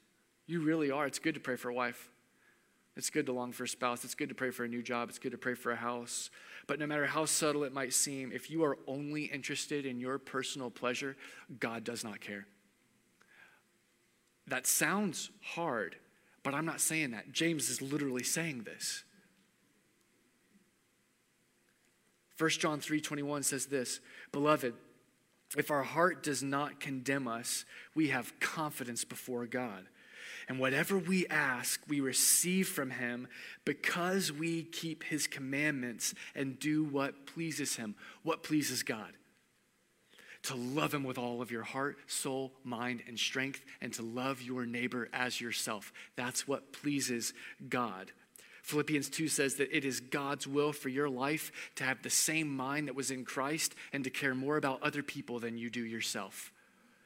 You 0.47 0.61
really 0.61 0.89
are. 0.89 1.05
It's 1.05 1.19
good 1.19 1.35
to 1.35 1.39
pray 1.39 1.55
for 1.55 1.69
a 1.69 1.73
wife. 1.75 2.09
It's 2.97 3.11
good 3.11 3.27
to 3.27 3.31
long 3.31 3.51
for 3.51 3.65
a 3.65 3.67
spouse. 3.67 4.03
It's 4.03 4.15
good 4.15 4.29
to 4.29 4.33
pray 4.33 4.49
for 4.49 4.63
a 4.63 4.67
new 4.67 4.81
job. 4.81 5.09
It's 5.09 5.19
good 5.19 5.33
to 5.33 5.37
pray 5.37 5.53
for 5.53 5.71
a 5.71 5.75
house. 5.75 6.31
But 6.65 6.79
no 6.79 6.87
matter 6.87 7.05
how 7.05 7.25
subtle 7.25 7.63
it 7.63 7.73
might 7.73 7.93
seem, 7.93 8.31
if 8.31 8.49
you 8.49 8.63
are 8.63 8.79
only 8.87 9.25
interested 9.25 9.85
in 9.85 9.99
your 9.99 10.17
personal 10.17 10.71
pleasure, 10.71 11.15
God 11.59 11.83
does 11.83 12.03
not 12.03 12.21
care. 12.21 12.47
That 14.47 14.65
sounds 14.65 15.29
hard, 15.53 15.95
but 16.41 16.55
I'm 16.55 16.65
not 16.65 16.81
saying 16.81 17.11
that. 17.11 17.31
James 17.31 17.69
is 17.69 17.83
literally 17.83 18.23
saying 18.23 18.63
this. 18.63 19.03
1 22.39 22.49
John 22.59 22.81
3:21 22.81 23.43
says 23.43 23.67
this, 23.67 23.99
"Beloved, 24.31 24.73
if 25.57 25.71
our 25.71 25.83
heart 25.83 26.23
does 26.23 26.41
not 26.41 26.79
condemn 26.79 27.27
us, 27.27 27.65
we 27.93 28.09
have 28.09 28.39
confidence 28.39 29.03
before 29.03 29.45
God. 29.45 29.85
And 30.47 30.59
whatever 30.59 30.97
we 30.97 31.27
ask, 31.27 31.81
we 31.87 31.99
receive 31.99 32.67
from 32.67 32.89
him 32.89 33.27
because 33.65 34.31
we 34.31 34.63
keep 34.63 35.03
his 35.03 35.27
commandments 35.27 36.13
and 36.35 36.59
do 36.59 36.83
what 36.83 37.25
pleases 37.25 37.75
him. 37.75 37.95
What 38.23 38.43
pleases 38.43 38.83
God? 38.83 39.13
To 40.43 40.55
love 40.55 40.93
him 40.93 41.03
with 41.03 41.17
all 41.17 41.41
of 41.41 41.51
your 41.51 41.63
heart, 41.63 41.97
soul, 42.07 42.53
mind, 42.63 43.03
and 43.07 43.19
strength, 43.19 43.63
and 43.79 43.93
to 43.93 44.01
love 44.01 44.41
your 44.41 44.65
neighbor 44.65 45.07
as 45.13 45.39
yourself. 45.39 45.93
That's 46.15 46.47
what 46.47 46.73
pleases 46.73 47.33
God. 47.69 48.11
Philippians 48.61 49.09
2 49.09 49.27
says 49.27 49.55
that 49.55 49.75
it 49.75 49.85
is 49.85 49.99
God's 49.99 50.47
will 50.47 50.71
for 50.71 50.89
your 50.89 51.09
life 51.09 51.51
to 51.75 51.83
have 51.83 52.01
the 52.01 52.09
same 52.09 52.55
mind 52.55 52.87
that 52.87 52.95
was 52.95 53.11
in 53.11 53.25
Christ 53.25 53.73
and 53.91 54.03
to 54.03 54.09
care 54.09 54.35
more 54.35 54.57
about 54.57 54.83
other 54.83 55.03
people 55.03 55.39
than 55.39 55.57
you 55.57 55.69
do 55.69 55.83
yourself. 55.83 56.51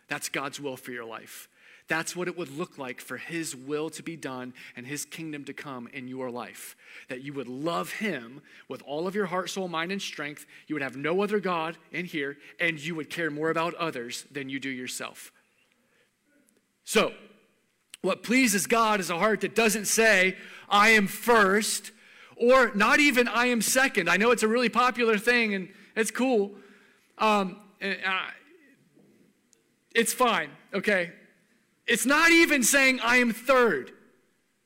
That's 0.08 0.30
God's 0.30 0.60
will 0.60 0.78
for 0.78 0.92
your 0.92 1.06
life. 1.06 1.48
That's 1.88 2.16
what 2.16 2.28
it 2.28 2.38
would 2.38 2.58
look 2.58 2.78
like 2.78 3.00
for 3.00 3.18
His 3.18 3.56
will 3.56 3.90
to 3.92 4.02
be 4.02 4.16
done 4.16 4.54
and 4.76 4.88
His 4.88 5.06
kingdom 5.06 5.46
to 5.46 5.54
come 5.54 5.88
in 5.94 6.08
your 6.08 6.32
life. 6.32 6.76
That 7.10 7.22
you 7.24 7.32
would 7.34 7.48
love 7.48 7.94
Him 7.94 8.42
with 8.68 8.82
all 8.84 9.08
of 9.08 9.16
your 9.16 9.28
heart, 9.28 9.50
soul, 9.52 9.68
mind, 9.68 9.92
and 9.92 10.02
strength. 10.02 10.48
You 10.68 10.76
would 10.76 10.82
have 10.82 10.98
no 10.98 11.22
other 11.22 11.40
God 11.40 11.78
in 11.92 12.06
here, 12.06 12.38
and 12.60 12.80
you 12.80 12.96
would 12.96 13.12
care 13.12 13.30
more 13.30 13.52
about 13.52 13.76
others 13.76 14.26
than 14.32 14.50
you 14.50 14.60
do 14.60 14.70
yourself. 14.70 15.32
So, 16.84 17.14
what 18.06 18.24
pleases 18.24 18.68
God 18.68 19.00
is 19.00 19.10
a 19.10 19.18
heart 19.18 19.42
that 19.42 19.56
doesn't 19.56 19.86
say, 19.86 20.38
I 20.70 20.90
am 20.90 21.08
first, 21.08 21.92
or 22.38 22.72
not 22.76 23.00
even 23.00 23.28
I 23.28 23.48
am 23.48 23.62
second. 23.62 24.10
I 24.10 24.18
know 24.18 24.32
it's 24.32 24.44
a 24.44 24.48
really 24.48 24.70
popular 24.70 25.18
thing 25.18 25.54
and 25.54 25.70
it's 25.96 26.12
cool. 26.12 26.52
Um, 27.18 27.58
and, 27.82 27.98
uh, 28.06 28.20
it's 29.94 30.14
fine, 30.14 30.50
okay? 30.74 31.14
It's 31.88 32.06
not 32.06 32.32
even 32.32 32.64
saying 32.64 33.00
I 33.02 33.18
am 33.18 33.32
third. 33.32 33.92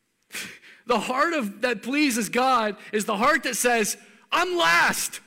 the 0.87 0.99
heart 0.99 1.33
of 1.33 1.61
that 1.61 1.83
pleases 1.83 2.29
God 2.29 2.75
is 2.91 3.05
the 3.05 3.17
heart 3.17 3.43
that 3.43 3.55
says, 3.55 3.97
I'm 4.31 4.57
last. 4.57 5.21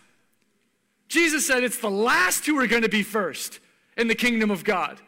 Jesus 1.09 1.47
said 1.47 1.63
it's 1.63 1.79
the 1.79 1.91
last 1.91 2.47
who 2.47 2.59
are 2.59 2.67
going 2.67 2.83
to 2.83 2.89
be 2.89 3.03
first 3.03 3.61
in 3.97 4.09
the 4.09 4.15
kingdom 4.15 4.51
of 4.51 4.65
God. 4.65 5.01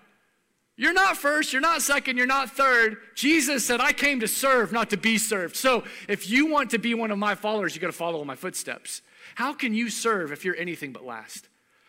You're 0.76 0.92
not 0.92 1.16
first, 1.16 1.52
you're 1.52 1.62
not 1.62 1.82
second, 1.82 2.16
you're 2.16 2.26
not 2.26 2.50
third. 2.50 2.96
Jesus 3.14 3.64
said, 3.64 3.80
I 3.80 3.92
came 3.92 4.20
to 4.20 4.28
serve, 4.28 4.72
not 4.72 4.90
to 4.90 4.96
be 4.96 5.18
served. 5.18 5.54
So 5.54 5.84
if 6.08 6.28
you 6.28 6.46
want 6.46 6.70
to 6.70 6.78
be 6.78 6.94
one 6.94 7.12
of 7.12 7.18
my 7.18 7.37
followers, 7.37 7.74
you 7.74 7.80
got 7.80 7.88
to 7.88 7.92
follow 7.92 8.20
in 8.20 8.26
my 8.26 8.34
footsteps. 8.34 9.00
How 9.37 9.52
can 9.52 9.72
you 9.72 9.88
serve 9.88 10.32
if 10.32 10.44
you're 10.44 10.56
anything 10.56 10.92
but 10.92 11.04
last? 11.04 11.48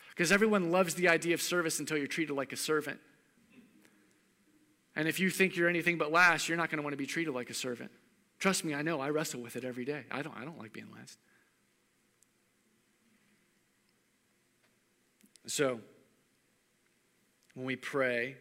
Because 0.10 0.32
everyone 0.32 0.72
loves 0.72 0.94
the 0.96 1.10
idea 1.10 1.34
of 1.34 1.42
service 1.42 1.80
until 1.80 1.98
you're 1.98 2.08
treated 2.08 2.34
like 2.34 2.54
a 2.54 2.58
servant. 2.58 3.00
And 4.96 5.08
if 5.08 5.20
you 5.20 5.30
think 5.30 5.56
you're 5.56 5.68
anything 5.68 5.98
but 5.98 6.12
last, 6.12 6.48
you're 6.48 6.58
not 6.58 6.70
going 6.70 6.78
to 6.78 6.84
want 6.84 6.94
to 6.94 6.98
be 6.98 7.08
treated 7.08 7.34
like 7.34 7.50
a 7.50 7.54
servant. 7.54 7.92
Trust 8.40 8.64
me, 8.64 8.74
I 8.74 8.82
know. 8.82 9.02
I 9.02 9.10
wrestle 9.10 9.42
with 9.42 9.56
it 9.56 9.66
every 9.66 9.84
day. 9.84 10.04
I 10.12 10.22
don't, 10.22 10.38
I 10.38 10.46
don't 10.46 10.60
like 10.60 10.74
being 10.74 10.92
last. 10.96 11.18
So, 15.48 15.80
when 17.56 17.66
we 17.66 17.76
pray, 17.76 18.38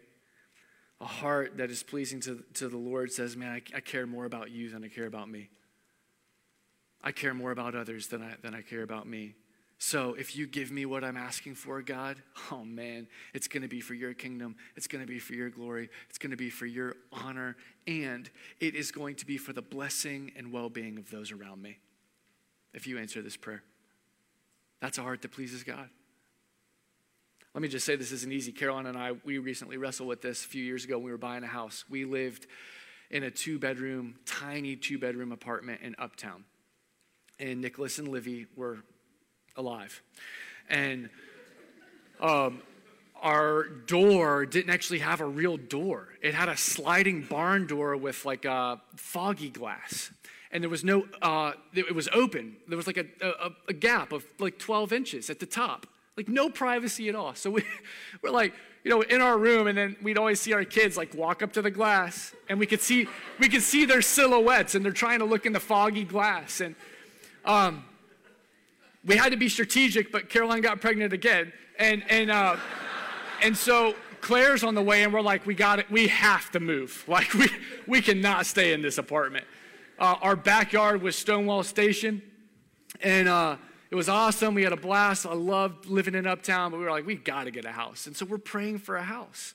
a 1.00 1.07
heart 1.07 1.57
that 1.59 1.70
is 1.70 1.83
pleasing 1.83 2.20
to, 2.20 2.42
to 2.54 2.68
the 2.68 2.76
Lord 2.76 3.12
says, 3.12 3.37
Man, 3.37 3.50
I, 3.50 3.62
I 3.76 3.80
care 3.80 4.07
more 4.07 4.24
about 4.24 4.50
you 4.50 4.70
than 4.70 4.85
I 4.85 4.88
care 4.88 5.07
about 5.07 5.28
me. 5.28 5.50
I 7.03 7.12
care 7.12 7.34
more 7.34 7.51
about 7.51 7.74
others 7.74 8.09
than 8.09 8.22
I, 8.22 8.34
than 8.42 8.55
I 8.55 8.62
care 8.62 8.82
about 8.82 9.07
me. 9.07 9.34
So 9.78 10.14
if 10.14 10.36
you 10.36 10.47
give 10.47 10.70
me 10.70 10.86
what 10.86 11.05
I'm 11.05 11.16
asking 11.16 11.57
for, 11.57 11.82
God, 11.82 12.16
oh 12.53 12.64
man, 12.64 13.07
it's 13.34 13.49
going 13.49 13.62
to 13.62 13.68
be 13.68 13.80
for 13.80 13.95
your 13.95 14.14
kingdom. 14.14 14.57
It's 14.76 14.86
going 14.86 15.03
to 15.03 15.07
be 15.07 15.18
for 15.18 15.34
your 15.34 15.51
glory. 15.51 15.90
It's 16.09 16.18
going 16.18 16.30
to 16.30 16.36
be 16.36 16.49
for 16.49 16.66
your 16.66 16.97
honor. 17.12 17.57
And 17.86 18.30
it 18.61 18.74
is 18.74 18.90
going 18.90 19.16
to 19.16 19.26
be 19.26 19.36
for 19.36 19.53
the 19.53 19.62
blessing 19.62 20.32
and 20.36 20.53
well 20.53 20.70
being 20.70 20.97
of 20.97 21.11
those 21.11 21.32
around 21.32 21.61
me. 21.61 21.78
If 22.72 22.86
you 22.86 22.99
answer 22.99 23.20
this 23.20 23.36
prayer, 23.36 23.62
that's 24.80 24.99
a 24.99 25.03
heart 25.03 25.22
that 25.22 25.32
pleases 25.32 25.62
God. 25.62 25.88
Let 27.55 27.62
me 27.62 27.68
just 27.68 27.86
say 27.86 27.94
this 27.94 28.11
isn't 28.11 28.32
easy. 28.32 28.50
Caroline 28.50 28.86
and 28.86 28.98
I, 28.98 29.12
we 29.24 29.38
recently 29.38 29.76
wrestled 29.76 30.09
with 30.09 30.20
this 30.20 30.44
a 30.44 30.48
few 30.48 30.64
years 30.64 30.84
ago 30.84 30.96
when 30.96 31.05
we 31.05 31.12
were 31.12 31.18
buying 31.18 31.44
a 31.44 31.48
house. 31.48 31.84
We 31.88 32.05
lived 32.05 32.48
in 33.12 33.22
a 33.22 33.30
two 33.30 33.61
bedroom, 33.61 34.16
tiny 34.26 34.74
two 34.74 34.98
bedroom 34.98 35.30
apartment 35.30 35.80
in 35.80 35.94
Uptown. 35.96 36.42
And 37.38 37.61
Nicholas 37.61 38.00
and 38.00 38.09
Livy 38.09 38.46
were 38.57 38.78
alive. 39.57 40.02
And 40.68 41.11
um, 42.20 42.61
our 43.22 43.68
door 43.68 44.46
didn't 44.46 44.70
actually 44.70 44.98
have 44.98 45.20
a 45.20 45.26
real 45.26 45.57
door, 45.57 46.09
it 46.22 46.34
had 46.34 46.48
a 46.48 46.57
sliding 46.57 47.22
barn 47.22 47.68
door 47.68 47.96
with 47.96 48.24
like 48.24 48.44
a 48.44 48.80
foggy 48.96 49.50
glass. 49.50 50.11
and 50.50 50.61
there 50.61 50.70
was 50.70 50.82
no, 50.82 51.07
uh, 51.22 51.52
it 51.72 51.94
was 51.94 52.09
open. 52.12 52.57
There 52.66 52.76
was 52.76 52.88
like 52.88 52.96
a, 52.96 53.07
a, 53.20 53.50
a 53.68 53.72
gap 53.72 54.11
of 54.11 54.24
like 54.40 54.59
12 54.59 54.92
inches 54.92 55.30
at 55.30 55.38
the 55.38 55.46
top, 55.46 55.86
like 56.16 56.28
no 56.28 56.48
privacy 56.48 57.08
at 57.08 57.14
all. 57.14 57.34
So 57.34 57.50
we, 57.50 57.64
we're 58.22 58.30
like, 58.30 58.54
you 58.84 58.90
know, 58.90 59.00
in 59.00 59.20
our 59.20 59.38
room, 59.38 59.66
and 59.66 59.76
then 59.76 59.96
we'd 60.02 60.18
always 60.18 60.40
see 60.40 60.52
our 60.52 60.64
kids 60.64 60.96
like 60.96 61.14
walk 61.14 61.42
up 61.42 61.52
to 61.54 61.62
the 61.62 61.70
glass, 61.70 62.34
and 62.48 62.58
we 62.58 62.66
could 62.66 62.82
see 62.82 63.08
we 63.38 63.48
could 63.48 63.62
see 63.62 63.86
their 63.86 64.02
silhouettes, 64.02 64.74
and 64.74 64.84
they're 64.84 64.92
trying 64.92 65.20
to 65.20 65.24
look 65.24 65.46
in 65.46 65.52
the 65.52 65.60
foggy 65.60 66.04
glass, 66.04 66.60
and 66.60 66.74
um, 67.46 67.84
we 69.04 69.16
had 69.16 69.30
to 69.30 69.38
be 69.38 69.48
strategic. 69.48 70.12
But 70.12 70.28
Caroline 70.28 70.60
got 70.60 70.82
pregnant 70.82 71.14
again, 71.14 71.52
and 71.78 72.04
and 72.10 72.30
uh, 72.30 72.56
and 73.42 73.56
so 73.56 73.94
Claire's 74.20 74.62
on 74.62 74.74
the 74.74 74.82
way, 74.82 75.02
and 75.02 75.14
we're 75.14 75.22
like, 75.22 75.46
we 75.46 75.54
got 75.54 75.78
it, 75.78 75.90
we 75.90 76.08
have 76.08 76.50
to 76.52 76.60
move. 76.60 77.04
Like 77.08 77.32
we 77.32 77.48
we 77.86 78.02
cannot 78.02 78.44
stay 78.44 78.74
in 78.74 78.82
this 78.82 78.98
apartment. 78.98 79.46
Uh, 79.98 80.16
our 80.20 80.36
backyard 80.36 81.00
was 81.00 81.16
Stonewall 81.16 81.62
Station, 81.62 82.22
and. 83.02 83.28
Uh, 83.28 83.56
it 83.95 83.97
was 83.97 84.09
awesome. 84.09 84.55
We 84.55 84.64
had 84.64 84.72
a 84.72 84.76
blast. 84.76 85.24
I 85.24 85.34
loved 85.34 85.86
living 85.86 86.16
in 86.16 86.26
Uptown, 86.26 86.72
but 86.72 86.78
we 86.78 86.84
were 86.84 86.90
like, 86.90 87.07
we 87.07 87.14
got 87.14 87.45
to 87.45 87.53
get 87.53 87.64
a 87.64 87.70
house. 87.70 88.09
And 88.09 88.16
so 88.16 88.26
we're 88.26 88.38
praying 88.38 88.78
for 88.78 88.97
a 88.97 89.05
house. 89.05 89.55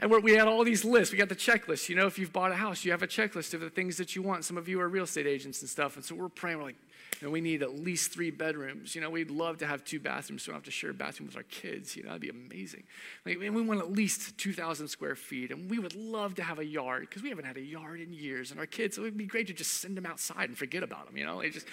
And 0.00 0.10
we 0.10 0.32
had 0.32 0.48
all 0.48 0.64
these 0.64 0.84
lists. 0.84 1.12
We 1.12 1.18
got 1.18 1.28
the 1.28 1.36
checklist. 1.36 1.88
You 1.88 1.94
know, 1.94 2.08
if 2.08 2.18
you've 2.18 2.32
bought 2.32 2.50
a 2.50 2.56
house, 2.56 2.84
you 2.84 2.90
have 2.90 3.04
a 3.04 3.06
checklist 3.06 3.54
of 3.54 3.60
the 3.60 3.70
things 3.70 3.96
that 3.98 4.16
you 4.16 4.22
want. 4.22 4.44
Some 4.44 4.56
of 4.56 4.66
you 4.66 4.80
are 4.80 4.88
real 4.88 5.04
estate 5.04 5.28
agents 5.28 5.60
and 5.60 5.70
stuff. 5.70 5.94
And 5.94 6.04
so 6.04 6.16
we're 6.16 6.28
praying. 6.28 6.58
We're 6.58 6.64
like, 6.64 6.76
you 7.20 7.28
know, 7.28 7.30
we 7.30 7.40
need 7.40 7.62
at 7.62 7.78
least 7.78 8.10
three 8.10 8.32
bedrooms. 8.32 8.96
You 8.96 9.02
know, 9.02 9.10
we'd 9.10 9.30
love 9.30 9.58
to 9.58 9.66
have 9.68 9.84
two 9.84 10.00
bathrooms 10.00 10.42
so 10.42 10.50
we 10.50 10.54
don't 10.54 10.62
have 10.62 10.64
to 10.64 10.72
share 10.72 10.90
a 10.90 10.94
bathroom 10.94 11.28
with 11.28 11.36
our 11.36 11.44
kids. 11.44 11.94
You 11.94 12.02
know, 12.02 12.08
that'd 12.08 12.22
be 12.22 12.28
amazing. 12.28 12.82
Like, 13.24 13.38
and 13.40 13.54
we 13.54 13.62
want 13.62 13.78
at 13.78 13.92
least 13.92 14.36
2,000 14.36 14.88
square 14.88 15.14
feet. 15.14 15.52
And 15.52 15.70
we 15.70 15.78
would 15.78 15.94
love 15.94 16.34
to 16.36 16.42
have 16.42 16.58
a 16.58 16.64
yard 16.64 17.02
because 17.02 17.22
we 17.22 17.28
haven't 17.28 17.44
had 17.44 17.56
a 17.56 17.62
yard 17.62 18.00
in 18.00 18.12
years. 18.12 18.50
And 18.50 18.58
our 18.58 18.66
kids, 18.66 18.96
so 18.96 19.02
it 19.02 19.04
would 19.04 19.16
be 19.16 19.26
great 19.26 19.46
to 19.46 19.52
just 19.52 19.74
send 19.74 19.96
them 19.96 20.06
outside 20.06 20.48
and 20.48 20.58
forget 20.58 20.82
about 20.82 21.06
them. 21.06 21.16
You 21.16 21.24
know, 21.24 21.40
just, 21.42 21.66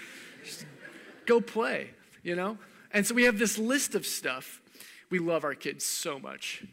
just 0.45 0.66
go 1.28 1.40
play, 1.40 1.92
you 2.24 2.36
know? 2.36 2.58
And 2.92 3.06
so 3.06 3.14
we 3.14 3.24
have 3.24 3.38
this 3.38 3.58
list 3.58 3.94
of 3.94 4.06
stuff. 4.06 4.62
We 5.10 5.20
love 5.20 5.44
our 5.44 5.54
kids 5.54 5.86
so 5.86 6.18
much. 6.20 6.64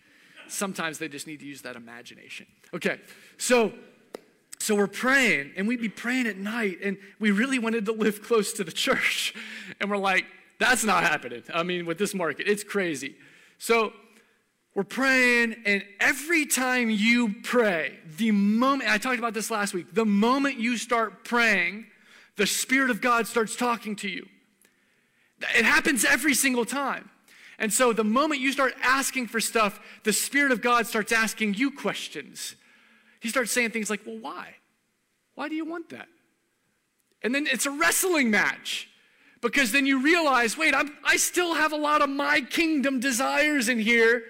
Sometimes 0.49 0.99
they 0.99 1.09
just 1.09 1.27
need 1.27 1.41
to 1.41 1.47
use 1.47 1.63
that 1.63 1.77
imagination. 1.77 2.47
Okay, 2.73 3.01
so 3.37 3.73
so 4.59 4.75
we're 4.75 4.87
praying, 4.87 5.53
and 5.57 5.69
we'd 5.69 5.83
be 5.83 5.91
praying 5.91 6.27
at 6.27 6.39
night, 6.39 6.79
and 6.83 6.97
we 7.21 7.31
really 7.33 7.59
wanted 7.59 7.85
to 7.85 7.93
live 7.93 8.23
close 8.23 8.55
to 8.55 8.65
the 8.65 8.73
church. 8.85 9.35
And 9.79 9.91
we're 9.91 9.99
like, 9.99 10.25
that's 10.59 10.85
not 10.85 11.03
happening. 11.03 11.43
I 11.53 11.65
mean, 11.65 11.85
with 11.85 11.99
this 11.99 12.15
market, 12.15 12.49
it's 12.49 12.65
crazy. 12.65 13.17
So 13.59 13.93
we're 14.75 14.85
praying, 14.85 15.57
and 15.67 15.85
every 16.01 16.47
time 16.47 16.89
you 16.89 17.35
pray, 17.43 17.99
the 18.17 18.31
moment, 18.31 18.91
I 18.91 18.97
talked 18.97 19.19
about 19.19 19.35
this 19.35 19.51
last 19.51 19.75
week, 19.75 19.93
the 19.93 20.07
moment 20.07 20.59
you 20.59 20.79
start 20.79 21.25
praying, 21.25 21.87
the 22.37 22.47
Spirit 22.47 22.91
of 22.91 23.01
God 23.01 23.27
starts 23.27 23.57
talking 23.57 23.95
to 23.97 24.09
you. 24.09 24.27
It 25.41 25.65
happens 25.65 26.05
every 26.05 26.35
single 26.35 26.65
time. 26.65 27.11
And 27.59 27.73
so 27.73 27.93
the 27.93 28.05
moment 28.05 28.41
you 28.41 28.53
start 28.53 28.75
asking 28.83 29.29
for 29.29 29.41
stuff, 29.41 29.81
the 30.03 30.13
Spirit 30.13 30.53
of 30.53 30.61
God 30.61 30.87
starts 30.87 31.13
asking 31.13 31.55
you 31.55 31.71
questions. 31.71 32.57
He 33.21 33.29
starts 33.29 33.53
saying 33.53 33.71
things 33.71 33.91
like, 33.91 34.01
Well, 34.07 34.19
why? 34.19 34.57
Why 35.35 35.49
do 35.49 35.55
you 35.55 35.65
want 35.65 35.91
that? 35.91 36.09
And 37.23 37.35
then 37.35 37.47
it's 37.47 37.67
a 37.67 37.71
wrestling 37.71 38.31
match 38.31 38.89
because 39.41 39.73
then 39.73 39.87
you 39.87 40.03
realize, 40.03 40.57
wait, 40.57 40.75
I'm, 40.75 40.97
I 41.05 41.17
still 41.17 41.55
have 41.55 41.73
a 41.73 41.77
lot 41.77 42.03
of 42.03 42.09
my 42.09 42.41
kingdom 42.41 43.01
desires 43.01 43.69
in 43.69 43.79
here 43.79 44.25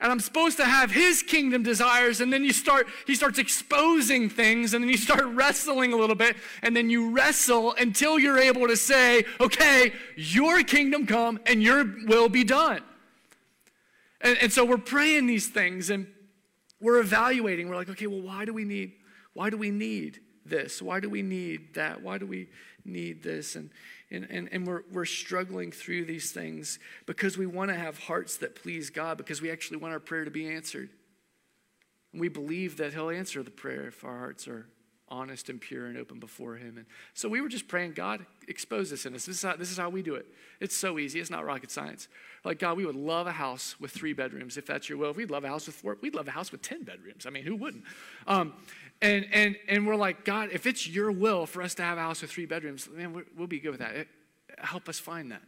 and 0.00 0.12
I'm 0.12 0.20
supposed 0.20 0.56
to 0.58 0.64
have 0.64 0.92
his 0.92 1.22
kingdom 1.22 1.62
desires. 1.64 2.20
And 2.20 2.32
then 2.32 2.44
you 2.44 2.52
start, 2.52 2.86
he 3.06 3.14
starts 3.14 3.38
exposing 3.38 4.28
things, 4.30 4.74
and 4.74 4.82
then 4.82 4.90
you 4.90 4.96
start 4.96 5.24
wrestling 5.26 5.92
a 5.92 5.96
little 5.96 6.14
bit, 6.14 6.36
and 6.62 6.76
then 6.76 6.88
you 6.88 7.10
wrestle 7.10 7.74
until 7.74 8.18
you're 8.18 8.38
able 8.38 8.68
to 8.68 8.76
say, 8.76 9.24
okay, 9.40 9.92
your 10.16 10.62
kingdom 10.62 11.06
come 11.06 11.40
and 11.46 11.62
your 11.62 11.84
will 12.06 12.28
be 12.28 12.44
done. 12.44 12.82
And, 14.20 14.38
and 14.38 14.52
so 14.52 14.64
we're 14.64 14.78
praying 14.78 15.26
these 15.26 15.48
things 15.48 15.90
and 15.90 16.06
we're 16.80 17.00
evaluating. 17.00 17.68
We're 17.68 17.76
like, 17.76 17.88
okay, 17.90 18.06
well, 18.06 18.22
why 18.22 18.44
do 18.44 18.52
we 18.52 18.64
need, 18.64 18.92
why 19.32 19.50
do 19.50 19.56
we 19.56 19.70
need 19.70 20.20
this? 20.44 20.80
Why 20.82 21.00
do 21.00 21.10
we 21.10 21.22
need 21.22 21.74
that? 21.74 22.02
Why 22.02 22.18
do 22.18 22.26
we 22.26 22.48
need 22.84 23.22
this? 23.22 23.56
And 23.56 23.70
and, 24.10 24.26
and, 24.30 24.48
and 24.52 24.66
we're, 24.66 24.82
we're 24.90 25.04
struggling 25.04 25.70
through 25.70 26.06
these 26.06 26.32
things 26.32 26.78
because 27.06 27.36
we 27.36 27.46
want 27.46 27.70
to 27.70 27.76
have 27.76 27.98
hearts 27.98 28.38
that 28.38 28.54
please 28.54 28.90
God, 28.90 29.18
because 29.18 29.42
we 29.42 29.50
actually 29.50 29.76
want 29.76 29.92
our 29.92 30.00
prayer 30.00 30.24
to 30.24 30.30
be 30.30 30.48
answered. 30.48 30.88
And 32.12 32.20
we 32.20 32.28
believe 32.28 32.78
that 32.78 32.94
He'll 32.94 33.10
answer 33.10 33.42
the 33.42 33.50
prayer 33.50 33.88
if 33.88 34.04
our 34.04 34.18
hearts 34.18 34.48
are 34.48 34.66
honest 35.10 35.48
and 35.48 35.60
pure 35.60 35.86
and 35.86 35.96
open 35.96 36.18
before 36.18 36.56
Him. 36.56 36.78
And 36.78 36.86
so 37.14 37.28
we 37.28 37.40
were 37.40 37.48
just 37.48 37.68
praying, 37.68 37.92
God, 37.92 38.24
expose 38.46 38.90
this 38.90 39.04
in 39.06 39.14
us. 39.14 39.26
This 39.26 39.36
is 39.36 39.42
how, 39.42 39.56
this 39.56 39.70
is 39.70 39.76
how 39.76 39.90
we 39.90 40.02
do 40.02 40.14
it. 40.14 40.26
It's 40.60 40.76
so 40.76 40.98
easy. 40.98 41.20
It's 41.20 41.30
not 41.30 41.44
rocket 41.44 41.70
science. 41.70 42.08
Like, 42.44 42.58
God, 42.58 42.76
we 42.76 42.86
would 42.86 42.96
love 42.96 43.26
a 43.26 43.32
house 43.32 43.78
with 43.78 43.90
three 43.90 44.12
bedrooms 44.12 44.56
if 44.56 44.66
that's 44.66 44.88
your 44.88 44.98
will. 44.98 45.10
If 45.10 45.16
we'd 45.16 45.30
love 45.30 45.44
a 45.44 45.48
house 45.48 45.66
with 45.66 45.76
four, 45.76 45.98
we'd 46.00 46.14
love 46.14 46.28
a 46.28 46.32
house 46.32 46.50
with 46.52 46.62
10 46.62 46.84
bedrooms. 46.84 47.26
I 47.26 47.30
mean, 47.30 47.44
who 47.44 47.56
wouldn't? 47.56 47.84
Um, 48.26 48.54
and, 49.00 49.26
and, 49.32 49.56
and 49.68 49.86
we're 49.86 49.96
like, 49.96 50.24
God, 50.24 50.50
if 50.52 50.66
it's 50.66 50.88
your 50.88 51.12
will 51.12 51.46
for 51.46 51.62
us 51.62 51.74
to 51.74 51.82
have 51.82 51.98
a 51.98 52.00
house 52.00 52.22
with 52.22 52.30
three 52.30 52.46
bedrooms, 52.46 52.88
man, 52.90 53.24
we'll 53.36 53.46
be 53.46 53.60
good 53.60 53.70
with 53.70 53.80
that. 53.80 53.94
It, 53.94 54.08
help 54.58 54.88
us 54.88 54.98
find 54.98 55.30
that. 55.30 55.42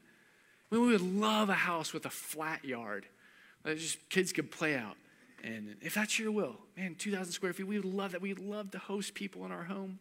I 0.71 0.75
mean, 0.75 0.85
we 0.85 0.93
would 0.93 1.01
love 1.01 1.49
a 1.49 1.55
house 1.55 1.93
with 1.93 2.07
a 2.07 2.11
flat 2.11 2.65
yard 2.65 3.07
that 3.65 3.77
just 3.79 4.09
kids 4.09 4.33
could 4.33 4.51
play 4.51 4.77
out. 4.77 4.97
And 5.43 5.77
if 5.81 5.95
that's 5.95 6.19
your 6.19 6.31
will, 6.31 6.57
man, 6.77 6.95
2,000 6.95 7.33
square 7.33 7.53
feet, 7.53 7.67
we 7.67 7.77
would 7.77 7.85
love 7.85 8.13
that. 8.13 8.21
We'd 8.21 8.39
love 8.39 8.71
to 8.73 8.79
host 8.79 9.15
people 9.15 9.45
in 9.45 9.53
our 9.53 9.65
home. 9.65 9.99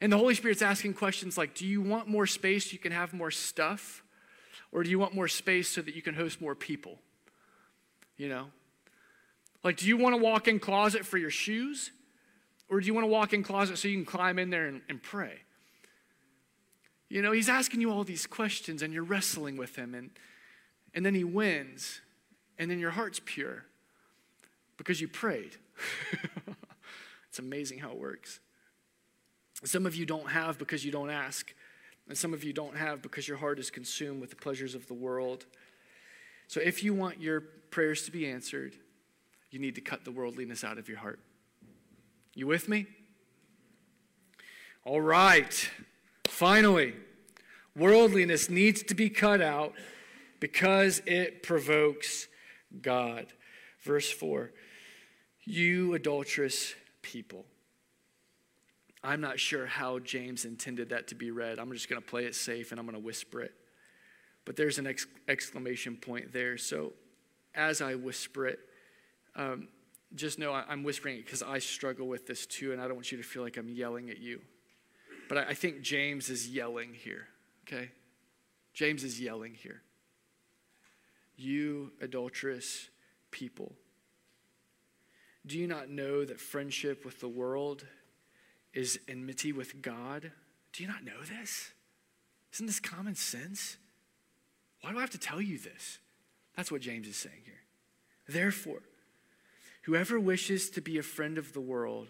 And 0.00 0.12
the 0.12 0.16
Holy 0.16 0.34
Spirit's 0.34 0.62
asking 0.62 0.94
questions 0.94 1.36
like 1.36 1.54
Do 1.54 1.66
you 1.66 1.82
want 1.82 2.08
more 2.08 2.26
space 2.26 2.66
so 2.66 2.72
you 2.72 2.78
can 2.78 2.92
have 2.92 3.12
more 3.12 3.30
stuff? 3.30 4.02
Or 4.72 4.82
do 4.82 4.90
you 4.90 4.98
want 4.98 5.14
more 5.14 5.28
space 5.28 5.68
so 5.68 5.82
that 5.82 5.94
you 5.94 6.02
can 6.02 6.14
host 6.14 6.40
more 6.40 6.54
people? 6.54 6.98
You 8.16 8.28
know? 8.28 8.46
Like, 9.62 9.76
do 9.76 9.86
you 9.86 9.96
want 9.96 10.14
a 10.14 10.18
walk 10.18 10.48
in 10.48 10.58
closet 10.58 11.06
for 11.06 11.16
your 11.16 11.30
shoes? 11.30 11.90
Or 12.68 12.80
do 12.80 12.86
you 12.86 12.94
want 12.94 13.04
to 13.04 13.08
walk 13.08 13.32
in 13.32 13.42
closet 13.42 13.78
so 13.78 13.88
you 13.88 13.96
can 13.96 14.06
climb 14.06 14.38
in 14.38 14.50
there 14.50 14.66
and, 14.66 14.80
and 14.88 15.02
pray? 15.02 15.40
You 17.08 17.22
know, 17.22 17.32
he's 17.32 17.48
asking 17.48 17.80
you 17.80 17.90
all 17.90 18.04
these 18.04 18.26
questions 18.26 18.82
and 18.82 18.92
you're 18.92 19.04
wrestling 19.04 19.56
with 19.56 19.76
him, 19.76 19.94
and, 19.94 20.10
and 20.94 21.04
then 21.04 21.14
he 21.14 21.24
wins, 21.24 22.00
and 22.58 22.70
then 22.70 22.78
your 22.78 22.90
heart's 22.90 23.20
pure 23.24 23.64
because 24.76 25.00
you 25.00 25.08
prayed. 25.08 25.56
it's 27.28 27.38
amazing 27.38 27.78
how 27.78 27.90
it 27.90 27.98
works. 27.98 28.40
Some 29.64 29.86
of 29.86 29.94
you 29.94 30.06
don't 30.06 30.30
have 30.30 30.58
because 30.58 30.84
you 30.84 30.90
don't 30.90 31.10
ask, 31.10 31.54
and 32.08 32.18
some 32.18 32.34
of 32.34 32.42
you 32.44 32.52
don't 32.52 32.76
have 32.76 33.02
because 33.02 33.28
your 33.28 33.36
heart 33.36 33.58
is 33.58 33.70
consumed 33.70 34.20
with 34.20 34.30
the 34.30 34.36
pleasures 34.36 34.74
of 34.74 34.86
the 34.88 34.94
world. 34.94 35.46
So 36.48 36.60
if 36.60 36.82
you 36.82 36.94
want 36.94 37.20
your 37.20 37.40
prayers 37.70 38.02
to 38.04 38.10
be 38.10 38.26
answered, 38.26 38.74
you 39.50 39.58
need 39.58 39.76
to 39.76 39.80
cut 39.80 40.04
the 40.04 40.10
worldliness 40.10 40.64
out 40.64 40.78
of 40.78 40.88
your 40.88 40.98
heart. 40.98 41.20
You 42.34 42.48
with 42.48 42.68
me? 42.68 42.86
All 44.84 45.00
right. 45.00 45.70
Finally, 46.26 46.94
worldliness 47.76 48.50
needs 48.50 48.82
to 48.82 48.94
be 48.94 49.08
cut 49.08 49.40
out 49.40 49.72
because 50.40 51.00
it 51.06 51.42
provokes 51.44 52.26
God. 52.82 53.26
Verse 53.82 54.10
4 54.10 54.50
You 55.44 55.94
adulterous 55.94 56.74
people. 57.02 57.46
I'm 59.04 59.20
not 59.20 59.38
sure 59.38 59.66
how 59.66 59.98
James 60.00 60.44
intended 60.44 60.88
that 60.88 61.08
to 61.08 61.14
be 61.14 61.30
read. 61.30 61.58
I'm 61.58 61.70
just 61.72 61.88
going 61.88 62.00
to 62.00 62.08
play 62.08 62.24
it 62.24 62.34
safe 62.34 62.72
and 62.72 62.80
I'm 62.80 62.86
going 62.86 63.00
to 63.00 63.04
whisper 63.04 63.42
it. 63.42 63.52
But 64.44 64.56
there's 64.56 64.78
an 64.78 64.86
ex- 64.86 65.06
exclamation 65.28 65.96
point 65.96 66.32
there. 66.32 66.56
So 66.56 66.94
as 67.54 67.80
I 67.80 67.94
whisper 67.94 68.46
it, 68.46 68.58
um, 69.36 69.68
just 70.14 70.38
know 70.38 70.52
I'm 70.52 70.82
whispering 70.82 71.16
it 71.16 71.24
because 71.24 71.42
I 71.42 71.58
struggle 71.58 72.06
with 72.06 72.26
this 72.26 72.46
too, 72.46 72.72
and 72.72 72.80
I 72.80 72.84
don't 72.86 72.94
want 72.94 73.10
you 73.10 73.18
to 73.18 73.24
feel 73.24 73.42
like 73.42 73.56
I'm 73.56 73.68
yelling 73.68 74.10
at 74.10 74.18
you. 74.18 74.40
But 75.28 75.38
I 75.38 75.54
think 75.54 75.82
James 75.82 76.28
is 76.28 76.48
yelling 76.48 76.94
here, 76.94 77.26
okay? 77.66 77.90
James 78.74 79.04
is 79.04 79.20
yelling 79.20 79.54
here. 79.54 79.82
You 81.36 81.92
adulterous 82.00 82.88
people. 83.30 83.72
Do 85.46 85.58
you 85.58 85.66
not 85.66 85.90
know 85.90 86.24
that 86.24 86.40
friendship 86.40 87.04
with 87.04 87.20
the 87.20 87.28
world 87.28 87.84
is 88.72 88.98
enmity 89.08 89.52
with 89.52 89.82
God? 89.82 90.32
Do 90.72 90.82
you 90.82 90.88
not 90.88 91.04
know 91.04 91.22
this? 91.22 91.72
Isn't 92.52 92.66
this 92.66 92.80
common 92.80 93.14
sense? 93.14 93.76
Why 94.80 94.92
do 94.92 94.98
I 94.98 95.00
have 95.00 95.10
to 95.10 95.18
tell 95.18 95.40
you 95.40 95.58
this? 95.58 95.98
That's 96.56 96.70
what 96.70 96.80
James 96.80 97.08
is 97.08 97.16
saying 97.16 97.42
here. 97.44 97.62
Therefore, 98.28 98.80
whoever 99.84 100.18
wishes 100.18 100.70
to 100.70 100.80
be 100.80 100.98
a 100.98 101.02
friend 101.02 101.38
of 101.38 101.52
the 101.52 101.60
world 101.60 102.08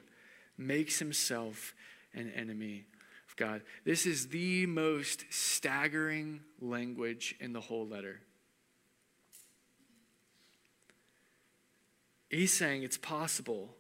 makes 0.56 0.98
himself 0.98 1.74
an 2.14 2.30
enemy 2.34 2.86
of 3.28 3.36
God. 3.36 3.62
This 3.84 4.06
is 4.06 4.28
the 4.28 4.66
most 4.66 5.24
staggering 5.30 6.40
language 6.60 7.34
in 7.40 7.52
the 7.52 7.60
whole 7.60 7.86
letter. 7.86 8.20
He's 12.30 12.52
saying 12.52 12.82
it's 12.82 12.98
possible 12.98 13.74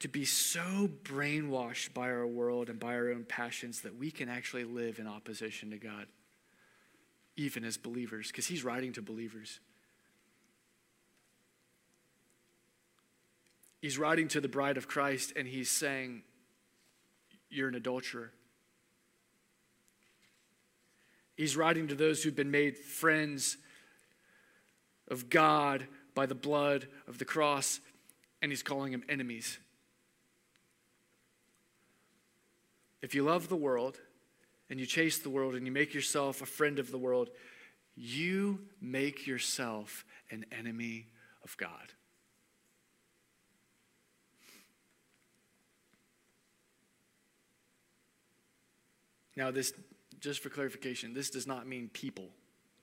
to 0.00 0.08
be 0.08 0.24
so 0.24 0.90
brainwashed 1.02 1.94
by 1.94 2.10
our 2.10 2.26
world 2.26 2.68
and 2.68 2.78
by 2.78 2.94
our 2.94 3.10
own 3.10 3.24
passions 3.24 3.82
that 3.82 3.96
we 3.96 4.10
can 4.10 4.28
actually 4.28 4.64
live 4.64 4.98
in 4.98 5.06
opposition 5.06 5.70
to 5.70 5.78
God, 5.78 6.06
even 7.36 7.64
as 7.64 7.78
believers, 7.78 8.28
because 8.28 8.46
he's 8.46 8.64
writing 8.64 8.92
to 8.94 9.02
believers. 9.02 9.60
He's 13.84 13.98
writing 13.98 14.28
to 14.28 14.40
the 14.40 14.48
bride 14.48 14.78
of 14.78 14.88
Christ 14.88 15.34
and 15.36 15.46
he's 15.46 15.70
saying, 15.70 16.22
You're 17.50 17.68
an 17.68 17.74
adulterer. 17.74 18.32
He's 21.36 21.54
writing 21.54 21.88
to 21.88 21.94
those 21.94 22.22
who've 22.22 22.34
been 22.34 22.50
made 22.50 22.78
friends 22.78 23.58
of 25.08 25.28
God 25.28 25.86
by 26.14 26.24
the 26.24 26.34
blood 26.34 26.88
of 27.06 27.18
the 27.18 27.26
cross, 27.26 27.78
and 28.40 28.50
he's 28.50 28.62
calling 28.62 28.92
them 28.92 29.04
enemies. 29.06 29.58
If 33.02 33.14
you 33.14 33.22
love 33.22 33.50
the 33.50 33.54
world 33.54 34.00
and 34.70 34.80
you 34.80 34.86
chase 34.86 35.18
the 35.18 35.28
world 35.28 35.54
and 35.54 35.66
you 35.66 35.72
make 35.72 35.92
yourself 35.92 36.40
a 36.40 36.46
friend 36.46 36.78
of 36.78 36.90
the 36.90 36.96
world, 36.96 37.28
you 37.94 38.60
make 38.80 39.26
yourself 39.26 40.06
an 40.30 40.46
enemy 40.50 41.08
of 41.42 41.54
God. 41.58 41.92
Now, 49.36 49.50
this, 49.50 49.72
just 50.20 50.40
for 50.40 50.48
clarification, 50.48 51.12
this 51.14 51.30
does 51.30 51.46
not 51.46 51.66
mean 51.66 51.90
people. 51.92 52.28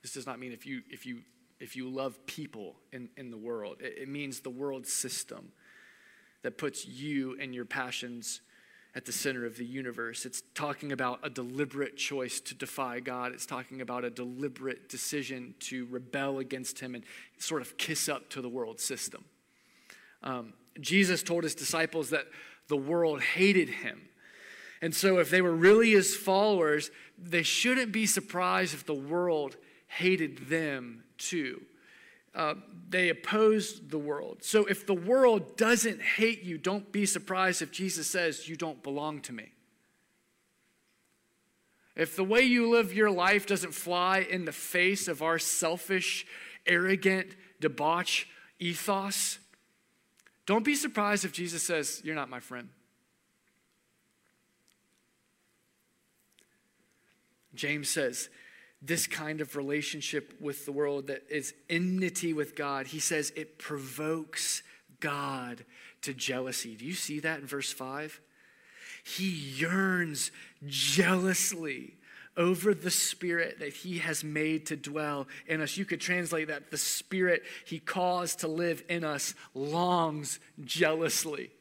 This 0.02 0.14
does 0.14 0.26
not 0.26 0.40
mean 0.40 0.52
if 0.52 0.66
you, 0.66 0.82
if 0.90 1.06
you, 1.06 1.22
if 1.60 1.76
you 1.76 1.90
love 1.90 2.26
people 2.26 2.76
in, 2.92 3.10
in 3.18 3.32
the 3.32 3.38
world. 3.38 3.78
It, 3.80 4.04
it 4.04 4.10
means 4.10 4.40
the 4.40 4.50
world 4.50 4.86
system 4.86 5.52
that 6.44 6.58
puts 6.58 6.86
you 6.86 7.38
and 7.40 7.54
your 7.54 7.66
passions 7.66 8.42
at 8.94 9.06
the 9.06 9.12
center 9.12 9.46
of 9.46 9.58
the 9.58 9.66
universe. 9.66 10.26
It's 10.26 10.44
talking 10.54 10.92
about 10.92 11.20
a 11.24 11.30
deliberate 11.30 11.96
choice 11.96 12.42
to 12.42 12.56
defy 12.56 13.00
God. 13.00 13.32
It's 13.32 13.46
talking 13.46 13.82
about 13.82 14.04
a 14.04 14.10
deliberate 14.10 14.90
decision 14.90 15.56
to 15.62 15.86
rebel 15.86 16.40
against 16.40 16.80
Him 16.80 16.96
and 16.96 17.04
sort 17.38 17.62
of 17.62 17.78
kiss 17.78 18.10
up 18.10 18.30
to 18.32 18.42
the 18.42 18.50
world 18.50 18.80
system. 18.80 19.24
Um, 20.24 20.54
Jesus 20.80 21.24
told 21.24 21.44
His 21.44 21.56
disciples 21.56 22.10
that 22.10 22.26
the 22.68 22.78
world 22.78 23.22
hated 23.22 23.70
Him. 23.70 24.02
And 24.82 24.96
so, 24.96 25.20
if 25.20 25.30
they 25.30 25.42
were 25.42 25.56
really 25.56 25.92
His 25.92 26.16
followers, 26.16 26.92
they 27.18 27.44
shouldn't 27.44 27.92
be 27.92 28.06
surprised 28.06 28.74
if 28.74 28.86
the 28.86 28.94
world 28.94 29.58
hated 29.88 30.50
them 30.50 31.04
too 31.18 31.62
uh, 32.34 32.56
they 32.90 33.10
opposed 33.10 33.90
the 33.90 33.98
world. 33.98 34.38
So 34.42 34.66
if 34.66 34.86
the 34.86 34.94
world 34.94 35.58
doesn't 35.58 36.02
hate 36.02 36.44
you, 36.44 36.58
don't 36.58 36.92
be 36.92 37.06
surprised 37.06 37.62
if 37.62 37.72
Jesus 37.72 38.08
says, 38.08 38.48
You 38.48 38.56
don't 38.56 38.82
belong 38.82 39.22
to 39.22 39.34
me. 39.34 39.52
If 41.96 42.16
the 42.16 42.24
way 42.24 42.42
you 42.42 42.70
live 42.70 42.94
your 42.94 43.12
life 43.12 43.46
doesn't 43.46 43.74
fly 43.74 44.20
in 44.20 44.46
the 44.46 44.54
face 44.54 45.10
of 45.10 45.22
our 45.22 45.38
selfish, 45.38 46.26
arrogant, 46.66 47.36
debauch 47.60 48.26
ethos, 48.60 49.40
don't 50.46 50.64
be 50.64 50.76
surprised 50.76 51.26
if 51.26 51.34
Jesus 51.34 51.64
says, 51.64 52.02
You're 52.04 52.16
not 52.16 52.30
my 52.30 52.40
friend. 52.40 52.70
James 57.54 57.90
says, 57.90 58.30
this 58.82 59.06
kind 59.06 59.42
of 59.42 59.56
relationship 59.56 60.34
with 60.42 60.66
the 60.66 60.72
world 60.72 61.08
that 61.08 61.24
is 61.30 61.54
enmity 61.70 62.34
with 62.34 62.56
God, 62.56 62.88
he 62.88 63.00
says 63.00 63.32
it 63.36 63.60
provokes 63.60 64.64
God 65.00 65.64
to 66.02 66.14
jealousy. 66.14 66.76
Do 66.76 66.86
you 66.86 66.94
see 66.94 67.20
that 67.20 67.40
in 67.40 67.48
verse 67.48 67.72
5? 67.72 68.20
He 69.04 69.30
yearns 69.30 70.32
jealously 70.68 71.96
over 72.38 72.74
the 72.74 72.92
spirit 72.92 73.60
that 73.60 73.74
he 73.74 74.00
has 74.00 74.24
made 74.24 74.66
to 74.68 74.76
dwell 74.76 75.28
in 75.48 75.62
us. 75.62 75.78
You 75.78 75.86
could 75.86 76.02
translate 76.02 76.48
that 76.48 76.72
the 76.72 76.78
spirit 76.78 77.44
he 77.66 77.80
caused 77.80 78.40
to 78.40 78.48
live 78.48 78.84
in 78.90 79.04
us 79.04 79.36
longs 79.54 80.40
jealously. 80.64 81.52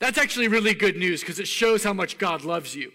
That's 0.00 0.18
actually 0.18 0.48
really 0.48 0.74
good 0.74 0.96
news 0.96 1.20
because 1.20 1.40
it 1.40 1.48
shows 1.48 1.82
how 1.84 1.92
much 1.92 2.18
God 2.18 2.44
loves 2.44 2.74
you. 2.74 2.92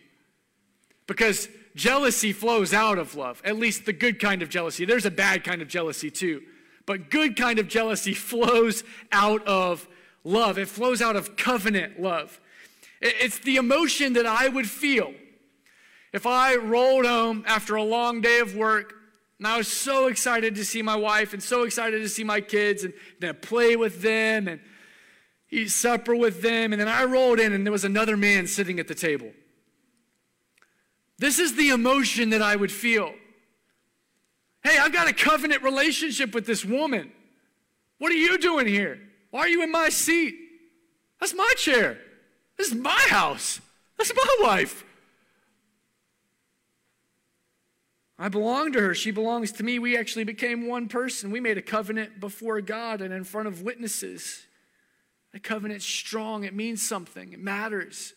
Because 1.07 1.49
jealousy 1.75 2.31
flows 2.31 2.73
out 2.73 2.97
of 2.97 3.15
love, 3.15 3.41
at 3.43 3.57
least 3.57 3.85
the 3.85 3.93
good 3.93 4.19
kind 4.19 4.41
of 4.41 4.49
jealousy. 4.49 4.85
There's 4.85 5.05
a 5.05 5.11
bad 5.11 5.43
kind 5.43 5.61
of 5.61 5.67
jealousy 5.67 6.09
too. 6.11 6.41
But 6.85 7.09
good 7.09 7.35
kind 7.35 7.59
of 7.59 7.67
jealousy 7.67 8.13
flows 8.13 8.83
out 9.11 9.45
of 9.47 9.87
love. 10.23 10.57
It 10.57 10.67
flows 10.67 11.01
out 11.01 11.15
of 11.15 11.35
covenant 11.35 12.01
love. 12.01 12.39
It's 13.01 13.39
the 13.39 13.57
emotion 13.57 14.13
that 14.13 14.25
I 14.25 14.47
would 14.47 14.69
feel 14.69 15.13
if 16.13 16.25
I 16.25 16.55
rolled 16.55 17.05
home 17.05 17.43
after 17.45 17.75
a 17.75 17.83
long 17.83 18.21
day 18.21 18.39
of 18.39 18.55
work 18.55 18.93
and 19.39 19.47
I 19.47 19.57
was 19.57 19.67
so 19.67 20.07
excited 20.07 20.55
to 20.55 20.63
see 20.63 20.81
my 20.81 20.95
wife 20.95 21.33
and 21.33 21.43
so 21.43 21.63
excited 21.63 21.99
to 21.99 22.07
see 22.07 22.23
my 22.23 22.39
kids 22.39 22.85
and 22.85 22.93
then 23.19 23.35
play 23.35 23.75
with 23.75 24.01
them 24.01 24.47
and 24.47 24.61
eat 25.51 25.69
supper 25.69 26.15
with 26.15 26.41
them. 26.41 26.71
And 26.71 26.79
then 26.79 26.87
I 26.87 27.03
rolled 27.03 27.41
in 27.41 27.51
and 27.51 27.65
there 27.65 27.71
was 27.73 27.83
another 27.83 28.15
man 28.15 28.47
sitting 28.47 28.79
at 28.79 28.87
the 28.87 28.95
table. 28.95 29.33
This 31.23 31.39
is 31.39 31.55
the 31.55 31.69
emotion 31.69 32.31
that 32.31 32.41
I 32.41 32.53
would 32.53 32.69
feel. 32.69 33.13
Hey, 34.61 34.77
I've 34.77 34.91
got 34.91 35.07
a 35.07 35.13
covenant 35.13 35.63
relationship 35.63 36.33
with 36.35 36.45
this 36.45 36.65
woman. 36.65 37.13
What 37.97 38.11
are 38.11 38.15
you 38.15 38.37
doing 38.37 38.67
here? 38.67 38.99
Why 39.31 39.39
are 39.39 39.47
you 39.47 39.63
in 39.63 39.71
my 39.71 39.87
seat? 39.87 40.35
That's 41.21 41.33
my 41.33 41.53
chair. 41.55 41.97
This 42.57 42.67
is 42.67 42.75
my 42.75 43.05
house. 43.07 43.61
That's 43.97 44.13
my 44.13 44.37
wife. 44.41 44.83
I 48.19 48.27
belong 48.27 48.73
to 48.73 48.81
her. 48.81 48.93
She 48.93 49.11
belongs 49.11 49.53
to 49.53 49.63
me. 49.63 49.79
We 49.79 49.95
actually 49.95 50.25
became 50.25 50.67
one 50.67 50.89
person. 50.89 51.31
We 51.31 51.39
made 51.39 51.57
a 51.57 51.61
covenant 51.61 52.19
before 52.19 52.59
God 52.59 52.99
and 52.99 53.13
in 53.13 53.23
front 53.23 53.47
of 53.47 53.61
witnesses. 53.61 54.41
A 55.33 55.39
covenant's 55.39 55.85
strong, 55.85 56.43
it 56.43 56.53
means 56.53 56.85
something, 56.85 57.31
it 57.31 57.39
matters. 57.39 58.13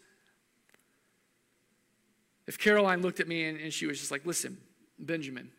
If 2.47 2.59
Caroline 2.59 3.03
looked 3.03 3.21
at 3.21 3.29
me 3.29 3.45
and, 3.45 3.61
and 3.61 3.73
she 3.73 3.87
was 3.87 3.99
just 3.99 4.11
like, 4.11 4.25
listen, 4.25 4.59
Benjamin, 4.99 5.51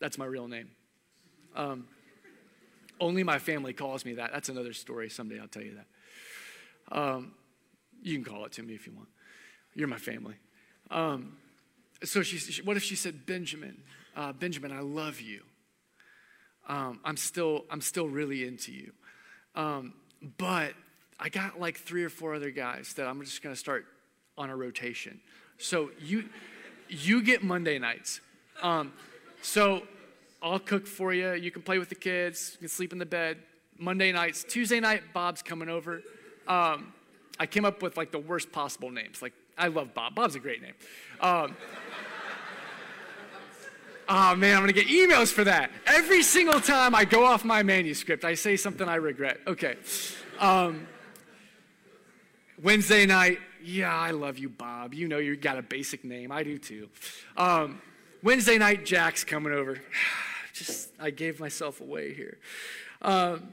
that's 0.00 0.18
my 0.18 0.24
real 0.24 0.48
name. 0.48 0.70
Um, 1.54 1.86
only 3.00 3.22
my 3.22 3.38
family 3.38 3.72
calls 3.72 4.04
me 4.04 4.14
that. 4.14 4.32
That's 4.32 4.48
another 4.48 4.72
story. 4.72 5.10
Someday 5.10 5.40
I'll 5.40 5.48
tell 5.48 5.62
you 5.62 5.76
that. 5.76 6.96
Um, 6.98 7.32
you 8.02 8.14
can 8.14 8.24
call 8.24 8.44
it 8.44 8.52
to 8.52 8.62
me 8.62 8.74
if 8.74 8.86
you 8.86 8.92
want. 8.92 9.08
You're 9.74 9.88
my 9.88 9.98
family. 9.98 10.34
Um, 10.90 11.36
so 12.04 12.22
she, 12.22 12.38
she, 12.38 12.62
what 12.62 12.76
if 12.76 12.82
she 12.82 12.96
said, 12.96 13.26
Benjamin, 13.26 13.82
uh, 14.16 14.32
Benjamin, 14.32 14.72
I 14.72 14.80
love 14.80 15.20
you. 15.20 15.42
Um, 16.68 17.00
I'm 17.04 17.16
still, 17.16 17.64
I'm 17.70 17.80
still 17.80 18.08
really 18.08 18.46
into 18.46 18.72
you. 18.72 18.92
Um, 19.54 19.94
but 20.38 20.74
I 21.18 21.28
got 21.28 21.60
like 21.60 21.76
three 21.76 22.04
or 22.04 22.08
four 22.08 22.34
other 22.34 22.50
guys 22.50 22.94
that 22.94 23.06
I'm 23.06 23.20
just 23.22 23.42
going 23.42 23.54
to 23.54 23.58
start 23.58 23.86
on 24.36 24.50
a 24.50 24.56
rotation. 24.56 25.20
So 25.58 25.90
you 26.00 26.28
you 26.88 27.22
get 27.22 27.42
Monday 27.42 27.78
nights. 27.78 28.20
Um, 28.60 28.92
so 29.40 29.82
I'll 30.42 30.58
cook 30.58 30.86
for 30.86 31.14
you. 31.14 31.32
You 31.32 31.50
can 31.50 31.62
play 31.62 31.78
with 31.78 31.88
the 31.88 31.94
kids. 31.94 32.52
You 32.54 32.58
can 32.60 32.68
sleep 32.68 32.92
in 32.92 32.98
the 32.98 33.06
bed. 33.06 33.38
Monday 33.78 34.12
nights. 34.12 34.44
Tuesday 34.44 34.80
night, 34.80 35.02
Bob's 35.12 35.42
coming 35.42 35.68
over. 35.68 36.02
Um, 36.46 36.92
I 37.38 37.46
came 37.46 37.64
up 37.64 37.82
with 37.82 37.96
like 37.96 38.12
the 38.12 38.18
worst 38.18 38.52
possible 38.52 38.90
names. 38.90 39.22
Like 39.22 39.32
I 39.56 39.68
love 39.68 39.94
Bob. 39.94 40.14
Bob's 40.14 40.34
a 40.34 40.40
great 40.40 40.62
name. 40.62 40.74
Um, 41.20 41.56
oh 44.08 44.34
man, 44.36 44.56
I'm 44.56 44.62
gonna 44.62 44.72
get 44.72 44.86
emails 44.86 45.32
for 45.32 45.44
that. 45.44 45.70
Every 45.86 46.22
single 46.22 46.60
time 46.60 46.94
I 46.94 47.04
go 47.04 47.24
off 47.24 47.44
my 47.44 47.62
manuscript, 47.62 48.24
I 48.24 48.34
say 48.34 48.56
something 48.56 48.88
I 48.88 48.96
regret. 48.96 49.40
Okay. 49.46 49.76
Um, 50.38 50.86
Wednesday 52.62 53.06
night, 53.06 53.38
yeah, 53.64 53.96
I 53.96 54.10
love 54.10 54.38
you, 54.38 54.48
Bob. 54.48 54.94
You 54.94 55.08
know 55.08 55.18
you 55.18 55.36
got 55.36 55.58
a 55.58 55.62
basic 55.62 56.04
name. 56.04 56.32
I 56.32 56.42
do 56.42 56.58
too. 56.58 56.88
Um, 57.36 57.80
Wednesday 58.22 58.58
night, 58.58 58.84
Jack's 58.84 59.24
coming 59.24 59.52
over. 59.52 59.78
Just, 60.54 60.90
I 61.00 61.10
gave 61.10 61.40
myself 61.40 61.80
away 61.80 62.14
here. 62.14 62.38
Um, 63.00 63.48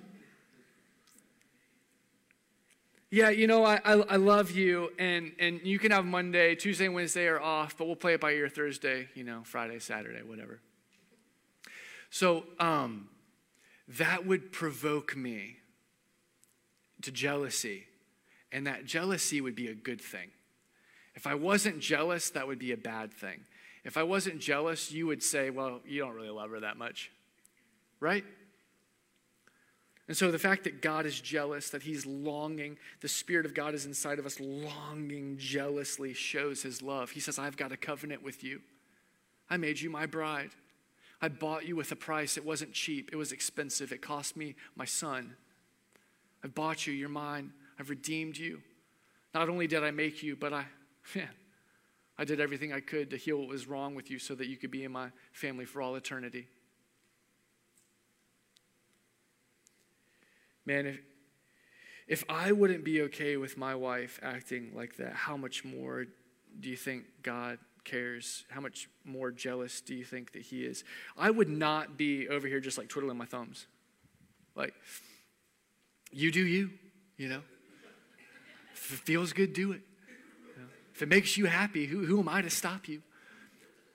yeah, 3.10 3.30
you 3.30 3.48
know, 3.48 3.66
I, 3.66 3.80
I, 3.84 3.94
I, 3.94 4.16
love 4.18 4.52
you, 4.52 4.92
and, 5.00 5.32
and 5.40 5.62
you 5.64 5.80
can 5.80 5.92
have 5.92 6.06
Monday, 6.06 6.54
Tuesday, 6.54 6.86
and 6.86 6.94
Wednesday 6.94 7.26
are 7.26 7.40
off, 7.40 7.76
but 7.76 7.88
we'll 7.88 7.96
play 7.96 8.14
it 8.14 8.22
by 8.22 8.34
ear 8.34 8.48
Thursday, 8.48 9.08
you 9.16 9.24
know, 9.24 9.42
Friday, 9.44 9.80
Saturday, 9.80 10.22
whatever. 10.22 10.60
So 12.12 12.44
um, 12.60 13.10
that 13.88 14.28
would 14.28 14.52
provoke 14.52 15.18
me 15.18 15.58
to 17.02 17.12
jealousy 17.12 17.88
and 18.52 18.68
that 18.68 18.86
jealousy 18.86 19.42
would 19.42 19.56
be 19.56 19.68
a 19.68 19.76
good 19.76 20.02
thing. 20.02 20.30
If 21.16 21.28
I 21.28 21.36
wasn't 21.36 21.80
jealous, 21.80 22.30
that 22.32 22.48
would 22.48 22.60
be 22.60 22.72
a 22.72 22.78
bad 22.78 23.14
thing. 23.14 23.42
If 23.84 23.98
I 23.98 24.04
wasn't 24.04 24.40
jealous, 24.40 24.92
you 24.92 25.08
would 25.08 25.24
say, 25.24 25.50
well, 25.50 25.82
you 25.86 26.02
don't 26.02 26.16
really 26.16 26.30
love 26.30 26.52
her 26.52 26.60
that 26.62 26.78
much. 26.78 27.12
Right? 28.00 28.24
And 30.08 30.18
so 30.18 30.32
the 30.32 30.40
fact 30.40 30.64
that 30.64 30.82
God 30.82 31.06
is 31.06 31.22
jealous, 31.22 31.70
that 31.70 31.84
he's 31.84 32.06
longing, 32.06 32.78
the 33.02 33.08
Spirit 33.08 33.46
of 33.46 33.54
God 33.54 33.76
is 33.76 33.86
inside 33.86 34.18
of 34.18 34.26
us, 34.26 34.40
longing 34.40 35.38
jealously 35.38 36.14
shows 36.14 36.64
his 36.64 36.82
love. 36.82 37.12
He 37.12 37.20
says, 37.20 37.38
I've 37.38 37.58
got 37.58 37.72
a 37.72 37.78
covenant 37.78 38.24
with 38.24 38.44
you. 38.44 38.62
I 39.52 39.58
made 39.58 39.80
you 39.80 39.92
my 39.92 40.08
bride. 40.08 40.50
I 41.22 41.28
bought 41.28 41.68
you 41.68 41.76
with 41.76 41.92
a 41.92 41.96
price. 41.96 42.38
It 42.38 42.46
wasn't 42.46 42.74
cheap, 42.74 43.10
it 43.12 43.18
was 43.18 43.32
expensive. 43.32 43.92
It 43.92 44.02
cost 44.02 44.36
me 44.36 44.56
my 44.76 44.86
son. 44.86 45.36
I 46.44 46.48
bought 46.48 46.88
you, 46.88 46.94
you're 46.94 47.10
mine. 47.10 47.52
I've 47.80 47.90
redeemed 47.90 48.38
you. 48.38 48.62
Not 49.34 49.48
only 49.48 49.68
did 49.68 49.84
I 49.84 49.92
make 49.92 50.22
you, 50.22 50.36
but 50.36 50.54
I, 50.54 50.66
man, 51.16 51.30
I 52.18 52.26
did 52.26 52.42
everything 52.42 52.74
I 52.74 52.82
could 52.82 53.10
to 53.12 53.18
heal 53.18 53.38
what 53.38 53.48
was 53.48 53.68
wrong 53.68 53.96
with 53.96 54.12
you 54.12 54.20
so 54.20 54.36
that 54.36 54.48
you 54.48 54.58
could 54.58 54.72
be 54.72 54.84
in 54.84 54.92
my 54.92 55.10
family 55.32 55.66
for 55.66 55.82
all 55.82 55.96
eternity. 55.96 56.48
Man, 60.66 60.86
if, 60.86 61.00
if 62.08 62.24
I 62.28 62.52
wouldn't 62.52 62.84
be 62.84 63.02
okay 63.04 63.38
with 63.38 63.58
my 63.58 63.74
wife 63.76 64.20
acting 64.22 64.72
like 64.76 64.98
that, 64.98 65.14
how 65.14 65.38
much 65.38 65.64
more 65.64 66.06
do 66.60 66.70
you 66.70 66.76
think 66.76 67.06
God 67.24 67.60
cares? 67.86 68.44
How 68.50 68.60
much 68.62 68.90
more 69.06 69.32
jealous 69.32 69.80
do 69.80 69.96
you 69.96 70.04
think 70.04 70.34
that 70.34 70.42
He 70.42 70.66
is? 70.66 70.84
I 71.18 71.32
would 71.32 71.50
not 71.50 71.98
be 71.98 72.28
over 72.28 72.48
here 72.48 72.60
just 72.60 72.78
like 72.78 72.90
twiddling 72.90 73.18
my 73.18 73.26
thumbs. 73.26 73.68
Like, 74.56 74.74
you 76.12 76.32
do 76.32 76.46
you, 76.46 76.72
you 77.18 77.30
know? 77.30 77.42
If 78.86 78.94
it 78.94 79.00
feels 79.00 79.34
good, 79.34 79.54
do 79.54 79.72
it. 79.72 79.82
If 80.94 81.04
it 81.04 81.10
makes 81.10 81.38
you 81.38 81.46
happy, 81.46 81.86
who, 81.86 82.06
who 82.06 82.20
am 82.20 82.28
I 82.28 82.42
to 82.42 82.50
stop 82.50 82.88
you? 82.88 83.02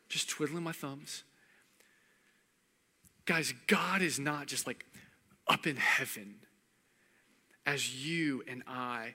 Just 0.08 0.28
twiddling 0.28 0.62
my 0.62 0.72
thumbs. 0.72 1.24
Guys, 3.26 3.52
God 3.66 4.02
is 4.02 4.18
not 4.18 4.46
just 4.46 4.66
like 4.66 4.84
up 5.48 5.66
in 5.66 5.76
heaven 5.76 6.36
as 7.66 8.06
you 8.06 8.42
and 8.46 8.62
I 8.66 9.14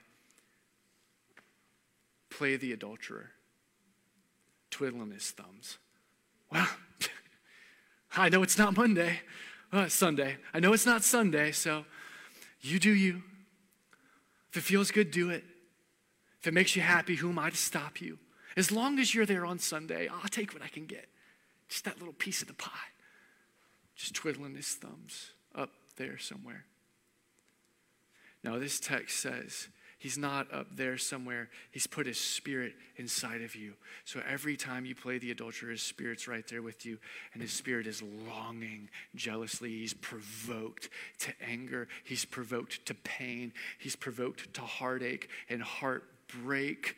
play 2.28 2.56
the 2.56 2.72
adulterer, 2.72 3.30
twiddling 4.70 5.12
his 5.12 5.30
thumbs. 5.30 5.78
Well, 6.52 6.68
I 8.16 8.28
know 8.28 8.42
it's 8.42 8.58
not 8.58 8.76
Monday, 8.76 9.20
uh, 9.72 9.88
Sunday. 9.88 10.36
I 10.52 10.60
know 10.60 10.72
it's 10.72 10.86
not 10.86 11.04
Sunday, 11.04 11.52
so 11.52 11.84
you 12.60 12.78
do 12.78 12.92
you. 12.92 13.22
If 14.50 14.58
it 14.58 14.62
feels 14.62 14.90
good, 14.90 15.12
do 15.12 15.30
it. 15.30 15.44
If 16.40 16.46
it 16.46 16.54
makes 16.54 16.74
you 16.74 16.82
happy, 16.82 17.16
who 17.16 17.30
am 17.30 17.38
I 17.38 17.50
to 17.50 17.56
stop 17.56 18.00
you? 18.00 18.18
As 18.56 18.72
long 18.72 18.98
as 18.98 19.14
you're 19.14 19.26
there 19.26 19.44
on 19.44 19.58
Sunday, 19.58 20.08
I'll 20.08 20.28
take 20.28 20.54
what 20.54 20.62
I 20.62 20.68
can 20.68 20.86
get. 20.86 21.06
Just 21.68 21.84
that 21.84 21.98
little 21.98 22.14
piece 22.14 22.40
of 22.42 22.48
the 22.48 22.54
pie. 22.54 22.70
Just 23.94 24.14
twiddling 24.14 24.54
his 24.54 24.74
thumbs 24.74 25.32
up 25.54 25.70
there 25.96 26.18
somewhere. 26.18 26.64
Now, 28.42 28.58
this 28.58 28.80
text 28.80 29.20
says 29.20 29.68
he's 29.98 30.16
not 30.16 30.50
up 30.50 30.74
there 30.74 30.96
somewhere. 30.96 31.50
He's 31.70 31.86
put 31.86 32.06
his 32.06 32.18
spirit 32.18 32.72
inside 32.96 33.42
of 33.42 33.54
you. 33.54 33.74
So 34.06 34.22
every 34.26 34.56
time 34.56 34.86
you 34.86 34.94
play 34.94 35.18
the 35.18 35.30
adulterer, 35.30 35.70
his 35.70 35.82
spirit's 35.82 36.26
right 36.26 36.46
there 36.48 36.62
with 36.62 36.86
you, 36.86 36.96
and 37.34 37.42
his 37.42 37.52
spirit 37.52 37.86
is 37.86 38.02
longing 38.26 38.88
jealously. 39.14 39.68
He's 39.68 39.92
provoked 39.92 40.88
to 41.18 41.32
anger, 41.46 41.86
he's 42.02 42.24
provoked 42.24 42.86
to 42.86 42.94
pain, 42.94 43.52
he's 43.78 43.94
provoked 43.94 44.54
to 44.54 44.62
heartache 44.62 45.28
and 45.50 45.62
heartbreak 45.62 46.06
Break 46.42 46.96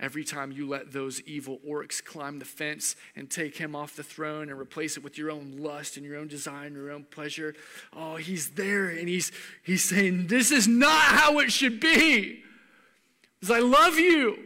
every 0.00 0.24
time 0.24 0.52
you 0.52 0.68
let 0.68 0.92
those 0.92 1.20
evil 1.22 1.60
orcs 1.66 2.04
climb 2.04 2.38
the 2.38 2.44
fence 2.44 2.96
and 3.16 3.30
take 3.30 3.56
him 3.56 3.74
off 3.76 3.96
the 3.96 4.02
throne 4.02 4.50
and 4.50 4.58
replace 4.58 4.96
it 4.96 5.04
with 5.04 5.16
your 5.16 5.30
own 5.30 5.56
lust 5.58 5.96
and 5.96 6.04
your 6.04 6.18
own 6.18 6.28
desire 6.28 6.66
and 6.66 6.76
your 6.76 6.90
own 6.90 7.04
pleasure, 7.04 7.54
oh, 7.92 8.16
he's 8.16 8.50
there 8.50 8.88
and 8.88 9.08
he's, 9.08 9.32
he's 9.62 9.84
saying, 9.84 10.26
This 10.26 10.50
is 10.50 10.66
not 10.66 11.02
how 11.02 11.38
it 11.38 11.52
should 11.52 11.80
be. 11.80 12.42
Because 13.40 13.56
I 13.56 13.60
love 13.60 13.98
you. 13.98 14.38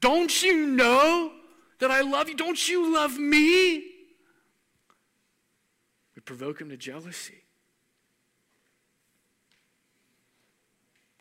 Don't 0.00 0.42
you 0.42 0.66
know 0.66 1.32
that 1.78 1.90
I 1.90 2.02
love 2.02 2.28
you? 2.28 2.36
Don't 2.36 2.68
you 2.68 2.92
love 2.92 3.18
me? 3.18 3.84
We 6.14 6.22
provoke 6.24 6.60
him 6.60 6.70
to 6.70 6.76
jealousy. 6.76 7.42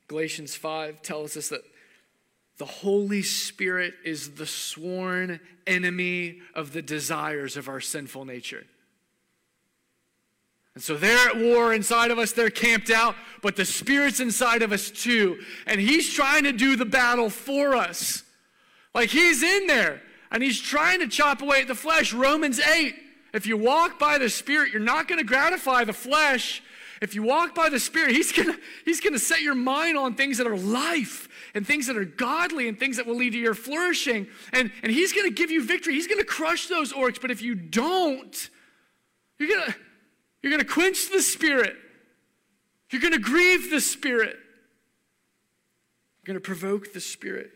Galatians 0.07 0.55
5 0.55 1.01
tells 1.01 1.35
us 1.35 1.49
that 1.49 1.61
the 2.57 2.65
Holy 2.65 3.21
Spirit 3.21 3.95
is 4.05 4.31
the 4.31 4.45
sworn 4.45 5.39
enemy 5.67 6.39
of 6.53 6.71
the 6.71 6.81
desires 6.81 7.57
of 7.57 7.67
our 7.67 7.81
sinful 7.81 8.25
nature. 8.25 8.65
And 10.73 10.83
so 10.83 10.95
they're 10.95 11.29
at 11.29 11.37
war 11.37 11.73
inside 11.73 12.11
of 12.11 12.19
us, 12.19 12.33
they're 12.33 12.49
camped 12.49 12.89
out, 12.89 13.15
but 13.41 13.55
the 13.55 13.65
Spirit's 13.65 14.19
inside 14.19 14.61
of 14.61 14.71
us 14.71 14.89
too. 14.91 15.39
And 15.65 15.79
He's 15.79 16.13
trying 16.13 16.43
to 16.43 16.51
do 16.51 16.75
the 16.75 16.85
battle 16.85 17.29
for 17.29 17.75
us. 17.75 18.23
Like 18.93 19.09
He's 19.09 19.41
in 19.41 19.67
there 19.67 20.01
and 20.31 20.43
He's 20.43 20.59
trying 20.59 20.99
to 20.99 21.07
chop 21.07 21.41
away 21.41 21.61
at 21.61 21.67
the 21.67 21.75
flesh. 21.75 22.13
Romans 22.13 22.59
8. 22.59 22.95
If 23.33 23.45
you 23.45 23.57
walk 23.57 23.99
by 23.99 24.17
the 24.17 24.29
Spirit, 24.29 24.71
you're 24.71 24.81
not 24.81 25.09
going 25.09 25.19
to 25.19 25.25
gratify 25.25 25.83
the 25.83 25.93
flesh. 25.93 26.61
If 27.01 27.15
you 27.15 27.23
walk 27.23 27.53
by 27.53 27.69
the 27.69 27.79
Spirit, 27.79 28.11
He's 28.11 28.31
going 28.31 28.55
He's 28.85 29.01
to 29.01 29.19
set 29.19 29.41
your 29.41 29.55
mind 29.55 29.97
on 29.97 30.15
things 30.15 30.37
that 30.37 30.47
are 30.47 30.57
life 30.57 31.27
and 31.55 31.65
things 31.65 31.87
that 31.87 31.97
are 31.97 32.05
godly 32.05 32.67
and 32.67 32.77
things 32.77 32.97
that 32.97 33.07
will 33.07 33.15
lead 33.15 33.31
to 33.31 33.39
your 33.39 33.55
flourishing. 33.55 34.27
And, 34.53 34.71
and 34.83 34.91
He's 34.91 35.13
going 35.13 35.27
to 35.27 35.33
give 35.33 35.49
you 35.49 35.65
victory. 35.65 35.93
He's 35.93 36.05
going 36.05 36.19
to 36.19 36.25
crush 36.25 36.67
those 36.67 36.93
orcs. 36.93 37.19
But 37.19 37.31
if 37.31 37.41
you 37.41 37.55
don't, 37.55 38.49
you're 39.39 39.49
going 39.49 39.71
to 39.71 39.75
you're 40.43 40.51
going 40.51 40.63
to 40.63 40.71
quench 40.71 41.09
the 41.09 41.23
Spirit. 41.23 41.75
You're 42.91 43.01
going 43.01 43.13
to 43.13 43.19
grieve 43.19 43.71
the 43.71 43.81
Spirit. 43.81 44.37
You're 46.17 46.33
going 46.33 46.35
to 46.35 46.39
provoke 46.39 46.93
the 46.93 46.99
Spirit. 46.99 47.51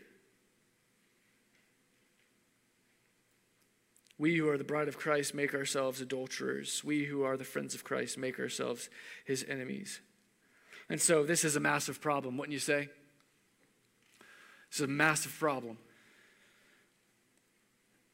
We 4.18 4.36
who 4.36 4.48
are 4.48 4.58
the 4.58 4.64
bride 4.64 4.88
of 4.88 4.98
Christ 4.98 5.34
make 5.34 5.54
ourselves 5.54 6.00
adulterers. 6.00 6.82
We 6.82 7.04
who 7.04 7.22
are 7.22 7.36
the 7.36 7.44
friends 7.44 7.74
of 7.74 7.84
Christ 7.84 8.18
make 8.18 8.40
ourselves 8.40 8.90
his 9.24 9.46
enemies. 9.48 10.00
And 10.90 11.00
so 11.00 11.22
this 11.22 11.44
is 11.44 11.54
a 11.54 11.60
massive 11.60 12.00
problem, 12.00 12.36
wouldn't 12.36 12.52
you 12.52 12.58
say? 12.58 12.88
Is 14.72 14.80
a 14.80 14.86
massive 14.86 15.36
problem. 15.38 15.78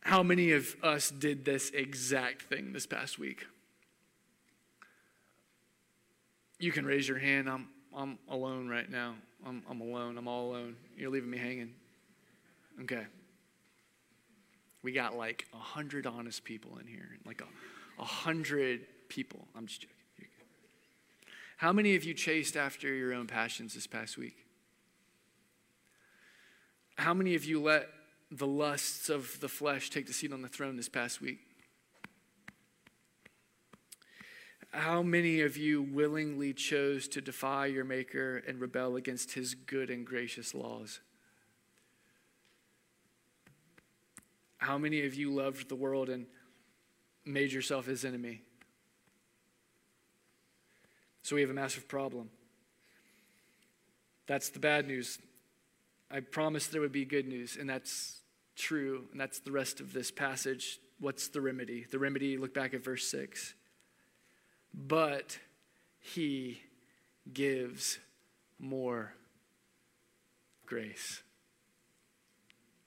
How 0.00 0.22
many 0.22 0.52
of 0.52 0.76
us 0.82 1.10
did 1.10 1.44
this 1.44 1.70
exact 1.70 2.42
thing 2.42 2.72
this 2.72 2.86
past 2.86 3.18
week? 3.18 3.46
You 6.58 6.72
can 6.72 6.86
raise 6.86 7.06
your 7.08 7.18
hand. 7.18 7.48
I'm, 7.48 7.68
I'm 7.94 8.18
alone 8.28 8.68
right 8.68 8.88
now. 8.90 9.16
I'm, 9.44 9.62
I'm 9.68 9.80
alone. 9.80 10.16
I'm 10.16 10.28
all 10.28 10.50
alone. 10.50 10.76
You're 10.96 11.10
leaving 11.10 11.28
me 11.28 11.38
hanging. 11.38 11.74
Okay. 12.82 13.04
We 14.82 14.92
got 14.92 15.16
like 15.16 15.46
a 15.52 15.58
hundred 15.58 16.06
honest 16.06 16.44
people 16.44 16.78
in 16.78 16.86
here, 16.86 17.18
like 17.26 17.42
a, 17.42 18.00
a 18.00 18.04
hundred 18.04 18.86
people. 19.08 19.46
I'm 19.56 19.66
just 19.66 19.82
joking. 19.82 19.96
How 21.58 21.72
many 21.72 21.96
of 21.96 22.04
you 22.04 22.14
chased 22.14 22.56
after 22.56 22.92
your 22.94 23.12
own 23.12 23.26
passions 23.26 23.74
this 23.74 23.86
past 23.86 24.16
week? 24.16 24.45
How 26.96 27.12
many 27.14 27.34
of 27.34 27.44
you 27.44 27.62
let 27.62 27.88
the 28.30 28.46
lusts 28.46 29.08
of 29.08 29.38
the 29.40 29.48
flesh 29.48 29.90
take 29.90 30.06
the 30.06 30.12
seat 30.12 30.32
on 30.32 30.42
the 30.42 30.48
throne 30.48 30.76
this 30.76 30.88
past 30.88 31.20
week? 31.20 31.38
How 34.72 35.02
many 35.02 35.40
of 35.40 35.56
you 35.56 35.82
willingly 35.82 36.52
chose 36.52 37.06
to 37.08 37.20
defy 37.20 37.66
your 37.66 37.84
Maker 37.84 38.42
and 38.46 38.60
rebel 38.60 38.96
against 38.96 39.32
his 39.32 39.54
good 39.54 39.90
and 39.90 40.06
gracious 40.06 40.54
laws? 40.54 41.00
How 44.58 44.78
many 44.78 45.04
of 45.06 45.14
you 45.14 45.32
loved 45.32 45.68
the 45.68 45.76
world 45.76 46.08
and 46.08 46.26
made 47.24 47.52
yourself 47.52 47.86
his 47.86 48.04
enemy? 48.04 48.42
So 51.22 51.36
we 51.36 51.42
have 51.42 51.50
a 51.50 51.54
massive 51.54 51.88
problem. 51.88 52.30
That's 54.26 54.48
the 54.48 54.58
bad 54.58 54.86
news. 54.86 55.18
I 56.10 56.20
promised 56.20 56.72
there 56.72 56.80
would 56.80 56.92
be 56.92 57.04
good 57.04 57.26
news, 57.26 57.56
and 57.58 57.68
that's 57.68 58.20
true, 58.54 59.06
and 59.12 59.20
that's 59.20 59.40
the 59.40 59.52
rest 59.52 59.80
of 59.80 59.92
this 59.92 60.10
passage. 60.10 60.78
What's 61.00 61.28
the 61.28 61.40
remedy? 61.40 61.86
The 61.90 61.98
remedy, 61.98 62.36
look 62.38 62.54
back 62.54 62.74
at 62.74 62.84
verse 62.84 63.06
6. 63.08 63.54
But 64.72 65.38
he 65.98 66.60
gives 67.32 67.98
more 68.58 69.14
grace. 70.64 71.22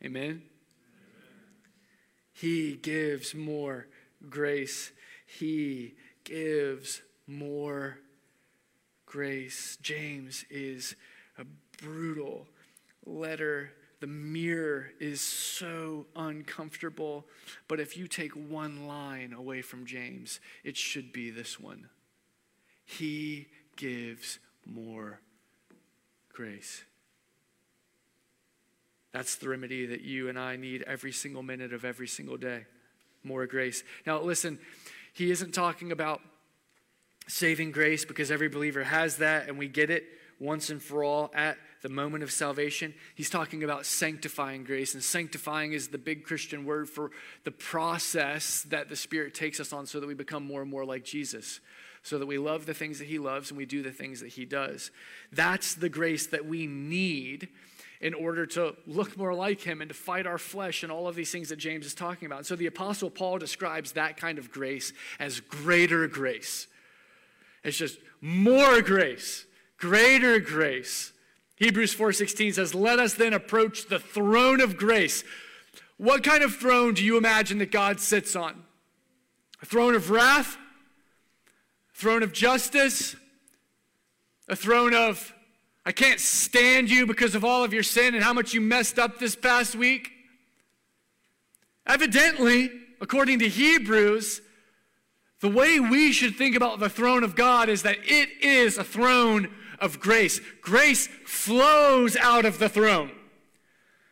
Amen? 0.03 0.43
He 2.31 2.75
gives 2.75 3.35
more 3.35 3.87
grace. 4.29 4.91
He 5.25 5.95
gives 6.23 7.01
more 7.27 7.97
grace. 9.05 9.77
James 9.81 10.45
is 10.49 10.95
a 11.37 11.43
brutal 11.81 12.47
letter. 13.09 13.71
The 13.99 14.07
mirror 14.07 14.91
is 14.99 15.19
so 15.19 16.05
uncomfortable. 16.15 17.25
But 17.67 17.79
if 17.79 17.97
you 17.97 18.07
take 18.07 18.31
one 18.31 18.87
line 18.87 19.33
away 19.33 19.61
from 19.61 19.85
James, 19.85 20.39
it 20.63 20.77
should 20.77 21.11
be 21.11 21.29
this 21.29 21.59
one 21.59 21.89
He 22.85 23.47
gives 23.75 24.39
more 24.65 25.19
grace. 26.31 26.83
That's 29.11 29.35
the 29.37 29.49
remedy 29.49 29.87
that 29.87 30.01
you 30.01 30.29
and 30.29 30.37
I 30.37 30.55
need 30.55 30.83
every 30.83 31.11
single 31.11 31.41
minute 31.41 31.73
of 31.73 31.83
every 31.83 32.07
single 32.07 32.37
day. 32.37 32.65
More 33.23 33.47
grace. 33.47 33.83
Now, 34.05 34.21
listen, 34.21 34.59
he 35.13 35.31
isn't 35.31 35.53
talking 35.53 35.91
about 35.91 36.21
saving 37.27 37.71
grace 37.71 38.05
because 38.05 38.31
every 38.31 38.49
believer 38.49 38.83
has 38.83 39.17
that 39.17 39.47
and 39.47 39.57
we 39.57 39.67
get 39.67 39.89
it 39.89 40.05
once 40.39 40.69
and 40.69 40.81
for 40.81 41.03
all 41.03 41.31
at 41.33 41.57
the 41.81 41.89
moment 41.89 42.23
of 42.23 42.31
salvation. 42.31 42.93
He's 43.15 43.29
talking 43.29 43.63
about 43.63 43.85
sanctifying 43.85 44.63
grace, 44.63 44.93
and 44.93 45.03
sanctifying 45.03 45.73
is 45.73 45.89
the 45.89 45.97
big 45.97 46.23
Christian 46.23 46.65
word 46.65 46.89
for 46.89 47.11
the 47.43 47.51
process 47.51 48.63
that 48.69 48.89
the 48.89 48.95
Spirit 48.95 49.33
takes 49.33 49.59
us 49.59 49.73
on 49.73 49.85
so 49.85 49.99
that 49.99 50.07
we 50.07 50.13
become 50.13 50.45
more 50.45 50.61
and 50.61 50.69
more 50.69 50.85
like 50.85 51.03
Jesus, 51.03 51.59
so 52.03 52.19
that 52.19 52.25
we 52.25 52.37
love 52.37 52.65
the 52.65 52.73
things 52.73 52.99
that 52.99 53.07
He 53.07 53.19
loves 53.19 53.51
and 53.51 53.57
we 53.57 53.65
do 53.65 53.81
the 53.81 53.91
things 53.91 54.21
that 54.21 54.29
He 54.29 54.45
does. 54.45 54.91
That's 55.31 55.75
the 55.75 55.89
grace 55.89 56.27
that 56.27 56.45
we 56.45 56.67
need 56.67 57.49
in 58.01 58.13
order 58.13 58.45
to 58.45 58.75
look 58.87 59.17
more 59.17 59.33
like 59.33 59.59
him 59.61 59.81
and 59.81 59.89
to 59.89 59.95
fight 59.95 60.25
our 60.25 60.37
flesh 60.37 60.83
and 60.83 60.91
all 60.91 61.07
of 61.07 61.15
these 61.15 61.31
things 61.31 61.49
that 61.49 61.57
James 61.57 61.85
is 61.85 61.93
talking 61.93 62.25
about. 62.25 62.39
And 62.39 62.47
so 62.47 62.55
the 62.55 62.67
Apostle 62.67 63.09
Paul 63.09 63.37
describes 63.39 63.93
that 63.93 64.15
kind 64.15 64.37
of 64.37 64.51
grace 64.51 64.93
as 65.19 65.41
greater 65.41 66.07
grace. 66.07 66.67
It's 67.63 67.77
just 67.77 67.99
more 68.21 68.81
grace, 68.81 69.45
greater 69.79 70.39
grace. 70.39 71.11
Hebrews 71.55 71.93
4:16 71.93 72.53
says, 72.53 72.75
"Let 72.75 72.99
us 72.99 73.15
then 73.15 73.33
approach 73.33 73.85
the 73.87 73.99
throne 73.99 74.61
of 74.61 74.77
grace." 74.77 75.23
What 75.97 76.23
kind 76.23 76.43
of 76.43 76.55
throne 76.55 76.93
do 76.93 77.03
you 77.03 77.17
imagine 77.17 77.57
that 77.57 77.71
God 77.71 77.99
sits 77.99 78.35
on? 78.35 78.63
A 79.61 79.65
throne 79.65 79.95
of 79.95 80.09
wrath? 80.09 80.55
A 80.55 81.97
throne 81.97 82.23
of 82.23 82.31
justice? 82.31 83.15
A 84.47 84.55
throne 84.55 84.93
of 84.93 85.33
I 85.85 85.91
can't 85.91 86.19
stand 86.19 86.89
you 86.89 87.07
because 87.07 87.33
of 87.33 87.43
all 87.43 87.63
of 87.63 87.73
your 87.73 87.83
sin 87.83 88.13
and 88.13 88.23
how 88.23 88.33
much 88.33 88.53
you 88.53 88.61
messed 88.61 88.99
up 88.99 89.17
this 89.17 89.35
past 89.35 89.75
week. 89.75 90.11
Evidently, 91.87 92.69
according 93.01 93.39
to 93.39 93.49
Hebrews, 93.49 94.41
the 95.39 95.49
way 95.49 95.79
we 95.79 96.11
should 96.11 96.35
think 96.35 96.55
about 96.55 96.79
the 96.79 96.89
throne 96.89 97.23
of 97.23 97.35
God 97.35 97.69
is 97.69 97.81
that 97.83 97.97
it 98.03 98.29
is 98.41 98.77
a 98.77 98.83
throne 98.83 99.49
of 99.81 99.99
grace. 99.99 100.39
Grace 100.61 101.07
flows 101.25 102.15
out 102.17 102.45
of 102.45 102.59
the 102.59 102.69
throne, 102.69 103.11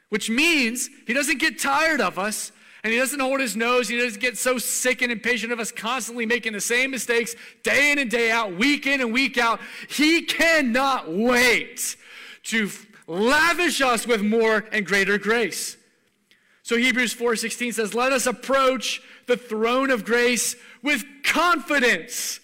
which 0.10 0.30
means 0.30 0.90
He 1.06 1.14
doesn't 1.14 1.40
get 1.40 1.60
tired 1.60 2.02
of 2.02 2.18
us 2.18 2.52
and 2.88 2.94
he 2.94 3.00
doesn't 3.00 3.20
hold 3.20 3.42
his 3.42 3.58
nose. 3.58 3.90
He 3.90 3.98
doesn't 3.98 4.22
get 4.22 4.38
so 4.38 4.58
sick 4.58 5.02
and 5.02 5.12
impatient 5.12 5.52
of 5.52 5.60
us 5.60 5.74
constantly 5.74 6.26
making 6.26 6.54
the 6.54 6.62
same 6.62 6.92
mistakes 6.92 7.36
day 7.62 7.92
in 7.92 8.00
and 8.00 8.10
day 8.10 8.32
out, 8.32 8.56
week 8.56 8.88
in 8.88 9.02
and 9.02 9.12
week 9.12 9.38
out. 9.38 9.60
He 9.90 10.22
cannot 10.22 11.12
wait 11.12 11.98
to 12.44 12.70
lavish 13.06 13.82
us 13.82 14.08
with 14.08 14.22
more 14.22 14.64
and 14.72 14.86
greater 14.86 15.18
grace. 15.18 15.76
So 16.64 16.78
Hebrews 16.78 17.12
4:16 17.12 17.74
says, 17.74 17.94
"Let 17.94 18.14
us 18.14 18.26
approach 18.26 19.02
the 19.26 19.36
throne 19.36 19.90
of 19.90 20.06
grace 20.06 20.56
with 20.82 21.04
confidence." 21.24 22.40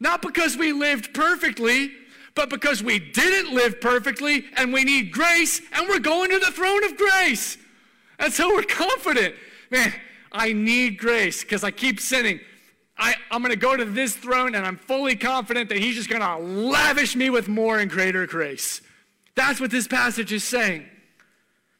Not 0.00 0.22
because 0.22 0.56
we 0.56 0.72
lived 0.72 1.14
perfectly, 1.14 1.94
but 2.34 2.48
because 2.48 2.82
we 2.82 2.98
didn't 2.98 3.54
live 3.54 3.80
perfectly 3.80 4.44
and 4.56 4.72
we 4.72 4.84
need 4.84 5.12
grace 5.12 5.60
and 5.72 5.88
we're 5.88 5.98
going 5.98 6.30
to 6.30 6.38
the 6.38 6.50
throne 6.50 6.84
of 6.84 6.96
grace. 6.96 7.58
And 8.18 8.32
so 8.32 8.54
we're 8.54 8.62
confident. 8.62 9.34
Man, 9.70 9.92
I 10.30 10.52
need 10.52 10.98
grace 10.98 11.42
because 11.42 11.62
I 11.62 11.70
keep 11.70 12.00
sinning. 12.00 12.40
I, 12.96 13.14
I'm 13.30 13.42
going 13.42 13.50
to 13.50 13.58
go 13.58 13.76
to 13.76 13.84
this 13.84 14.16
throne 14.16 14.54
and 14.54 14.64
I'm 14.64 14.76
fully 14.76 15.16
confident 15.16 15.68
that 15.70 15.78
He's 15.78 15.96
just 15.96 16.08
going 16.08 16.22
to 16.22 16.38
lavish 16.38 17.16
me 17.16 17.30
with 17.30 17.48
more 17.48 17.78
and 17.78 17.90
greater 17.90 18.26
grace. 18.26 18.80
That's 19.34 19.60
what 19.60 19.70
this 19.70 19.88
passage 19.88 20.32
is 20.32 20.44
saying. 20.44 20.86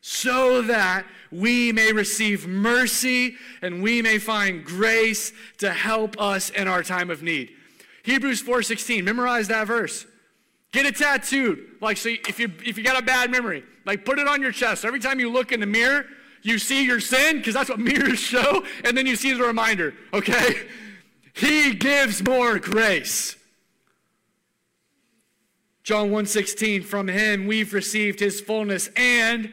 So 0.01 0.63
that 0.63 1.07
we 1.31 1.73
may 1.73 1.93
receive 1.93 2.47
mercy 2.47 3.37
and 3.63 3.83
we 3.83 4.03
may 4.03 4.19
find 4.19 4.65
grace 4.65 5.33
to 5.59 5.71
help 5.71 6.21
us 6.21 6.51
in 6.51 6.67
our 6.67 6.83
time 6.83 7.11
of 7.11 7.23
need. 7.23 7.53
Hebrews 8.03 8.43
4:16, 8.43 9.05
memorize 9.05 9.49
that 9.49 9.67
verse. 9.67 10.07
Get 10.73 10.87
it 10.87 10.97
tattooed. 10.97 11.77
Like 11.81 11.99
so 11.99 12.09
if 12.09 12.39
you 12.39 12.51
if 12.65 12.79
you 12.79 12.85
got 12.85 13.01
a 13.01 13.05
bad 13.05 13.31
memory, 13.31 13.63
like 13.85 14.05
put 14.05 14.19
it 14.19 14.27
on 14.27 14.41
your 14.41 14.53
chest. 14.53 14.85
Every 14.85 15.01
time 15.01 15.21
you 15.21 15.31
look 15.31 15.53
in 15.53 15.61
the 15.61 15.67
mirror, 15.67 16.07
you 16.43 16.59
see 16.59 16.85
your 16.85 16.99
sin, 16.99 17.37
because 17.37 17.55
that's 17.55 17.69
what 17.69 17.79
mirrors 17.79 18.19
show, 18.19 18.65
and 18.85 18.97
then 18.97 19.07
you 19.07 19.17
see 19.17 19.33
the 19.33 19.45
reminder, 19.45 19.95
okay? 20.13 20.67
He 21.35 21.75
gives 21.75 22.23
more 22.23 22.59
grace. 22.59 23.37
John 25.83 26.11
1:16 26.11 26.85
from 26.85 27.09
him 27.09 27.47
we've 27.47 27.75
received 27.75 28.21
his 28.21 28.41
fullness 28.41 28.89
and 28.97 29.53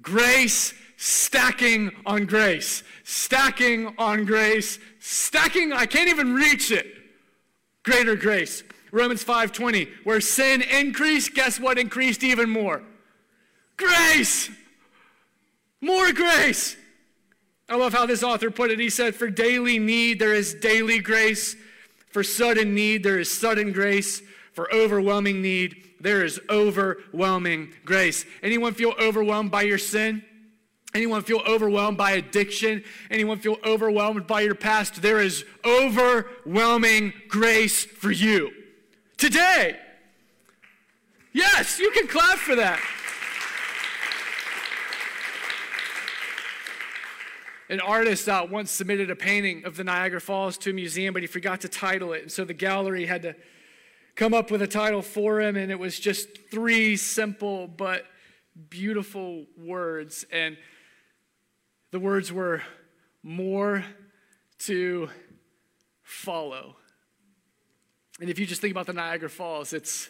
grace 0.00 0.72
stacking 0.96 1.92
on 2.06 2.24
grace 2.24 2.82
stacking 3.04 3.94
on 3.98 4.24
grace 4.24 4.78
stacking 4.98 5.72
I 5.72 5.84
can't 5.84 6.08
even 6.08 6.34
reach 6.34 6.70
it 6.70 6.86
greater 7.82 8.16
grace 8.16 8.62
Romans 8.92 9.24
5:20 9.24 9.88
where 10.04 10.20
sin 10.20 10.62
increased 10.62 11.34
guess 11.34 11.58
what 11.58 11.78
increased 11.78 12.22
even 12.22 12.48
more 12.48 12.82
grace 13.76 14.48
more 15.82 16.12
grace. 16.12 16.76
I 17.68 17.74
love 17.74 17.92
how 17.92 18.06
this 18.06 18.22
author 18.22 18.50
put 18.50 18.70
it. 18.70 18.78
He 18.78 18.88
said, 18.88 19.16
For 19.16 19.28
daily 19.28 19.78
need, 19.80 20.20
there 20.20 20.32
is 20.32 20.54
daily 20.54 21.00
grace. 21.00 21.56
For 22.10 22.22
sudden 22.22 22.72
need, 22.74 23.02
there 23.02 23.18
is 23.18 23.30
sudden 23.30 23.72
grace. 23.72 24.22
For 24.52 24.72
overwhelming 24.72 25.42
need, 25.42 25.94
there 26.00 26.24
is 26.24 26.40
overwhelming 26.48 27.72
grace. 27.84 28.24
Anyone 28.42 28.74
feel 28.74 28.94
overwhelmed 29.00 29.50
by 29.50 29.62
your 29.62 29.78
sin? 29.78 30.22
Anyone 30.94 31.22
feel 31.22 31.40
overwhelmed 31.40 31.96
by 31.98 32.12
addiction? 32.12 32.84
Anyone 33.10 33.38
feel 33.38 33.56
overwhelmed 33.64 34.26
by 34.26 34.42
your 34.42 34.54
past? 34.54 35.02
There 35.02 35.20
is 35.20 35.44
overwhelming 35.64 37.12
grace 37.28 37.84
for 37.84 38.12
you 38.12 38.52
today. 39.22 39.78
Yes, 41.32 41.78
you 41.78 41.92
can 41.92 42.08
clap 42.08 42.38
for 42.38 42.56
that. 42.56 42.80
An 47.68 47.78
artist 47.78 48.28
uh, 48.28 48.44
once 48.50 48.72
submitted 48.72 49.10
a 49.10 49.14
painting 49.14 49.64
of 49.64 49.76
the 49.76 49.84
Niagara 49.84 50.20
Falls 50.20 50.58
to 50.58 50.70
a 50.70 50.72
museum, 50.72 51.14
but 51.14 51.22
he 51.22 51.28
forgot 51.28 51.60
to 51.60 51.68
title 51.68 52.12
it. 52.12 52.22
And 52.22 52.32
so 52.32 52.44
the 52.44 52.52
gallery 52.52 53.06
had 53.06 53.22
to 53.22 53.36
come 54.16 54.34
up 54.34 54.50
with 54.50 54.60
a 54.60 54.66
title 54.66 55.02
for 55.02 55.40
him, 55.40 55.54
and 55.56 55.70
it 55.70 55.78
was 55.78 56.00
just 56.00 56.26
three 56.50 56.96
simple 56.96 57.68
but 57.68 58.04
beautiful 58.70 59.46
words. 59.56 60.26
And 60.32 60.56
the 61.92 62.00
words 62.00 62.32
were 62.32 62.60
more 63.22 63.84
to 64.58 65.10
follow. 66.02 66.74
And 68.22 68.30
if 68.30 68.38
you 68.38 68.46
just 68.46 68.60
think 68.60 68.70
about 68.70 68.86
the 68.86 68.92
Niagara 68.92 69.28
Falls, 69.28 69.72
it's 69.72 70.08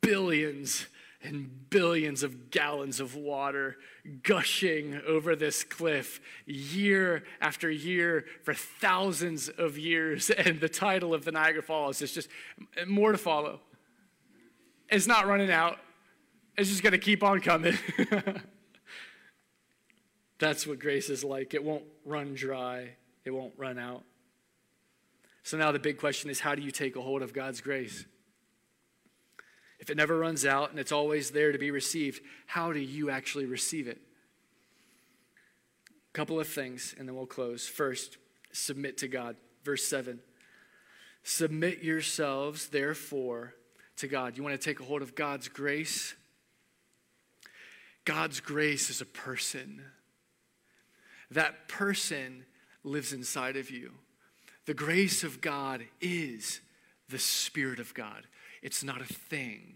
billions 0.00 0.86
and 1.22 1.68
billions 1.68 2.22
of 2.22 2.50
gallons 2.50 3.00
of 3.00 3.16
water 3.16 3.76
gushing 4.22 4.98
over 5.06 5.36
this 5.36 5.62
cliff 5.62 6.22
year 6.46 7.22
after 7.42 7.70
year 7.70 8.24
for 8.44 8.54
thousands 8.54 9.50
of 9.50 9.76
years. 9.76 10.30
And 10.38 10.58
the 10.58 10.70
title 10.70 11.12
of 11.12 11.26
the 11.26 11.32
Niagara 11.32 11.62
Falls 11.62 12.00
is 12.00 12.12
just 12.12 12.30
more 12.86 13.12
to 13.12 13.18
follow. 13.18 13.60
It's 14.88 15.06
not 15.06 15.26
running 15.26 15.50
out, 15.50 15.76
it's 16.56 16.70
just 16.70 16.82
going 16.82 16.92
to 16.92 16.98
keep 16.98 17.22
on 17.22 17.42
coming. 17.42 17.76
That's 20.38 20.66
what 20.66 20.78
grace 20.78 21.10
is 21.10 21.22
like. 21.22 21.52
It 21.52 21.62
won't 21.62 21.84
run 22.06 22.32
dry, 22.32 22.96
it 23.22 23.32
won't 23.32 23.52
run 23.58 23.78
out. 23.78 24.02
So 25.44 25.56
now 25.56 25.70
the 25.70 25.78
big 25.78 25.98
question 25.98 26.30
is 26.30 26.40
how 26.40 26.56
do 26.56 26.62
you 26.62 26.72
take 26.72 26.96
a 26.96 27.00
hold 27.00 27.22
of 27.22 27.32
God's 27.32 27.60
grace? 27.60 28.04
if 29.84 29.90
it 29.90 29.98
never 29.98 30.18
runs 30.18 30.46
out 30.46 30.70
and 30.70 30.78
it's 30.78 30.92
always 30.92 31.30
there 31.30 31.52
to 31.52 31.58
be 31.58 31.70
received, 31.70 32.22
how 32.46 32.72
do 32.72 32.78
you 32.78 33.10
actually 33.10 33.44
receive 33.44 33.86
it? 33.86 34.00
A 35.90 36.12
couple 36.14 36.40
of 36.40 36.48
things, 36.48 36.94
and 36.98 37.06
then 37.06 37.14
we'll 37.14 37.26
close. 37.26 37.66
First, 37.66 38.16
submit 38.50 38.96
to 38.98 39.08
God. 39.08 39.36
Verse 39.62 39.84
7 39.84 40.20
Submit 41.22 41.82
yourselves, 41.82 42.68
therefore, 42.68 43.52
to 43.96 44.08
God. 44.08 44.38
You 44.38 44.42
want 44.42 44.58
to 44.58 44.64
take 44.64 44.80
a 44.80 44.84
hold 44.84 45.02
of 45.02 45.14
God's 45.14 45.48
grace? 45.48 46.14
God's 48.06 48.40
grace 48.40 48.88
is 48.88 49.02
a 49.02 49.06
person. 49.06 49.82
That 51.30 51.68
person 51.68 52.46
lives 52.84 53.12
inside 53.12 53.58
of 53.58 53.70
you. 53.70 53.92
The 54.66 54.74
grace 54.74 55.24
of 55.24 55.40
God 55.40 55.84
is 56.00 56.60
the 57.08 57.18
Spirit 57.18 57.78
of 57.78 57.92
God. 57.94 58.26
It's 58.62 58.82
not 58.82 59.00
a 59.00 59.04
thing. 59.04 59.74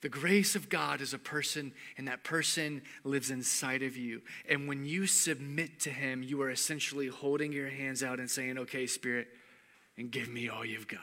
The 0.00 0.08
grace 0.08 0.54
of 0.54 0.68
God 0.68 1.00
is 1.00 1.12
a 1.12 1.18
person, 1.18 1.72
and 1.98 2.08
that 2.08 2.24
person 2.24 2.82
lives 3.04 3.30
inside 3.30 3.82
of 3.82 3.96
you. 3.96 4.22
And 4.48 4.66
when 4.66 4.84
you 4.84 5.06
submit 5.06 5.80
to 5.80 5.90
Him, 5.90 6.22
you 6.22 6.40
are 6.40 6.50
essentially 6.50 7.08
holding 7.08 7.52
your 7.52 7.68
hands 7.68 8.02
out 8.02 8.18
and 8.18 8.30
saying, 8.30 8.58
Okay, 8.58 8.86
Spirit, 8.86 9.28
and 9.98 10.10
give 10.10 10.28
me 10.28 10.48
all 10.48 10.64
you've 10.64 10.88
got. 10.88 11.00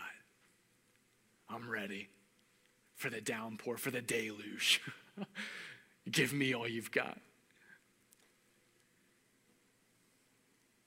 I'm 1.50 1.70
ready 1.70 2.10
for 2.96 3.10
the 3.10 3.22
downpour, 3.22 3.78
for 3.78 3.92
the 3.92 4.02
deluge. 4.02 4.82
Give 6.12 6.34
me 6.34 6.54
all 6.54 6.68
you've 6.68 6.92
got. 6.92 7.18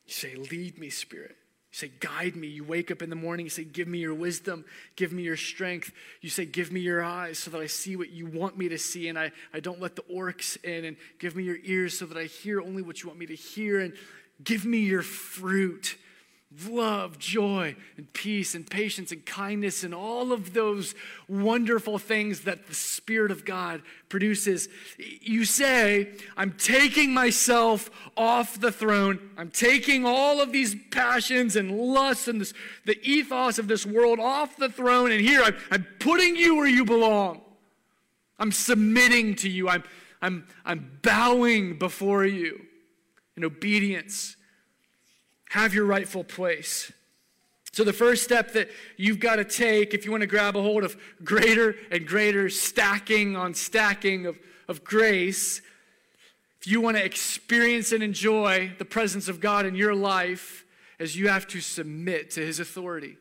You 0.06 0.12
say, 0.12 0.34
Lead 0.34 0.78
me, 0.78 0.90
Spirit. 0.90 1.36
You 1.72 1.76
say, 1.76 1.90
Guide 2.00 2.36
me. 2.36 2.48
You 2.48 2.64
wake 2.64 2.90
up 2.90 3.02
in 3.02 3.10
the 3.10 3.16
morning, 3.16 3.46
you 3.46 3.50
say, 3.50 3.64
Give 3.64 3.86
me 3.86 3.98
your 3.98 4.14
wisdom, 4.14 4.64
give 4.96 5.12
me 5.12 5.22
your 5.22 5.36
strength. 5.36 5.92
You 6.20 6.30
say, 6.30 6.44
Give 6.44 6.72
me 6.72 6.80
your 6.80 7.02
eyes 7.02 7.38
so 7.38 7.50
that 7.50 7.60
I 7.60 7.66
see 7.66 7.96
what 7.96 8.10
you 8.10 8.26
want 8.26 8.58
me 8.58 8.68
to 8.68 8.78
see 8.78 9.08
and 9.08 9.18
I, 9.18 9.32
I 9.54 9.60
don't 9.60 9.80
let 9.80 9.96
the 9.96 10.02
orcs 10.02 10.62
in. 10.64 10.84
And 10.84 10.96
give 11.18 11.36
me 11.36 11.44
your 11.44 11.58
ears 11.62 11.98
so 11.98 12.06
that 12.06 12.18
I 12.18 12.24
hear 12.24 12.60
only 12.60 12.82
what 12.82 13.02
you 13.02 13.08
want 13.08 13.18
me 13.18 13.26
to 13.26 13.36
hear. 13.36 13.80
And 13.80 13.92
give 14.42 14.64
me 14.64 14.78
your 14.78 15.02
fruit 15.02 15.96
love, 16.68 17.16
joy, 17.18 17.76
and 17.96 18.12
peace, 18.12 18.56
and 18.56 18.68
patience, 18.68 19.12
and 19.12 19.24
kindness, 19.24 19.84
and 19.84 19.94
all 19.94 20.32
of 20.32 20.52
those 20.52 20.96
wonderful 21.28 21.96
things 21.96 22.40
that 22.40 22.66
the 22.66 22.74
Spirit 22.74 23.30
of 23.30 23.44
God 23.44 23.82
produces. 24.08 24.68
You 24.98 25.44
say, 25.44 26.12
I'm 26.36 26.52
taking 26.52 27.14
myself 27.14 27.88
off 28.16 28.60
the 28.60 28.72
throne. 28.72 29.30
I'm 29.38 29.50
taking 29.50 30.04
all 30.04 30.40
of 30.40 30.50
these 30.50 30.74
passions 30.90 31.54
and 31.54 31.70
lusts 31.70 32.26
and 32.26 32.40
this, 32.40 32.52
the 32.84 33.00
ethos 33.08 33.60
of 33.60 33.68
this 33.68 33.86
world 33.86 34.18
off 34.18 34.56
the 34.56 34.68
throne, 34.68 35.12
and 35.12 35.20
here 35.20 35.42
I'm, 35.42 35.56
I'm 35.70 35.86
putting 36.00 36.34
you 36.34 36.56
where 36.56 36.68
you 36.68 36.84
belong. 36.84 37.42
I'm 38.40 38.52
submitting 38.52 39.36
to 39.36 39.48
you. 39.48 39.68
I'm, 39.68 39.84
I'm, 40.20 40.48
I'm 40.64 40.98
bowing 41.02 41.78
before 41.78 42.24
you 42.24 42.66
in 43.36 43.44
obedience 43.44 44.36
have 45.50 45.74
your 45.74 45.84
rightful 45.84 46.24
place. 46.24 46.92
So, 47.72 47.84
the 47.84 47.92
first 47.92 48.24
step 48.24 48.52
that 48.54 48.68
you've 48.96 49.20
got 49.20 49.36
to 49.36 49.44
take 49.44 49.94
if 49.94 50.04
you 50.04 50.10
want 50.10 50.22
to 50.22 50.26
grab 50.26 50.56
a 50.56 50.62
hold 50.62 50.82
of 50.82 50.96
greater 51.22 51.76
and 51.90 52.06
greater 52.06 52.48
stacking 52.48 53.36
on 53.36 53.54
stacking 53.54 54.26
of, 54.26 54.38
of 54.68 54.82
grace, 54.82 55.60
if 56.60 56.66
you 56.66 56.80
want 56.80 56.96
to 56.96 57.04
experience 57.04 57.92
and 57.92 58.02
enjoy 58.02 58.72
the 58.78 58.84
presence 58.84 59.28
of 59.28 59.40
God 59.40 59.66
in 59.66 59.74
your 59.74 59.94
life, 59.94 60.64
as 60.98 61.16
you 61.16 61.28
have 61.28 61.46
to 61.48 61.60
submit 61.60 62.30
to 62.32 62.44
his 62.44 62.60
authority. 62.60 63.16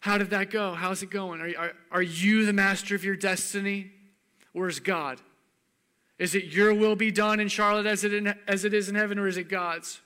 How 0.00 0.16
did 0.16 0.30
that 0.30 0.50
go? 0.50 0.74
How's 0.74 1.02
it 1.02 1.10
going? 1.10 1.40
Are, 1.40 1.50
are, 1.58 1.72
are 1.90 2.02
you 2.02 2.46
the 2.46 2.52
master 2.52 2.94
of 2.94 3.04
your 3.04 3.16
destiny, 3.16 3.90
or 4.54 4.68
is 4.68 4.78
God? 4.78 5.20
Is 6.18 6.34
it 6.34 6.44
your 6.44 6.72
will 6.72 6.96
be 6.96 7.10
done 7.10 7.40
in 7.40 7.48
Charlotte 7.48 7.86
as 7.86 8.04
it, 8.04 8.14
in, 8.14 8.34
as 8.46 8.64
it 8.64 8.72
is 8.72 8.88
in 8.88 8.94
heaven, 8.94 9.18
or 9.18 9.26
is 9.26 9.36
it 9.36 9.48
God's? 9.48 10.00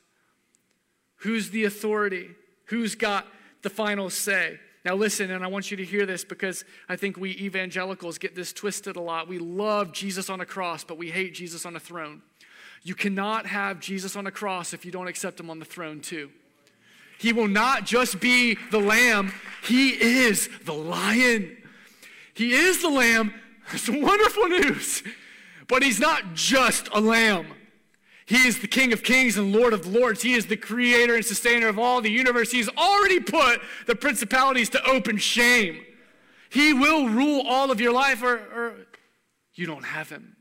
Who's 1.23 1.51
the 1.51 1.65
authority? 1.65 2.31
Who's 2.67 2.95
got 2.95 3.27
the 3.63 3.71
final 3.71 4.11
say? 4.11 4.59
Now, 4.85 4.97
listen, 4.97 5.31
and 5.31 5.45
I 5.45 5.47
want 5.47 5.71
you 5.71 5.77
to 5.77 5.85
hear 5.85 6.05
this 6.07 6.25
because 6.25 6.65
I 6.89 6.97
think 6.97 7.17
we 7.17 7.31
evangelicals 7.31 8.19
get 8.19 8.35
this 8.35 8.53
twisted 8.53 8.97
a 8.97 9.01
lot. 9.01 9.29
We 9.29 9.39
love 9.39 9.93
Jesus 9.93 10.29
on 10.29 10.41
a 10.41 10.47
cross, 10.47 10.83
but 10.83 10.99
we 10.99 11.11
hate 11.11 11.35
Jesus 11.35 11.65
on 11.65 11.77
a 11.77 11.81
throne. 11.81 12.23
You 12.83 12.97
cannot 12.97 13.47
have 13.47 13.79
Jesus 13.79 14.17
on 14.17 14.27
a 14.27 14.33
cross 14.33 14.73
if 14.73 14.85
you 14.85 14.91
don't 14.91 15.07
accept 15.07 15.39
him 15.39 15.51
on 15.51 15.61
the 15.61 15.65
throne, 15.65 16.01
too. 16.01 16.31
He 17.19 17.33
will 17.33 17.47
not 17.47 17.87
just 17.87 18.19
be 18.19 18.59
the 18.73 18.81
lamb, 18.81 19.33
he 19.63 19.91
is 19.91 20.49
the 20.65 20.75
lion. 20.75 21.57
He 22.35 22.53
is 22.53 22.83
the 22.83 22.91
lamb. 22.91 23.35
It's 23.73 23.89
wonderful 23.89 24.49
news. 24.49 25.05
But 25.69 25.85
he's 25.85 26.01
not 26.01 26.35
just 26.35 26.89
a 26.93 27.01
lamb. 27.01 27.47
He 28.27 28.47
is 28.47 28.61
the 28.61 28.69
King 28.69 28.93
of 28.93 29.03
kings 29.03 29.37
and 29.37 29.53
Lord 29.53 29.73
of 29.73 29.87
lords. 29.87 30.23
He 30.23 30.35
is 30.35 30.47
the 30.47 30.57
creator 30.57 31.15
and 31.15 31.25
sustainer 31.25 31.69
of 31.69 31.79
all 31.79 32.01
the 32.01 32.11
universe. 32.11 32.51
He's 32.51 32.69
already 32.69 33.21
put 33.21 33.61
the 33.87 33.97
principalities 33.97 34.69
to 34.71 34.85
open 34.85 35.19
shame. 35.19 35.85
He 36.51 36.73
will 36.73 37.09
rule 37.09 37.45
all 37.49 37.71
of 37.71 37.81
your 37.81 37.93
life, 37.93 38.23
or, 38.23 38.35
or 38.37 38.75
you 39.55 39.67
don't 39.67 39.85
have 39.85 40.11
him. 40.11 40.37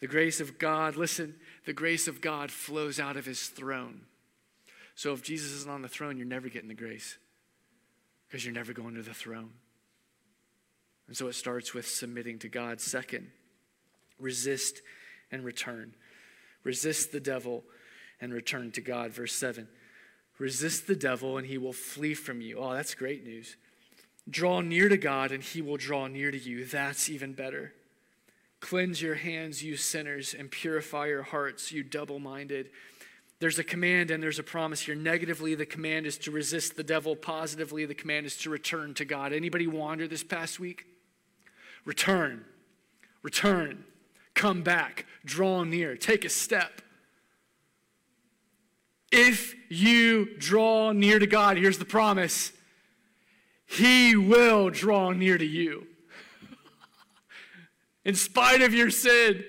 The 0.00 0.06
grace 0.06 0.40
of 0.40 0.58
God, 0.58 0.96
listen, 0.96 1.36
the 1.64 1.72
grace 1.72 2.06
of 2.06 2.20
God 2.20 2.50
flows 2.50 3.00
out 3.00 3.16
of 3.16 3.24
his 3.24 3.48
throne. 3.48 4.02
So 4.94 5.12
if 5.12 5.22
Jesus 5.22 5.52
isn't 5.52 5.70
on 5.70 5.82
the 5.82 5.88
throne, 5.88 6.16
you're 6.16 6.26
never 6.26 6.48
getting 6.48 6.68
the 6.68 6.74
grace 6.74 7.18
because 8.26 8.44
you're 8.44 8.54
never 8.54 8.72
going 8.72 8.94
to 8.94 9.02
the 9.02 9.14
throne. 9.14 9.50
And 11.06 11.16
so 11.16 11.28
it 11.28 11.34
starts 11.34 11.72
with 11.72 11.88
submitting 11.88 12.38
to 12.40 12.48
God. 12.48 12.80
Second, 12.80 13.28
resist 14.18 14.82
and 15.30 15.44
return. 15.44 15.94
Resist 16.64 17.12
the 17.12 17.20
devil 17.20 17.64
and 18.20 18.32
return 18.32 18.70
to 18.72 18.80
God. 18.80 19.12
Verse 19.12 19.34
7. 19.34 19.68
Resist 20.38 20.86
the 20.86 20.96
devil 20.96 21.36
and 21.36 21.46
he 21.46 21.58
will 21.58 21.72
flee 21.72 22.14
from 22.14 22.40
you. 22.40 22.58
Oh, 22.58 22.72
that's 22.72 22.94
great 22.94 23.24
news. 23.24 23.56
Draw 24.30 24.60
near 24.60 24.88
to 24.88 24.96
God 24.96 25.32
and 25.32 25.42
he 25.42 25.62
will 25.62 25.76
draw 25.76 26.06
near 26.06 26.30
to 26.30 26.38
you. 26.38 26.64
That's 26.64 27.08
even 27.08 27.32
better. 27.32 27.74
Cleanse 28.60 29.00
your 29.00 29.14
hands, 29.14 29.62
you 29.62 29.76
sinners, 29.76 30.34
and 30.36 30.50
purify 30.50 31.06
your 31.06 31.22
hearts, 31.22 31.70
you 31.70 31.84
double 31.84 32.18
minded. 32.18 32.70
There's 33.40 33.58
a 33.58 33.64
command 33.64 34.10
and 34.10 34.20
there's 34.20 34.40
a 34.40 34.44
promise 34.44 34.80
here. 34.80 34.96
Negatively, 34.96 35.54
the 35.54 35.64
command 35.64 36.06
is 36.06 36.18
to 36.18 36.32
resist 36.32 36.76
the 36.76 36.82
devil. 36.82 37.14
Positively, 37.14 37.84
the 37.84 37.94
command 37.94 38.26
is 38.26 38.36
to 38.38 38.50
return 38.50 38.94
to 38.94 39.04
God. 39.04 39.32
Anybody 39.32 39.68
wander 39.68 40.08
this 40.08 40.24
past 40.24 40.58
week? 40.58 40.86
Return. 41.84 42.44
Return 43.22 43.84
come 44.38 44.62
back, 44.62 45.04
draw 45.24 45.64
near, 45.64 45.96
take 45.96 46.24
a 46.24 46.28
step. 46.28 46.80
If 49.10 49.54
you 49.68 50.36
draw 50.38 50.92
near 50.92 51.18
to 51.18 51.26
God, 51.26 51.56
here's 51.56 51.78
the 51.78 51.84
promise 51.84 52.52
He 53.66 54.16
will 54.16 54.70
draw 54.70 55.10
near 55.10 55.36
to 55.36 55.44
you. 55.44 55.86
In 58.04 58.14
spite 58.14 58.62
of 58.62 58.72
your 58.72 58.90
sin. 58.90 59.44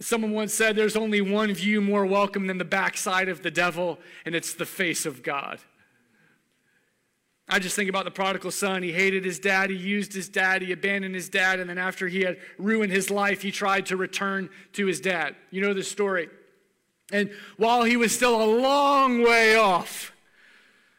Someone 0.00 0.32
once 0.32 0.52
said 0.52 0.74
there's 0.74 0.96
only 0.96 1.20
one 1.20 1.54
view 1.54 1.80
more 1.80 2.04
welcome 2.04 2.48
than 2.48 2.58
the 2.58 2.64
backside 2.64 3.28
of 3.28 3.42
the 3.42 3.50
devil, 3.50 4.00
and 4.26 4.34
it's 4.34 4.52
the 4.52 4.66
face 4.66 5.06
of 5.06 5.22
God. 5.22 5.60
I 7.48 7.58
just 7.58 7.76
think 7.76 7.90
about 7.90 8.06
the 8.06 8.10
prodigal 8.10 8.50
son. 8.50 8.82
He 8.82 8.92
hated 8.92 9.24
his 9.24 9.38
dad. 9.38 9.68
He 9.68 9.76
used 9.76 10.14
his 10.14 10.28
dad. 10.28 10.62
He 10.62 10.72
abandoned 10.72 11.14
his 11.14 11.28
dad. 11.28 11.60
And 11.60 11.68
then, 11.68 11.76
after 11.78 12.08
he 12.08 12.22
had 12.22 12.38
ruined 12.56 12.90
his 12.90 13.10
life, 13.10 13.42
he 13.42 13.50
tried 13.50 13.86
to 13.86 13.96
return 13.96 14.48
to 14.72 14.86
his 14.86 15.00
dad. 15.00 15.36
You 15.50 15.60
know 15.60 15.74
the 15.74 15.82
story. 15.82 16.28
And 17.12 17.30
while 17.58 17.84
he 17.84 17.98
was 17.98 18.14
still 18.14 18.42
a 18.42 18.46
long 18.46 19.22
way 19.22 19.56
off, 19.56 20.12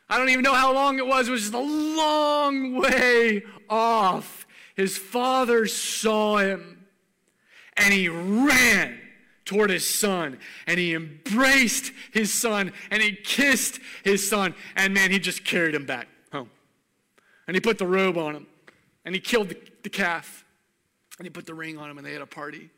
I 0.08 0.20
don't 0.20 0.30
even 0.30 0.44
know 0.44 0.54
how 0.54 0.72
long 0.72 1.00
it 1.00 1.08
was, 1.08 1.28
it 1.28 1.32
was 1.32 1.42
just 1.42 1.54
a 1.56 1.60
long 1.60 2.76
way 2.76 3.42
off. 3.68 4.46
His 4.76 4.98
father 4.98 5.66
saw 5.66 6.38
him 6.38 6.86
and 7.76 7.92
he 7.92 8.08
ran 8.08 9.00
toward 9.46 9.72
his 9.72 9.90
son 9.90 10.38
and 10.68 10.78
he 10.78 10.94
embraced 10.94 11.92
his 12.12 12.32
son 12.32 12.72
and 12.92 13.02
he 13.02 13.14
kissed 13.14 13.80
his 14.04 14.30
son. 14.30 14.54
And 14.76 14.94
man, 14.94 15.10
he 15.10 15.18
just 15.18 15.44
carried 15.44 15.74
him 15.74 15.88
back 15.88 16.08
and 17.48 17.56
he 17.56 17.62
put 17.62 17.78
the 17.78 17.88
robe 17.88 18.18
on 18.18 18.36
him. 18.36 18.48
And 19.06 19.14
he 19.14 19.22
killed 19.22 19.50
the, 19.50 19.58
the 19.84 19.90
calf. 19.90 20.46
And 21.18 21.26
he 21.26 21.30
put 21.30 21.46
the 21.46 21.54
ring 21.54 21.78
on 21.78 21.90
him, 21.90 21.98
and 21.98 22.06
they 22.06 22.14
had 22.14 22.22
a 22.22 22.28
party. 22.28 22.70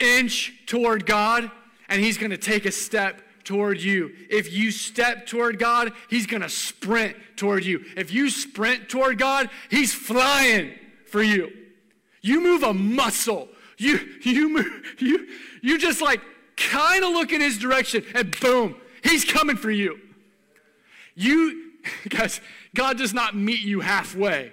Inch 0.00 0.52
toward 0.66 1.06
God, 1.06 1.50
and 1.88 2.00
he's 2.00 2.18
going 2.18 2.30
to 2.30 2.36
take 2.36 2.64
a 2.64 2.72
step 2.72 3.20
toward 3.44 3.80
you. 3.80 4.10
If 4.30 4.52
you 4.52 4.70
step 4.70 5.26
toward 5.26 5.58
God, 5.58 5.92
he's 6.08 6.26
going 6.26 6.42
to 6.42 6.48
sprint 6.48 7.16
toward 7.36 7.64
you. 7.64 7.84
If 7.96 8.12
you 8.12 8.30
sprint 8.30 8.88
toward 8.88 9.18
God, 9.18 9.50
he's 9.70 9.94
flying 9.94 10.72
for 11.06 11.22
you. 11.22 11.52
You 12.22 12.40
move 12.40 12.62
a 12.62 12.74
muscle. 12.74 13.48
You 13.76 13.98
you 14.22 14.48
move, 14.56 14.96
you 14.98 15.28
you 15.62 15.78
just 15.78 16.00
like 16.00 16.20
kind 16.56 17.04
of 17.04 17.10
look 17.10 17.32
in 17.32 17.40
his 17.40 17.58
direction 17.58 18.04
and 18.14 18.38
boom, 18.40 18.76
he's 19.02 19.24
coming 19.24 19.56
for 19.56 19.70
you. 19.70 19.98
You 21.14 21.63
Guys, 22.08 22.40
God 22.74 22.98
does 22.98 23.14
not 23.14 23.36
meet 23.36 23.60
you 23.60 23.80
halfway. 23.80 24.52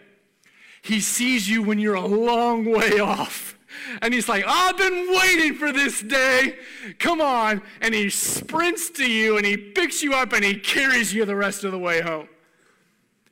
He 0.81 0.99
sees 0.99 1.49
you 1.49 1.61
when 1.61 1.79
you're 1.79 1.95
a 1.95 2.05
long 2.05 2.65
way 2.65 2.99
off. 2.99 3.57
And 4.01 4.13
he's 4.13 4.27
like, 4.27 4.43
I've 4.45 4.77
been 4.77 5.13
waiting 5.13 5.55
for 5.55 5.71
this 5.71 6.01
day. 6.01 6.57
Come 6.99 7.21
on. 7.21 7.61
And 7.81 7.93
he 7.93 8.09
sprints 8.09 8.89
to 8.91 9.09
you 9.09 9.37
and 9.37 9.45
he 9.45 9.57
picks 9.57 10.03
you 10.03 10.13
up 10.13 10.33
and 10.33 10.43
he 10.43 10.55
carries 10.55 11.13
you 11.13 11.25
the 11.25 11.35
rest 11.35 11.63
of 11.63 11.71
the 11.71 11.79
way 11.79 12.01
home. 12.01 12.27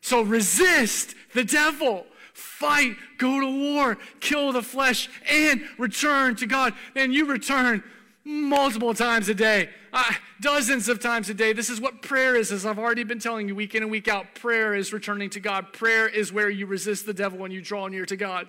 So 0.01 0.21
resist 0.21 1.15
the 1.33 1.43
devil. 1.43 2.05
Fight, 2.33 2.95
go 3.17 3.39
to 3.39 3.75
war, 3.75 3.97
kill 4.21 4.53
the 4.53 4.61
flesh, 4.61 5.09
and 5.29 5.61
return 5.77 6.35
to 6.37 6.45
God. 6.45 6.73
And 6.95 7.13
you 7.13 7.25
return 7.25 7.83
multiple 8.23 8.93
times 8.93 9.27
a 9.27 9.33
day, 9.33 9.69
uh, 9.91 10.13
dozens 10.41 10.89
of 10.89 10.99
times 10.99 11.29
a 11.29 11.33
day. 11.33 11.53
This 11.53 11.69
is 11.69 11.81
what 11.81 12.01
prayer 12.01 12.35
is, 12.35 12.51
as 12.51 12.65
I've 12.65 12.79
already 12.79 13.03
been 13.03 13.19
telling 13.19 13.47
you 13.47 13.55
week 13.55 13.75
in 13.75 13.83
and 13.83 13.91
week 13.91 14.07
out. 14.07 14.35
Prayer 14.35 14.75
is 14.75 14.93
returning 14.93 15.29
to 15.31 15.39
God. 15.39 15.73
Prayer 15.73 16.07
is 16.07 16.31
where 16.31 16.49
you 16.49 16.65
resist 16.65 17.05
the 17.05 17.13
devil 17.13 17.43
and 17.43 17.53
you 17.53 17.61
draw 17.61 17.87
near 17.87 18.05
to 18.05 18.15
God. 18.15 18.47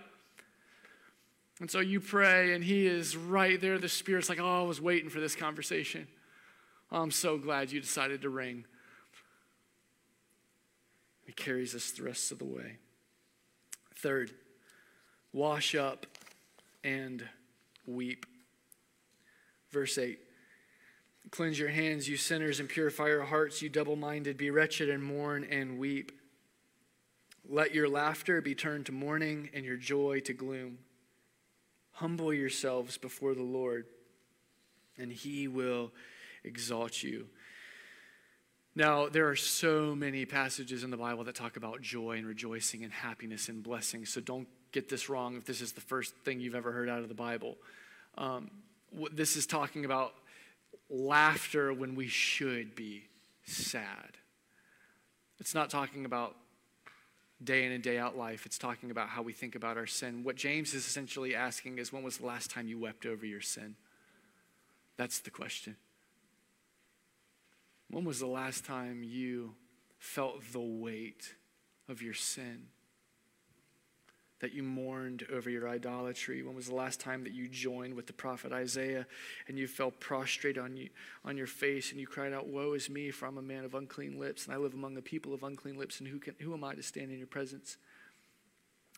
And 1.60 1.70
so 1.70 1.80
you 1.80 2.00
pray, 2.00 2.54
and 2.54 2.64
He 2.64 2.86
is 2.86 3.16
right 3.16 3.60
there. 3.60 3.78
The 3.78 3.88
Spirit's 3.88 4.28
like, 4.28 4.40
oh, 4.40 4.62
I 4.62 4.66
was 4.66 4.80
waiting 4.80 5.10
for 5.10 5.20
this 5.20 5.36
conversation. 5.36 6.06
Oh, 6.90 7.02
I'm 7.02 7.10
so 7.10 7.36
glad 7.36 7.70
you 7.70 7.80
decided 7.80 8.22
to 8.22 8.30
ring. 8.30 8.64
He 11.26 11.32
carries 11.32 11.74
us 11.74 11.90
the 11.92 12.02
rest 12.02 12.32
of 12.32 12.38
the 12.38 12.46
way. 12.46 12.78
Third, 13.94 14.32
wash 15.32 15.74
up 15.74 16.06
and 16.82 17.22
weep. 17.86 18.24
Verse 19.70 19.98
8 19.98 20.18
Cleanse 21.30 21.58
your 21.58 21.68
hands, 21.68 22.08
you 22.08 22.16
sinners, 22.16 22.58
and 22.58 22.68
purify 22.68 23.06
your 23.06 23.24
hearts, 23.24 23.62
you 23.62 23.68
double 23.68 23.96
minded. 23.96 24.36
Be 24.36 24.50
wretched 24.50 24.88
and 24.88 25.02
mourn 25.02 25.44
and 25.44 25.78
weep. 25.78 26.12
Let 27.48 27.74
your 27.74 27.88
laughter 27.88 28.40
be 28.40 28.54
turned 28.54 28.86
to 28.86 28.92
mourning 28.92 29.50
and 29.54 29.64
your 29.64 29.76
joy 29.76 30.20
to 30.20 30.32
gloom. 30.32 30.78
Humble 31.92 32.32
yourselves 32.32 32.96
before 32.98 33.34
the 33.34 33.42
Lord, 33.42 33.86
and 34.98 35.12
he 35.12 35.48
will 35.48 35.92
exalt 36.44 37.02
you. 37.02 37.26
Now, 38.74 39.08
there 39.08 39.28
are 39.28 39.36
so 39.36 39.94
many 39.94 40.24
passages 40.24 40.84
in 40.84 40.90
the 40.90 40.96
Bible 40.96 41.24
that 41.24 41.34
talk 41.34 41.56
about 41.56 41.82
joy 41.82 42.18
and 42.18 42.26
rejoicing 42.26 42.84
and 42.84 42.92
happiness 42.92 43.48
and 43.48 43.62
blessing. 43.62 44.06
So 44.06 44.20
don't 44.20 44.48
get 44.72 44.88
this 44.88 45.08
wrong 45.08 45.36
if 45.36 45.44
this 45.44 45.60
is 45.60 45.72
the 45.72 45.80
first 45.80 46.14
thing 46.24 46.40
you've 46.40 46.54
ever 46.54 46.70
heard 46.72 46.88
out 46.88 47.00
of 47.00 47.08
the 47.08 47.14
Bible. 47.14 47.56
Um, 48.16 48.50
this 49.12 49.36
is 49.36 49.46
talking 49.46 49.84
about 49.84 50.14
laughter 50.90 51.72
when 51.72 51.94
we 51.94 52.08
should 52.08 52.74
be 52.74 53.04
sad. 53.44 54.18
It's 55.38 55.54
not 55.54 55.70
talking 55.70 56.04
about 56.04 56.36
day 57.42 57.64
in 57.64 57.72
and 57.72 57.82
day 57.82 57.98
out 57.98 58.16
life. 58.16 58.44
It's 58.44 58.58
talking 58.58 58.90
about 58.90 59.08
how 59.08 59.22
we 59.22 59.32
think 59.32 59.54
about 59.54 59.76
our 59.76 59.86
sin. 59.86 60.22
What 60.24 60.36
James 60.36 60.74
is 60.74 60.86
essentially 60.86 61.34
asking 61.34 61.78
is 61.78 61.92
when 61.92 62.02
was 62.02 62.18
the 62.18 62.26
last 62.26 62.50
time 62.50 62.68
you 62.68 62.78
wept 62.78 63.06
over 63.06 63.24
your 63.24 63.40
sin? 63.40 63.76
That's 64.96 65.20
the 65.20 65.30
question. 65.30 65.76
When 67.88 68.04
was 68.04 68.20
the 68.20 68.26
last 68.26 68.64
time 68.64 69.02
you 69.02 69.54
felt 69.98 70.52
the 70.52 70.60
weight 70.60 71.34
of 71.88 72.02
your 72.02 72.14
sin? 72.14 72.66
That 74.40 74.54
you 74.54 74.62
mourned 74.62 75.26
over 75.32 75.50
your 75.50 75.68
idolatry? 75.68 76.42
When 76.42 76.56
was 76.56 76.66
the 76.66 76.74
last 76.74 76.98
time 76.98 77.24
that 77.24 77.34
you 77.34 77.46
joined 77.46 77.94
with 77.94 78.06
the 78.06 78.12
prophet 78.14 78.52
Isaiah 78.52 79.06
and 79.48 79.58
you 79.58 79.66
fell 79.66 79.90
prostrate 79.90 80.56
on, 80.56 80.76
you, 80.76 80.88
on 81.24 81.36
your 81.36 81.46
face 81.46 81.90
and 81.90 82.00
you 82.00 82.06
cried 82.06 82.32
out, 82.32 82.48
Woe 82.48 82.72
is 82.72 82.88
me, 82.88 83.10
for 83.10 83.26
I'm 83.26 83.38
a 83.38 83.42
man 83.42 83.64
of 83.64 83.74
unclean 83.74 84.18
lips, 84.18 84.46
and 84.46 84.54
I 84.54 84.58
live 84.58 84.74
among 84.74 84.96
a 84.96 85.02
people 85.02 85.34
of 85.34 85.42
unclean 85.42 85.78
lips, 85.78 86.00
and 86.00 86.08
who, 86.08 86.18
can, 86.18 86.34
who 86.40 86.54
am 86.54 86.64
I 86.64 86.74
to 86.74 86.82
stand 86.82 87.12
in 87.12 87.18
your 87.18 87.26
presence? 87.26 87.76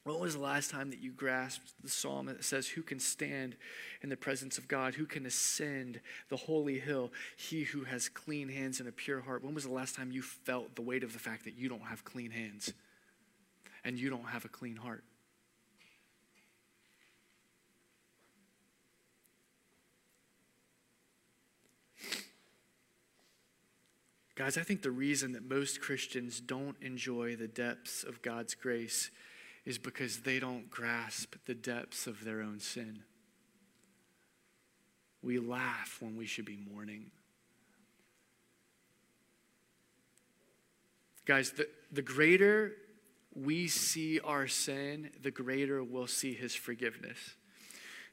When 0.04 0.18
was 0.18 0.34
the 0.34 0.40
last 0.40 0.70
time 0.70 0.90
that 0.90 1.00
you 1.00 1.12
grasped 1.12 1.74
the 1.80 1.88
psalm 1.88 2.26
that 2.26 2.42
says, 2.42 2.66
Who 2.66 2.82
can 2.82 2.98
stand 2.98 3.54
in 4.02 4.08
the 4.08 4.16
presence 4.16 4.58
of 4.58 4.66
God? 4.66 4.94
Who 4.94 5.06
can 5.06 5.26
ascend 5.26 6.00
the 6.28 6.36
holy 6.36 6.80
hill? 6.80 7.12
He 7.36 7.62
who 7.62 7.84
has 7.84 8.08
clean 8.08 8.48
hands 8.48 8.80
and 8.80 8.88
a 8.88 8.92
pure 8.92 9.20
heart. 9.20 9.44
When 9.44 9.54
was 9.54 9.64
the 9.64 9.72
last 9.72 9.94
time 9.94 10.10
you 10.10 10.22
felt 10.22 10.74
the 10.74 10.82
weight 10.82 11.04
of 11.04 11.12
the 11.12 11.20
fact 11.20 11.44
that 11.44 11.54
you 11.54 11.68
don't 11.68 11.82
have 11.82 12.04
clean 12.04 12.32
hands 12.32 12.72
and 13.84 13.96
you 13.96 14.10
don't 14.10 14.28
have 14.28 14.44
a 14.44 14.48
clean 14.48 14.76
heart? 14.76 15.04
Guys, 24.42 24.58
I 24.58 24.64
think 24.64 24.82
the 24.82 24.90
reason 24.90 25.30
that 25.34 25.48
most 25.48 25.80
Christians 25.80 26.40
don't 26.40 26.74
enjoy 26.80 27.36
the 27.36 27.46
depths 27.46 28.02
of 28.02 28.22
God's 28.22 28.56
grace 28.56 29.12
is 29.64 29.78
because 29.78 30.22
they 30.22 30.40
don't 30.40 30.68
grasp 30.68 31.36
the 31.46 31.54
depths 31.54 32.08
of 32.08 32.24
their 32.24 32.42
own 32.42 32.58
sin. 32.58 33.04
We 35.22 35.38
laugh 35.38 35.98
when 36.00 36.16
we 36.16 36.26
should 36.26 36.44
be 36.44 36.56
mourning. 36.56 37.12
Guys, 41.24 41.52
the, 41.52 41.68
the 41.92 42.02
greater 42.02 42.72
we 43.36 43.68
see 43.68 44.18
our 44.18 44.48
sin, 44.48 45.10
the 45.22 45.30
greater 45.30 45.84
we'll 45.84 46.08
see 46.08 46.34
his 46.34 46.52
forgiveness. 46.52 47.36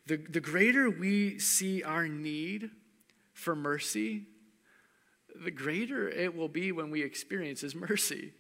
The, 0.06 0.18
the 0.18 0.42
greater 0.42 0.92
we 0.92 1.40
see 1.40 1.82
our 1.82 2.08
need 2.08 2.70
for 3.34 3.56
mercy, 3.56 4.28
the 5.36 5.52
greater 5.52 6.10
it 6.10 6.36
will 6.36 6.48
be 6.48 6.72
when 6.72 6.92
we 6.92 7.02
experience 7.02 7.62
his 7.62 7.76
mercy 7.76 8.34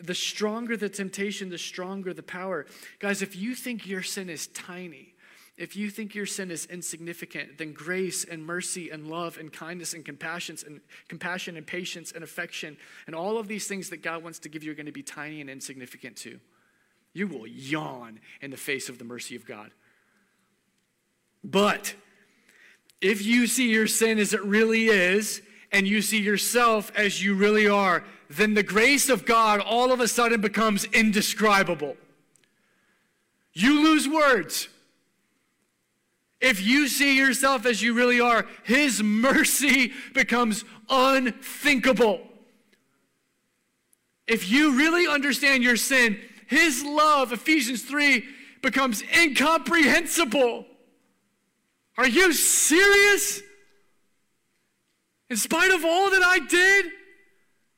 the 0.00 0.14
stronger 0.14 0.76
the 0.76 0.88
temptation, 0.88 1.50
the 1.50 1.58
stronger 1.58 2.14
the 2.14 2.22
power. 2.22 2.66
Guys, 3.00 3.22
if 3.22 3.36
you 3.36 3.54
think 3.54 3.86
your 3.86 4.02
sin 4.02 4.28
is 4.28 4.46
tiny, 4.48 5.14
if 5.56 5.76
you 5.76 5.90
think 5.90 6.14
your 6.14 6.26
sin 6.26 6.50
is 6.52 6.66
insignificant, 6.66 7.58
then 7.58 7.72
grace 7.72 8.24
and 8.24 8.44
mercy 8.44 8.90
and 8.90 9.08
love 9.08 9.38
and 9.38 9.52
kindness 9.52 9.92
and 9.92 10.04
compassion 10.04 10.56
and 10.66 10.80
compassion 11.08 11.56
and 11.56 11.66
patience 11.66 12.12
and 12.12 12.22
affection 12.22 12.76
and 13.06 13.16
all 13.16 13.38
of 13.38 13.48
these 13.48 13.66
things 13.66 13.90
that 13.90 14.02
God 14.02 14.22
wants 14.22 14.38
to 14.40 14.48
give 14.48 14.62
you 14.62 14.70
are 14.70 14.76
going 14.76 14.86
to 14.86 14.92
be 14.92 15.02
tiny 15.02 15.40
and 15.40 15.50
insignificant 15.50 16.16
too. 16.16 16.38
You 17.12 17.26
will 17.26 17.46
yawn 17.46 18.20
in 18.40 18.52
the 18.52 18.56
face 18.56 18.88
of 18.88 18.98
the 18.98 19.04
mercy 19.04 19.34
of 19.34 19.44
God. 19.46 19.72
But 21.42 21.94
if 23.00 23.24
you 23.24 23.48
see 23.48 23.70
your 23.72 23.88
sin 23.88 24.18
as 24.18 24.32
it 24.32 24.44
really 24.44 24.86
is, 24.86 25.42
and 25.72 25.86
you 25.86 26.02
see 26.02 26.20
yourself 26.20 26.90
as 26.96 27.22
you 27.22 27.34
really 27.34 27.68
are, 27.68 28.04
then 28.30 28.54
the 28.54 28.62
grace 28.62 29.08
of 29.08 29.24
God 29.24 29.60
all 29.60 29.92
of 29.92 30.00
a 30.00 30.08
sudden 30.08 30.40
becomes 30.40 30.84
indescribable. 30.86 31.96
You 33.52 33.82
lose 33.82 34.08
words. 34.08 34.68
If 36.40 36.64
you 36.64 36.86
see 36.86 37.16
yourself 37.16 37.66
as 37.66 37.82
you 37.82 37.94
really 37.94 38.20
are, 38.20 38.46
His 38.62 39.02
mercy 39.02 39.92
becomes 40.14 40.64
unthinkable. 40.88 42.20
If 44.26 44.50
you 44.50 44.76
really 44.76 45.08
understand 45.08 45.64
your 45.64 45.76
sin, 45.76 46.20
His 46.46 46.84
love, 46.84 47.32
Ephesians 47.32 47.82
3, 47.82 48.24
becomes 48.62 49.02
incomprehensible. 49.18 50.66
Are 51.96 52.06
you 52.06 52.32
serious? 52.32 53.42
In 55.30 55.36
spite 55.36 55.70
of 55.70 55.84
all 55.84 56.10
that 56.10 56.22
I 56.22 56.38
did, 56.38 56.86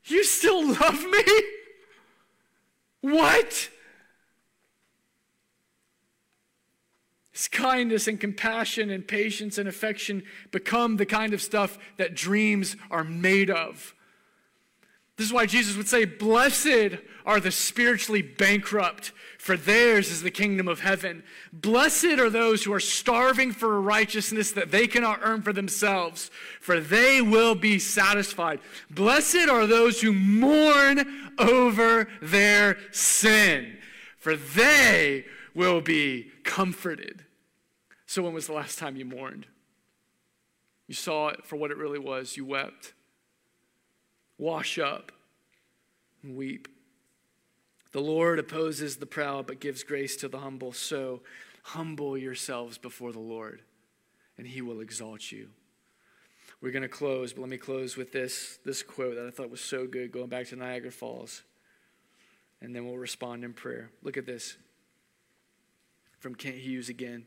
you 0.05 0.25
still 0.25 0.69
love 0.69 1.05
me? 1.05 1.25
What? 3.01 3.71
His 7.33 7.49
kindness 7.49 8.07
and 8.07 8.21
compassion 8.21 8.91
and 8.91 9.07
patience 9.07 9.59
and 9.59 9.69
affection 9.69 10.23
become 10.51 10.97
the 10.97 11.07
kind 11.07 11.33
of 11.33 11.41
stuff 11.41 11.79
that 11.97 12.15
dreams 12.15 12.77
are 12.91 13.05
made 13.05 13.51
of. 13.51 13.95
This 15.21 15.29
is 15.29 15.35
why 15.35 15.45
Jesus 15.45 15.77
would 15.77 15.87
say, 15.87 16.07
Blessed 16.07 16.97
are 17.27 17.41
the 17.41 17.51
spiritually 17.51 18.23
bankrupt, 18.23 19.13
for 19.37 19.55
theirs 19.55 20.11
is 20.11 20.23
the 20.23 20.31
kingdom 20.31 20.67
of 20.67 20.81
heaven. 20.81 21.25
Blessed 21.53 22.19
are 22.19 22.31
those 22.31 22.65
who 22.65 22.73
are 22.73 22.81
starving 22.81 23.53
for 23.53 23.77
a 23.77 23.81
righteousness 23.81 24.53
that 24.53 24.71
they 24.71 24.87
cannot 24.87 25.21
earn 25.23 25.43
for 25.43 25.53
themselves, 25.53 26.31
for 26.59 26.81
they 26.81 27.21
will 27.21 27.55
be 27.55 27.79
satisfied. 27.79 28.61
Blessed 28.89 29.51
are 29.51 29.67
those 29.67 30.01
who 30.01 30.15
mourn 30.15 31.33
over 31.39 32.09
their 32.23 32.79
sin, 32.91 33.77
for 34.17 34.37
they 34.37 35.27
will 35.55 35.83
be 35.83 36.31
comforted. 36.45 37.27
So, 38.07 38.23
when 38.23 38.33
was 38.33 38.47
the 38.47 38.55
last 38.55 38.79
time 38.79 38.97
you 38.97 39.05
mourned? 39.05 39.47
You 40.89 40.95
saw 40.95 41.29
it 41.29 41.45
for 41.45 41.57
what 41.57 41.71
it 41.71 41.77
really 41.77 41.99
was, 41.99 42.39
you 42.39 42.47
wept 42.47 42.95
wash 44.41 44.79
up, 44.79 45.13
and 46.23 46.35
weep. 46.35 46.67
The 47.93 48.01
Lord 48.01 48.39
opposes 48.39 48.97
the 48.97 49.07
proud, 49.07 49.47
but 49.47 49.61
gives 49.61 49.83
grace 49.83 50.17
to 50.17 50.29
the 50.29 50.39
humble. 50.39 50.73
So 50.73 51.21
humble 51.63 52.17
yourselves 52.17 52.79
before 52.79 53.13
the 53.13 53.21
Lord, 53.21 53.61
and 54.39 54.47
he 54.47 54.63
will 54.63 54.81
exalt 54.81 55.31
you. 55.31 55.51
We're 56.63 56.73
going 56.73 56.83
to 56.83 56.89
close, 56.89 57.33
but 57.33 57.43
let 57.43 57.51
me 57.51 57.59
close 57.59 57.97
with 57.97 58.13
this, 58.13 58.59
this 58.65 58.83
quote 58.83 59.17
that 59.17 59.27
I 59.27 59.31
thought 59.31 59.51
was 59.51 59.61
so 59.61 59.87
good, 59.87 60.13
going 60.13 60.29
back 60.29 60.47
to 60.49 60.57
Niagara 60.57 60.91
Falls. 60.91 61.43
And 62.63 62.75
then 62.75 62.87
we'll 62.87 62.99
respond 62.99 63.45
in 63.45 63.55
prayer. 63.55 63.91
Look 64.03 64.17
at 64.17 64.27
this 64.27 64.57
from 66.19 66.35
Kent 66.35 66.57
Hughes 66.57 66.91
again. 66.91 67.25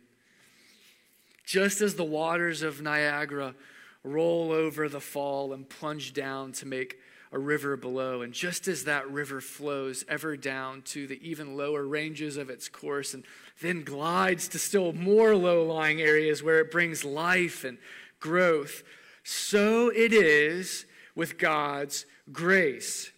Just 1.46 1.82
as 1.82 1.96
the 1.96 2.04
waters 2.04 2.62
of 2.62 2.82
Niagara 2.82 3.56
roll 4.04 4.52
over 4.52 4.90
the 4.90 5.00
fall 5.00 5.54
and 5.54 5.68
plunge 5.68 6.14
down 6.14 6.52
to 6.54 6.66
make 6.66 6.98
a 7.32 7.40
river 7.40 7.76
below. 7.76 8.22
And 8.22 8.32
just 8.32 8.68
as 8.68 8.84
that 8.84 9.10
river 9.10 9.42
flows 9.42 10.06
ever 10.08 10.38
down 10.38 10.84
to 10.84 11.08
the 11.08 11.20
even 11.28 11.58
lower 11.58 11.86
ranges 11.86 12.38
of 12.38 12.50
its 12.50 12.70
course 12.70 13.14
and 13.14 13.24
then 13.62 13.84
glides 13.84 14.48
to 14.50 14.60
still 14.60 14.94
more 14.94 15.36
low 15.36 15.64
lying 15.66 16.02
areas 16.02 16.44
where 16.44 16.60
it 16.60 16.72
brings 16.72 17.04
life 17.04 17.64
and 17.64 17.78
growth, 18.20 18.84
so 19.24 19.90
it 19.90 20.14
is 20.14 20.86
with 21.16 21.38
God's 21.38 22.06
grace. 22.32 23.12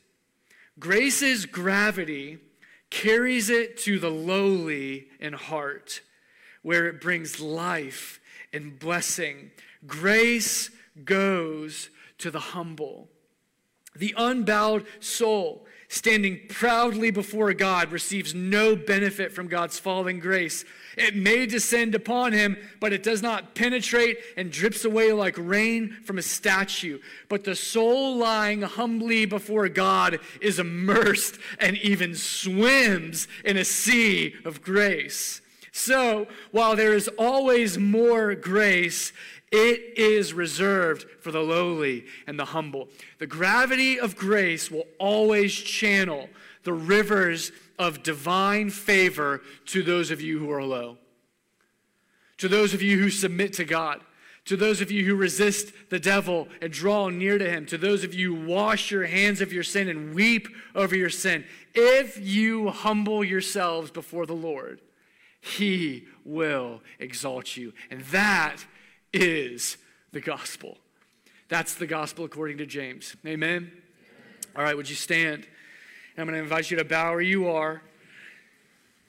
Grace's 0.80 1.46
gravity 1.46 2.40
carries 2.90 3.50
it 3.50 3.78
to 3.78 4.00
the 4.00 4.10
lowly 4.10 5.08
in 5.20 5.34
heart, 5.34 6.02
where 6.62 6.88
it 6.88 7.02
brings 7.02 7.40
life 7.40 8.20
and 8.52 8.80
blessing. 8.80 9.52
Grace 9.86 10.70
goes 11.04 11.90
to 12.20 12.32
the 12.32 12.40
humble. 12.40 13.10
The 13.96 14.14
unbowed 14.18 14.86
soul, 15.00 15.66
standing 15.88 16.42
proudly 16.50 17.12
before 17.12 17.54
God, 17.54 17.92
receives 17.92 18.36
no 18.36 18.76
benefit 18.76 19.32
from 19.32 19.48
God's 19.48 19.80
falling 19.80 20.20
grace. 20.20 20.66
It 20.98 21.16
may 21.16 21.46
descend 21.46 21.96
upon 21.96 22.34
him, 22.34 22.58
but 22.82 22.92
it 22.92 23.04
does 23.04 23.22
not 23.22 23.56
penetrate 23.56 24.18
and 24.36 24.52
drips 24.52 24.84
away 24.84 25.14
like 25.14 25.36
rain 25.38 25.96
from 26.04 26.18
a 26.18 26.22
statue. 26.22 27.00
But 27.30 27.46
the 27.46 27.56
soul 27.56 28.18
lying 28.18 28.64
humbly 28.64 29.26
before 29.26 29.70
God 29.70 30.20
is 30.42 30.60
immersed 30.60 31.38
and 31.60 31.78
even 31.78 32.16
swims 32.16 33.30
in 33.46 33.56
a 33.56 33.64
sea 33.64 34.36
of 34.44 34.62
grace. 34.62 35.42
So, 35.78 36.28
while 36.52 36.78
there 36.78 36.94
is 36.94 37.10
always 37.18 37.78
more 37.78 38.34
grace, 38.34 39.12
it 39.52 39.98
is 39.98 40.34
reserved 40.34 41.06
for 41.22 41.32
the 41.32 41.40
lowly 41.40 42.06
and 42.28 42.40
the 42.40 42.46
humble. 42.46 42.90
The 43.20 43.28
gravity 43.28 44.00
of 44.00 44.16
grace 44.16 44.70
will 44.70 44.86
always 45.00 45.54
channel 45.54 46.30
the 46.64 46.74
rivers 46.74 47.52
of 47.78 48.04
divine 48.04 48.70
favor 48.70 49.42
to 49.68 49.84
those 49.84 50.12
of 50.12 50.22
you 50.22 50.40
who 50.40 50.52
are 50.52 50.64
low, 50.64 50.98
to 52.38 52.48
those 52.48 52.74
of 52.74 52.82
you 52.82 53.00
who 53.00 53.10
submit 53.10 53.54
to 53.54 53.66
God, 53.66 54.02
to 54.46 54.56
those 54.56 54.82
of 54.82 54.92
you 54.92 55.06
who 55.06 55.16
resist 55.16 55.74
the 55.90 56.00
devil 56.00 56.48
and 56.62 56.72
draw 56.72 57.10
near 57.10 57.38
to 57.38 57.50
him, 57.50 57.66
to 57.66 57.78
those 57.78 58.04
of 58.04 58.14
you 58.14 58.36
who 58.36 58.48
wash 58.48 58.92
your 58.92 59.06
hands 59.06 59.42
of 59.42 59.52
your 59.52 59.64
sin 59.64 59.88
and 59.88 60.14
weep 60.14 60.48
over 60.76 60.96
your 60.96 61.10
sin. 61.10 61.46
If 61.74 62.20
you 62.20 62.70
humble 62.70 63.24
yourselves 63.24 63.90
before 63.92 64.26
the 64.26 64.34
Lord, 64.34 64.82
he 65.42 66.06
will 66.24 66.82
exalt 67.00 67.58
you. 67.58 67.74
And 67.90 68.02
that 68.06 68.66
is 69.16 69.78
the 70.12 70.20
gospel. 70.20 70.78
That's 71.48 71.76
the 71.76 71.88
gospel 71.88 72.26
according 72.26 72.58
to 72.58 72.66
James. 72.66 73.16
Amen? 73.26 73.72
All 74.56 74.64
right, 74.64 74.76
would 74.76 74.90
you 74.90 74.96
stand? 74.96 75.48
I'm 76.18 76.26
going 76.26 76.36
to 76.36 76.42
invite 76.42 76.72
you 76.72 76.78
to 76.78 76.86
bow 76.86 77.12
where 77.12 77.22
you 77.22 77.48
are 77.48 77.82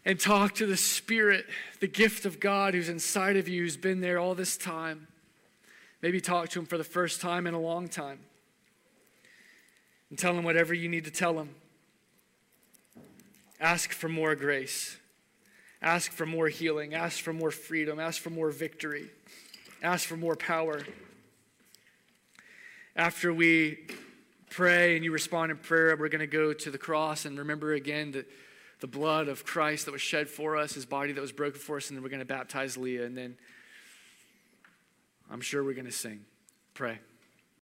and 0.05 0.19
talk 0.19 0.55
to 0.57 0.67
the 0.67 0.77
Spirit, 0.77 1.47
the 1.81 1.89
gift 1.89 2.25
of 2.25 2.41
God 2.41 2.75
who's 2.75 2.89
inside 2.89 3.37
of 3.37 3.49
you, 3.49 3.63
who's 3.63 3.77
been 3.77 4.01
there 4.01 4.19
all 4.19 4.35
this 4.35 4.57
time. 4.57 5.09
Maybe 6.03 6.21
talk 6.21 6.51
to 6.51 6.61
Him 6.61 6.67
for 6.67 6.79
the 6.79 6.85
first 6.85 7.21
time 7.21 7.47
in 7.47 7.55
a 7.55 7.61
long 7.61 7.89
time. 7.89 8.21
And 10.11 10.19
tell 10.19 10.37
Him 10.37 10.45
whatever 10.45 10.75
you 10.75 10.89
need 10.89 11.05
to 11.05 11.11
tell 11.11 11.39
Him. 11.39 11.51
Ask 13.61 13.93
for 13.93 14.09
more 14.09 14.35
grace. 14.35 14.97
Ask 15.83 16.13
for 16.13 16.27
more 16.27 16.49
healing. 16.49 16.95
Ask 16.95 17.23
for 17.23 17.33
more 17.33 17.51
freedom. 17.51 17.99
Ask 17.99 18.21
for 18.21 18.31
more 18.31 18.51
victory. 18.51 19.11
Ask 19.83 20.09
for 20.09 20.17
more 20.17 20.37
power. 20.37 20.83
After 22.95 23.33
we 23.33 23.87
pray 24.49 24.97
and 24.97 25.05
you 25.05 25.13
respond 25.13 25.51
in 25.51 25.59
prayer, 25.59 25.95
we're 25.97 26.09
going 26.09 26.21
to 26.21 26.27
go 26.27 26.53
to 26.53 26.71
the 26.71 26.79
cross 26.79 27.27
and 27.27 27.39
remember 27.39 27.75
again 27.75 28.13
that 28.13 28.27
the 28.81 28.87
blood 28.87 29.29
of 29.29 29.45
Christ 29.45 29.85
that 29.85 29.93
was 29.93 30.01
shed 30.01 30.29
for 30.29 30.57
us, 30.57 30.73
his 30.73 30.87
body 30.87 31.13
that 31.13 31.21
was 31.21 31.33
broken 31.33 31.61
for 31.61 31.77
us, 31.77 31.89
and 31.89 31.97
then 31.97 32.03
we're 32.03 32.09
going 32.09 32.21
to 32.21 32.25
baptize 32.25 32.77
Leah. 32.77 33.05
And 33.05 33.17
then 33.17 33.37
I'm 35.31 35.41
sure 35.41 35.63
we're 35.63 35.75
going 35.75 35.87
to 35.87 35.93
sing. 35.93 36.25
Pray. 36.75 36.99